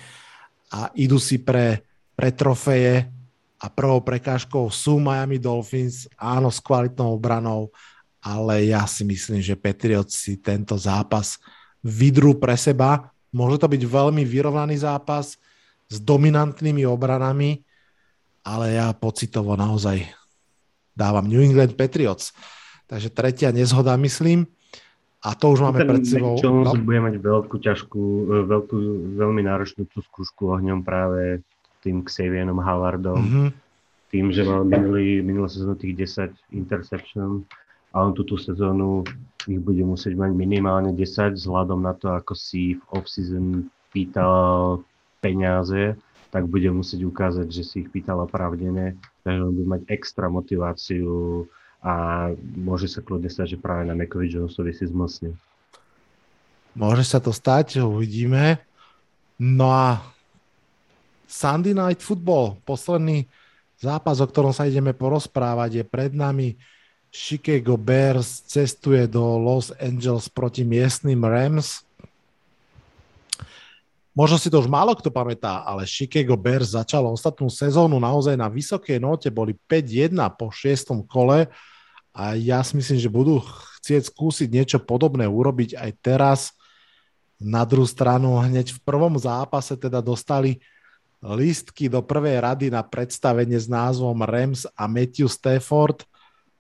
a 0.76 0.92
idú 1.00 1.16
si 1.16 1.40
pre, 1.40 1.80
pre 2.12 2.36
trofeje 2.36 3.15
a 3.60 3.72
prvou 3.72 4.04
prekážkou 4.04 4.68
sú 4.68 5.00
Miami 5.00 5.40
Dolphins, 5.40 6.12
áno, 6.20 6.52
s 6.52 6.60
kvalitnou 6.60 7.16
obranou, 7.16 7.72
ale 8.20 8.68
ja 8.68 8.84
si 8.90 9.06
myslím, 9.08 9.40
že 9.40 9.56
Patriots 9.56 10.18
si 10.18 10.36
tento 10.42 10.76
zápas 10.76 11.40
vydrú 11.86 12.36
pre 12.36 12.58
seba. 12.58 13.14
Môže 13.30 13.62
to 13.62 13.68
byť 13.70 13.84
veľmi 13.86 14.26
vyrovnaný 14.26 14.82
zápas 14.82 15.38
s 15.86 15.98
dominantnými 16.02 16.84
obranami, 16.90 17.62
ale 18.42 18.78
ja 18.78 18.90
pocitovo 18.98 19.54
naozaj 19.54 20.10
dávam 20.98 21.30
New 21.30 21.42
England 21.42 21.78
Patriots. 21.78 22.34
Takže 22.86 23.14
tretia 23.14 23.50
nezhoda, 23.54 23.94
myslím. 23.98 24.50
A 25.26 25.34
to 25.34 25.58
už 25.58 25.66
máme 25.66 25.82
pred 25.90 26.06
sebou. 26.06 26.38
Jones 26.38 26.70
no? 26.70 26.86
bude 26.86 27.02
mať 27.02 27.18
veľkú, 27.18 27.56
ťažkú, 27.58 28.04
e, 28.30 28.34
veľkú, 28.46 28.76
veľmi 29.18 29.42
náročnú 29.42 29.90
tú 29.90 30.06
skúšku 30.06 30.54
ohňom 30.54 30.86
práve 30.86 31.42
tým 31.86 32.02
Xavierom 32.02 32.58
Hallardom. 32.58 33.22
Mm-hmm. 33.22 33.50
Tým, 34.10 34.26
že 34.34 34.42
mal 34.42 34.66
minulý, 34.66 35.22
minulý 35.22 35.46
sezónu 35.46 35.78
tých 35.78 35.94
10 36.18 36.58
interception 36.58 37.46
a 37.94 38.02
on 38.02 38.18
túto 38.18 38.42
sezónu 38.42 39.06
ich 39.46 39.62
bude 39.62 39.86
musieť 39.86 40.18
mať 40.18 40.34
minimálne 40.34 40.90
10 40.98 41.38
vzhľadom 41.38 41.86
na 41.86 41.94
to, 41.94 42.10
ako 42.10 42.34
si 42.34 42.82
v 42.82 42.82
off-season 42.98 43.70
pýtal 43.94 44.82
peniaze, 45.22 45.94
tak 46.34 46.50
bude 46.50 46.68
musieť 46.74 47.06
ukázať, 47.06 47.48
že 47.54 47.64
si 47.64 47.76
ich 47.86 47.90
pýtal 47.94 48.26
oprávnené, 48.26 48.98
takže 49.22 49.40
on 49.46 49.54
bude 49.54 49.70
mať 49.70 49.82
extra 49.94 50.26
motiváciu 50.28 51.46
a 51.86 52.28
môže 52.58 52.90
sa 52.90 53.06
kľudne 53.06 53.30
stať, 53.30 53.56
že 53.56 53.62
práve 53.62 53.86
na 53.86 53.94
Mekovi 53.94 54.26
Jonesovi 54.26 54.74
si 54.74 54.90
zmocne. 54.90 55.38
Môže 56.74 57.06
sa 57.06 57.22
to 57.22 57.30
stať, 57.30 57.80
uvidíme. 57.86 58.60
No 59.38 59.70
a 59.70 60.02
Sunday 61.26 61.74
Night 61.74 62.02
Football, 62.02 62.62
posledný 62.64 63.26
zápas, 63.82 64.22
o 64.22 64.28
ktorom 64.30 64.54
sa 64.54 64.70
ideme 64.70 64.94
porozprávať, 64.94 65.82
je 65.82 65.84
pred 65.86 66.14
nami. 66.14 66.56
Chicago 67.16 67.80
Bears 67.80 68.44
cestuje 68.44 69.08
do 69.08 69.40
Los 69.40 69.72
Angeles 69.80 70.28
proti 70.28 70.68
miestnym 70.68 71.24
Rams. 71.24 71.88
Možno 74.16 74.40
si 74.40 74.48
to 74.48 74.64
už 74.64 74.72
málo 74.72 74.96
kto 74.96 75.12
pamätá, 75.12 75.64
ale 75.68 75.84
Chicago 75.84 76.40
Bears 76.40 76.72
začalo 76.72 77.12
ostatnú 77.12 77.52
sezónu 77.52 78.00
naozaj 78.00 78.36
na 78.40 78.48
vysokej 78.48 79.00
note, 79.00 79.28
boli 79.28 79.56
5-1 79.68 80.16
po 80.40 80.52
6. 80.52 81.04
kole 81.08 81.52
a 82.16 82.24
ja 82.40 82.64
si 82.64 82.80
myslím, 82.80 83.00
že 83.00 83.12
budú 83.12 83.44
chcieť 83.84 84.08
skúsiť 84.08 84.48
niečo 84.48 84.80
podobné 84.80 85.28
urobiť 85.28 85.76
aj 85.76 85.92
teraz. 86.00 86.40
Na 87.36 87.68
druhú 87.68 87.84
stranu 87.84 88.40
hneď 88.40 88.72
v 88.72 88.80
prvom 88.88 89.20
zápase 89.20 89.76
teda 89.76 90.00
dostali 90.00 90.64
lístky 91.34 91.90
do 91.90 92.06
prvej 92.06 92.38
rady 92.38 92.70
na 92.70 92.86
predstavenie 92.86 93.58
s 93.58 93.66
názvom 93.66 94.22
Rams 94.22 94.70
a 94.78 94.86
Matthew 94.86 95.26
Stafford. 95.26 96.06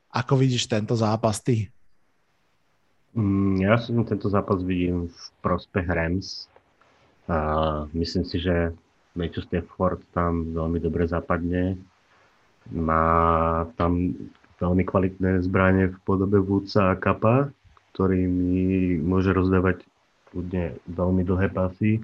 Ako 0.10 0.34
vidíš 0.34 0.66
tento 0.66 0.98
zápas 0.98 1.38
ty? 1.38 1.70
Mm, 3.14 3.62
ja 3.62 3.78
si 3.78 3.94
tento 3.94 4.28
zápas 4.28 4.66
vidím 4.66 5.14
v 5.14 5.22
prospech 5.46 5.86
Rams. 5.86 6.50
A 7.30 7.38
myslím 7.94 8.26
si, 8.26 8.42
že 8.42 8.74
Matthew 9.14 9.46
Stafford 9.46 10.02
tam 10.18 10.52
veľmi 10.52 10.82
dobre 10.82 11.06
zapadne. 11.06 11.78
Má 12.74 13.06
tam 13.78 14.18
veľmi 14.58 14.84
kvalitné 14.84 15.46
zbranie 15.46 15.94
v 15.94 15.98
podobe 16.02 16.42
Woodsa 16.42 16.96
a 16.96 17.00
Kapa, 17.00 17.54
ktorými 17.94 18.98
môže 19.04 19.30
rozdávať 19.30 19.86
kľudne 20.32 20.76
veľmi 20.90 21.22
dlhé 21.24 21.48
pasy. 21.54 22.04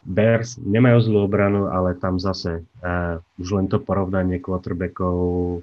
Bears 0.00 0.56
nemajú 0.56 0.98
zlú 1.04 1.18
obranu, 1.28 1.68
ale 1.68 1.92
tam 1.96 2.16
zase 2.16 2.64
uh, 2.80 3.20
už 3.36 3.48
len 3.52 3.66
to 3.68 3.76
porovnanie 3.76 4.40
quarterbackov 4.40 5.60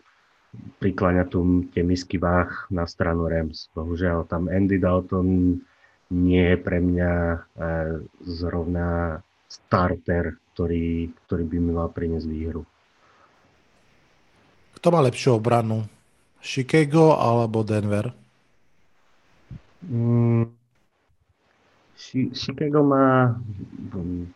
prikláňa 0.77 1.25
tu 1.29 1.65
tie 1.73 1.81
misky 1.81 2.21
váh 2.21 2.49
na 2.69 2.85
stranu 2.85 3.25
Rams. 3.25 3.69
Bohužiaľ, 3.73 4.29
tam 4.29 4.49
Andy 4.49 4.77
Dalton 4.77 5.59
nie 6.13 6.43
je 6.53 6.57
pre 6.57 6.79
mňa 6.79 7.11
uh, 7.33 7.97
zrovna 8.23 9.19
starter, 9.49 10.37
ktorý, 10.53 11.11
ktorý 11.25 11.43
by 11.43 11.57
mi 11.57 11.71
mal 11.73 11.89
priniesť 11.89 12.27
výhru. 12.29 12.63
Kto 14.77 14.87
má 14.93 15.01
lepšiu 15.01 15.41
obranu? 15.41 15.89
Chicago 16.37 17.17
alebo 17.17 17.65
Denver? 17.65 18.13
Mm, 19.81 20.53
Chicago 22.33 22.85
má 22.85 23.33
um, 23.97 24.29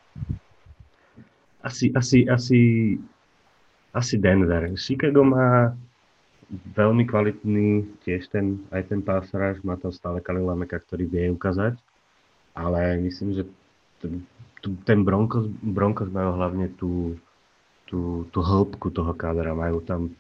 asi, 1.62 1.94
asi, 1.94 2.26
asi, 2.26 2.60
asi 3.94 4.16
Denver. 4.18 4.74
Chicago 4.74 5.22
má 5.22 5.78
veľmi 6.76 7.06
kvalitný 7.08 7.86
tiež 8.04 8.28
ten, 8.34 8.60
aj 8.74 8.92
ten 8.92 9.00
pásraž, 9.00 9.62
má 9.64 9.78
tam 9.78 9.94
stále 9.94 10.20
Kalila 10.20 10.58
Meka, 10.58 10.82
ktorý 10.82 11.06
vie 11.08 11.32
ukázať, 11.32 11.78
ale 12.58 13.00
myslím, 13.08 13.38
že 13.38 13.44
ten, 14.04 14.26
ten 14.84 15.00
Broncos, 15.06 15.48
Broncos 15.62 16.12
majú 16.12 16.36
hlavne 16.36 16.68
tú, 16.76 17.16
tú, 17.88 18.28
tú 18.34 18.40
hĺbku 18.42 18.92
toho 18.92 19.14
kádra, 19.16 19.56
majú 19.56 19.80
tam 19.86 20.12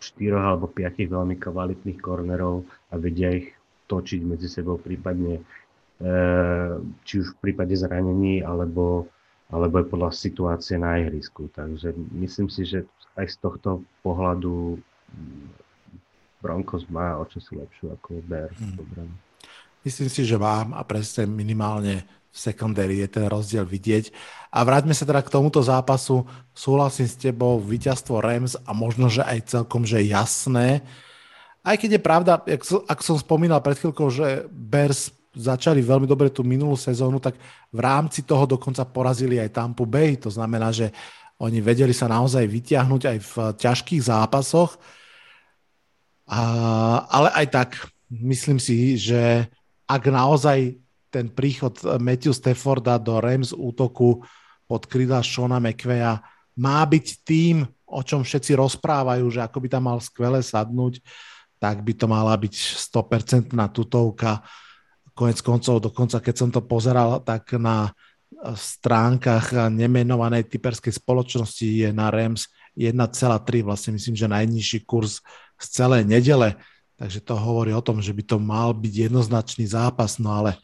štyroch 0.00 0.44
alebo 0.44 0.70
piatich 0.70 1.10
veľmi 1.10 1.36
kvalitných 1.36 1.98
kornerov 2.00 2.64
a 2.92 2.96
vedia 2.96 3.34
ich 3.34 3.52
točiť 3.88 4.20
medzi 4.24 4.48
sebou 4.48 4.80
prípadne 4.80 5.44
či 7.04 7.14
už 7.22 7.26
v 7.34 7.40
prípade 7.40 7.72
zranení 7.78 8.42
alebo, 8.42 9.06
alebo 9.48 9.78
aj 9.78 9.86
podľa 9.88 10.10
situácie 10.10 10.76
na 10.78 10.98
ihrisku. 10.98 11.46
Takže 11.54 11.94
myslím 12.18 12.50
si, 12.50 12.66
že 12.66 12.82
aj 13.14 13.30
z 13.30 13.36
tohto 13.38 13.86
pohľadu 14.02 14.82
Broncos 16.42 16.84
má 16.90 17.16
o 17.16 17.24
čosi 17.24 17.56
lepšiu 17.56 17.94
ako 17.94 18.20
Bears. 18.26 18.58
Hmm. 18.58 19.14
Myslím 19.80 20.08
si, 20.10 20.26
že 20.26 20.36
mám 20.36 20.76
a 20.76 20.82
presne 20.84 21.24
minimálne 21.24 22.04
v 22.34 22.36
secondary 22.36 22.98
je 22.98 23.08
ten 23.08 23.30
rozdiel 23.30 23.62
vidieť. 23.62 24.10
A 24.50 24.66
vráťme 24.66 24.90
sa 24.90 25.06
teda 25.06 25.22
k 25.22 25.30
tomuto 25.30 25.62
zápasu. 25.62 26.26
Súhlasím 26.50 27.06
s 27.06 27.14
tebou, 27.14 27.62
víťazstvo 27.62 28.18
Rams 28.18 28.58
a 28.66 28.74
možno, 28.74 29.06
že 29.06 29.22
aj 29.22 29.54
celkom, 29.54 29.86
že 29.86 30.02
jasné. 30.02 30.82
Aj 31.62 31.78
keď 31.78 31.96
je 31.96 32.02
pravda, 32.02 32.42
ak 32.90 33.00
som 33.00 33.16
spomínal 33.16 33.62
pred 33.62 33.78
chvíľkou, 33.78 34.10
že 34.10 34.50
Bears 34.50 35.14
začali 35.34 35.82
veľmi 35.82 36.06
dobre 36.06 36.30
tú 36.30 36.46
minulú 36.46 36.78
sezónu, 36.78 37.18
tak 37.18 37.34
v 37.74 37.80
rámci 37.82 38.22
toho 38.22 38.46
dokonca 38.46 38.86
porazili 38.86 39.42
aj 39.42 39.54
Tampa 39.54 39.84
Bay. 39.84 40.16
To 40.22 40.30
znamená, 40.30 40.70
že 40.70 40.94
oni 41.42 41.58
vedeli 41.58 41.90
sa 41.90 42.06
naozaj 42.06 42.46
vytiahnuť 42.46 43.02
aj 43.04 43.18
v 43.18 43.32
ťažkých 43.58 44.02
zápasoch. 44.06 44.78
A, 46.30 46.40
ale 47.10 47.28
aj 47.34 47.46
tak, 47.50 47.70
myslím 48.08 48.62
si, 48.62 48.96
že 48.96 49.50
ak 49.84 50.02
naozaj 50.08 50.78
ten 51.12 51.28
príchod 51.30 51.74
Matthew 52.00 52.34
Stafforda 52.34 52.98
do 52.98 53.18
Rams 53.20 53.54
útoku 53.54 54.24
pod 54.64 54.88
krídla 54.88 55.20
Shona 55.22 55.60
McVeya 55.60 56.18
má 56.58 56.80
byť 56.86 57.06
tým, 57.26 57.66
o 57.84 58.00
čom 58.02 58.26
všetci 58.26 58.58
rozprávajú, 58.58 59.26
že 59.30 59.42
ako 59.42 59.58
by 59.62 59.68
tam 59.70 59.84
mal 59.86 59.98
skvele 60.02 60.40
sadnúť, 60.42 60.98
tak 61.62 61.82
by 61.86 61.92
to 61.94 62.06
mala 62.10 62.34
byť 62.34 62.54
100% 62.90 63.54
tutovka. 63.70 64.42
Konec 65.14 65.38
koncov, 65.40 65.78
dokonca 65.78 66.18
keď 66.18 66.34
som 66.34 66.50
to 66.50 66.60
pozeral, 66.60 67.22
tak 67.22 67.54
na 67.56 67.94
stránkach 68.44 69.70
nemenovanej 69.72 70.50
typerskej 70.50 70.92
spoločnosti 70.98 71.64
je 71.64 71.88
na 71.94 72.10
Rams 72.10 72.50
1,3, 72.74 73.62
vlastne 73.62 73.94
myslím, 73.94 74.18
že 74.18 74.26
najnižší 74.26 74.84
kurz 74.84 75.22
z 75.56 75.66
celej 75.70 76.04
nedele. 76.04 76.58
Takže 76.98 77.22
to 77.22 77.38
hovorí 77.38 77.70
o 77.70 77.82
tom, 77.82 78.02
že 78.02 78.10
by 78.10 78.22
to 78.26 78.36
mal 78.42 78.74
byť 78.74 79.10
jednoznačný 79.10 79.70
zápas, 79.70 80.18
no 80.18 80.34
ale 80.34 80.58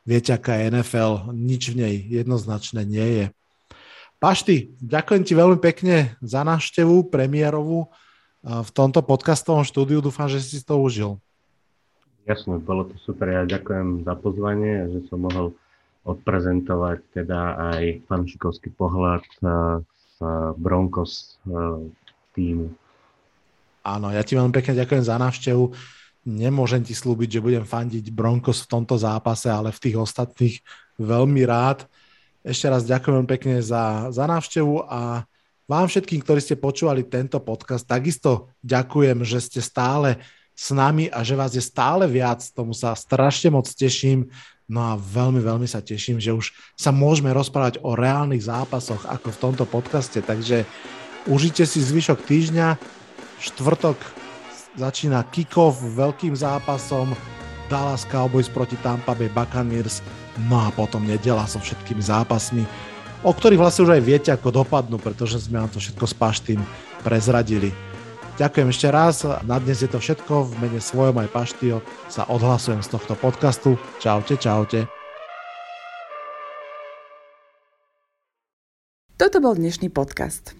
Viete, 0.00 0.32
aká 0.32 0.56
je 0.56 0.72
NFL, 0.72 1.30
nič 1.36 1.70
v 1.70 1.86
nej 1.86 1.94
jednoznačné 2.08 2.88
nie 2.88 3.08
je. 3.20 3.24
Pašty, 4.20 4.72
ďakujem 4.80 5.22
ti 5.24 5.32
veľmi 5.36 5.58
pekne 5.60 6.16
za 6.24 6.40
návštevu 6.44 7.12
premiérovú 7.12 7.88
v 8.40 8.70
tomto 8.72 9.04
podcastovom 9.04 9.64
štúdiu. 9.64 10.00
Dúfam, 10.00 10.28
že 10.28 10.40
si 10.40 10.60
to 10.64 10.80
užil. 10.80 11.20
Jasne, 12.30 12.62
bolo 12.62 12.86
to 12.86 12.94
super. 13.02 13.26
Ja 13.26 13.42
ďakujem 13.42 14.06
za 14.06 14.14
pozvanie, 14.14 14.86
že 14.94 15.10
som 15.10 15.26
mohol 15.26 15.50
odprezentovať 16.06 17.02
teda 17.10 17.58
aj 17.74 18.06
fanšikovský 18.06 18.70
pohľad 18.78 19.26
z 19.90 20.16
Broncos 20.54 21.42
týmu. 22.30 22.70
Áno, 23.82 24.14
ja 24.14 24.22
ti 24.22 24.38
veľmi 24.38 24.54
pekne 24.54 24.78
ďakujem 24.78 25.02
za 25.02 25.18
návštevu. 25.18 25.74
Nemôžem 26.30 26.86
ti 26.86 26.94
slúbiť, 26.94 27.40
že 27.40 27.44
budem 27.44 27.66
fandiť 27.66 28.14
Broncos 28.14 28.62
v 28.62 28.78
tomto 28.78 28.94
zápase, 28.94 29.50
ale 29.50 29.74
v 29.74 29.82
tých 29.82 29.96
ostatných 29.98 30.62
veľmi 31.02 31.42
rád. 31.42 31.90
Ešte 32.46 32.70
raz 32.70 32.86
ďakujem 32.86 33.26
pekne 33.26 33.58
za, 33.58 34.06
za 34.14 34.24
návštevu 34.30 34.86
a 34.86 35.26
vám 35.66 35.86
všetkým, 35.90 36.22
ktorí 36.22 36.38
ste 36.38 36.54
počúvali 36.54 37.02
tento 37.10 37.42
podcast, 37.42 37.82
takisto 37.90 38.54
ďakujem, 38.62 39.26
že 39.26 39.42
ste 39.42 39.58
stále 39.58 40.22
s 40.60 40.76
nami 40.76 41.08
a 41.08 41.24
že 41.24 41.40
vás 41.40 41.56
je 41.56 41.64
stále 41.64 42.04
viac. 42.04 42.44
Tomu 42.52 42.76
sa 42.76 42.92
strašne 42.92 43.48
moc 43.48 43.64
teším. 43.64 44.28
No 44.68 44.92
a 44.92 45.00
veľmi, 45.00 45.40
veľmi 45.40 45.64
sa 45.64 45.80
teším, 45.80 46.20
že 46.20 46.36
už 46.36 46.52
sa 46.76 46.92
môžeme 46.92 47.32
rozprávať 47.32 47.80
o 47.80 47.96
reálnych 47.96 48.44
zápasoch 48.44 49.08
ako 49.08 49.32
v 49.32 49.40
tomto 49.40 49.64
podcaste. 49.64 50.20
Takže 50.20 50.68
užite 51.24 51.64
si 51.64 51.80
zvyšok 51.80 52.28
týždňa. 52.28 52.76
Štvrtok 53.40 53.96
začína 54.76 55.24
kick-off 55.32 55.80
veľkým 55.80 56.36
zápasom 56.36 57.16
Dallas 57.72 58.04
Cowboys 58.04 58.52
proti 58.52 58.76
Tampa 58.84 59.16
Bay 59.16 59.32
Buccaneers. 59.32 60.04
No 60.46 60.60
a 60.60 60.68
potom 60.70 61.08
nedela 61.08 61.48
so 61.48 61.56
všetkými 61.56 62.04
zápasmi, 62.04 62.68
o 63.24 63.32
ktorých 63.32 63.58
vlastne 63.58 63.88
už 63.88 63.96
aj 63.96 64.02
viete, 64.04 64.30
ako 64.30 64.62
dopadnú, 64.62 65.00
pretože 65.00 65.40
sme 65.40 65.58
vám 65.64 65.72
to 65.72 65.80
všetko 65.80 66.04
s 66.04 66.14
Paštým 66.14 66.60
prezradili. 67.00 67.89
Ďakujem 68.40 68.72
ešte 68.72 68.88
raz. 68.88 69.20
Na 69.44 69.60
dnes 69.60 69.84
je 69.84 69.90
to 69.92 70.00
všetko. 70.00 70.48
V 70.48 70.52
mene 70.64 70.80
svojom 70.80 71.12
aj 71.20 71.28
Paštio 71.28 71.84
sa 72.08 72.24
odhlasujem 72.24 72.80
z 72.80 72.88
tohto 72.88 73.12
podcastu. 73.12 73.76
Čaute, 74.00 74.40
čaute. 74.40 74.88
Toto 79.20 79.44
bol 79.44 79.60
dnešný 79.60 79.92
podcast. 79.92 80.56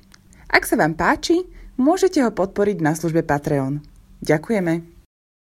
Ak 0.53 0.69
sa 0.69 0.77
vám 0.77 0.93
páči, 0.93 1.49
môžete 1.81 2.21
ho 2.21 2.29
podporiť 2.29 2.85
na 2.85 2.93
službe 2.93 3.25
Patreon. 3.25 3.81
Ďakujeme. 4.21 5.00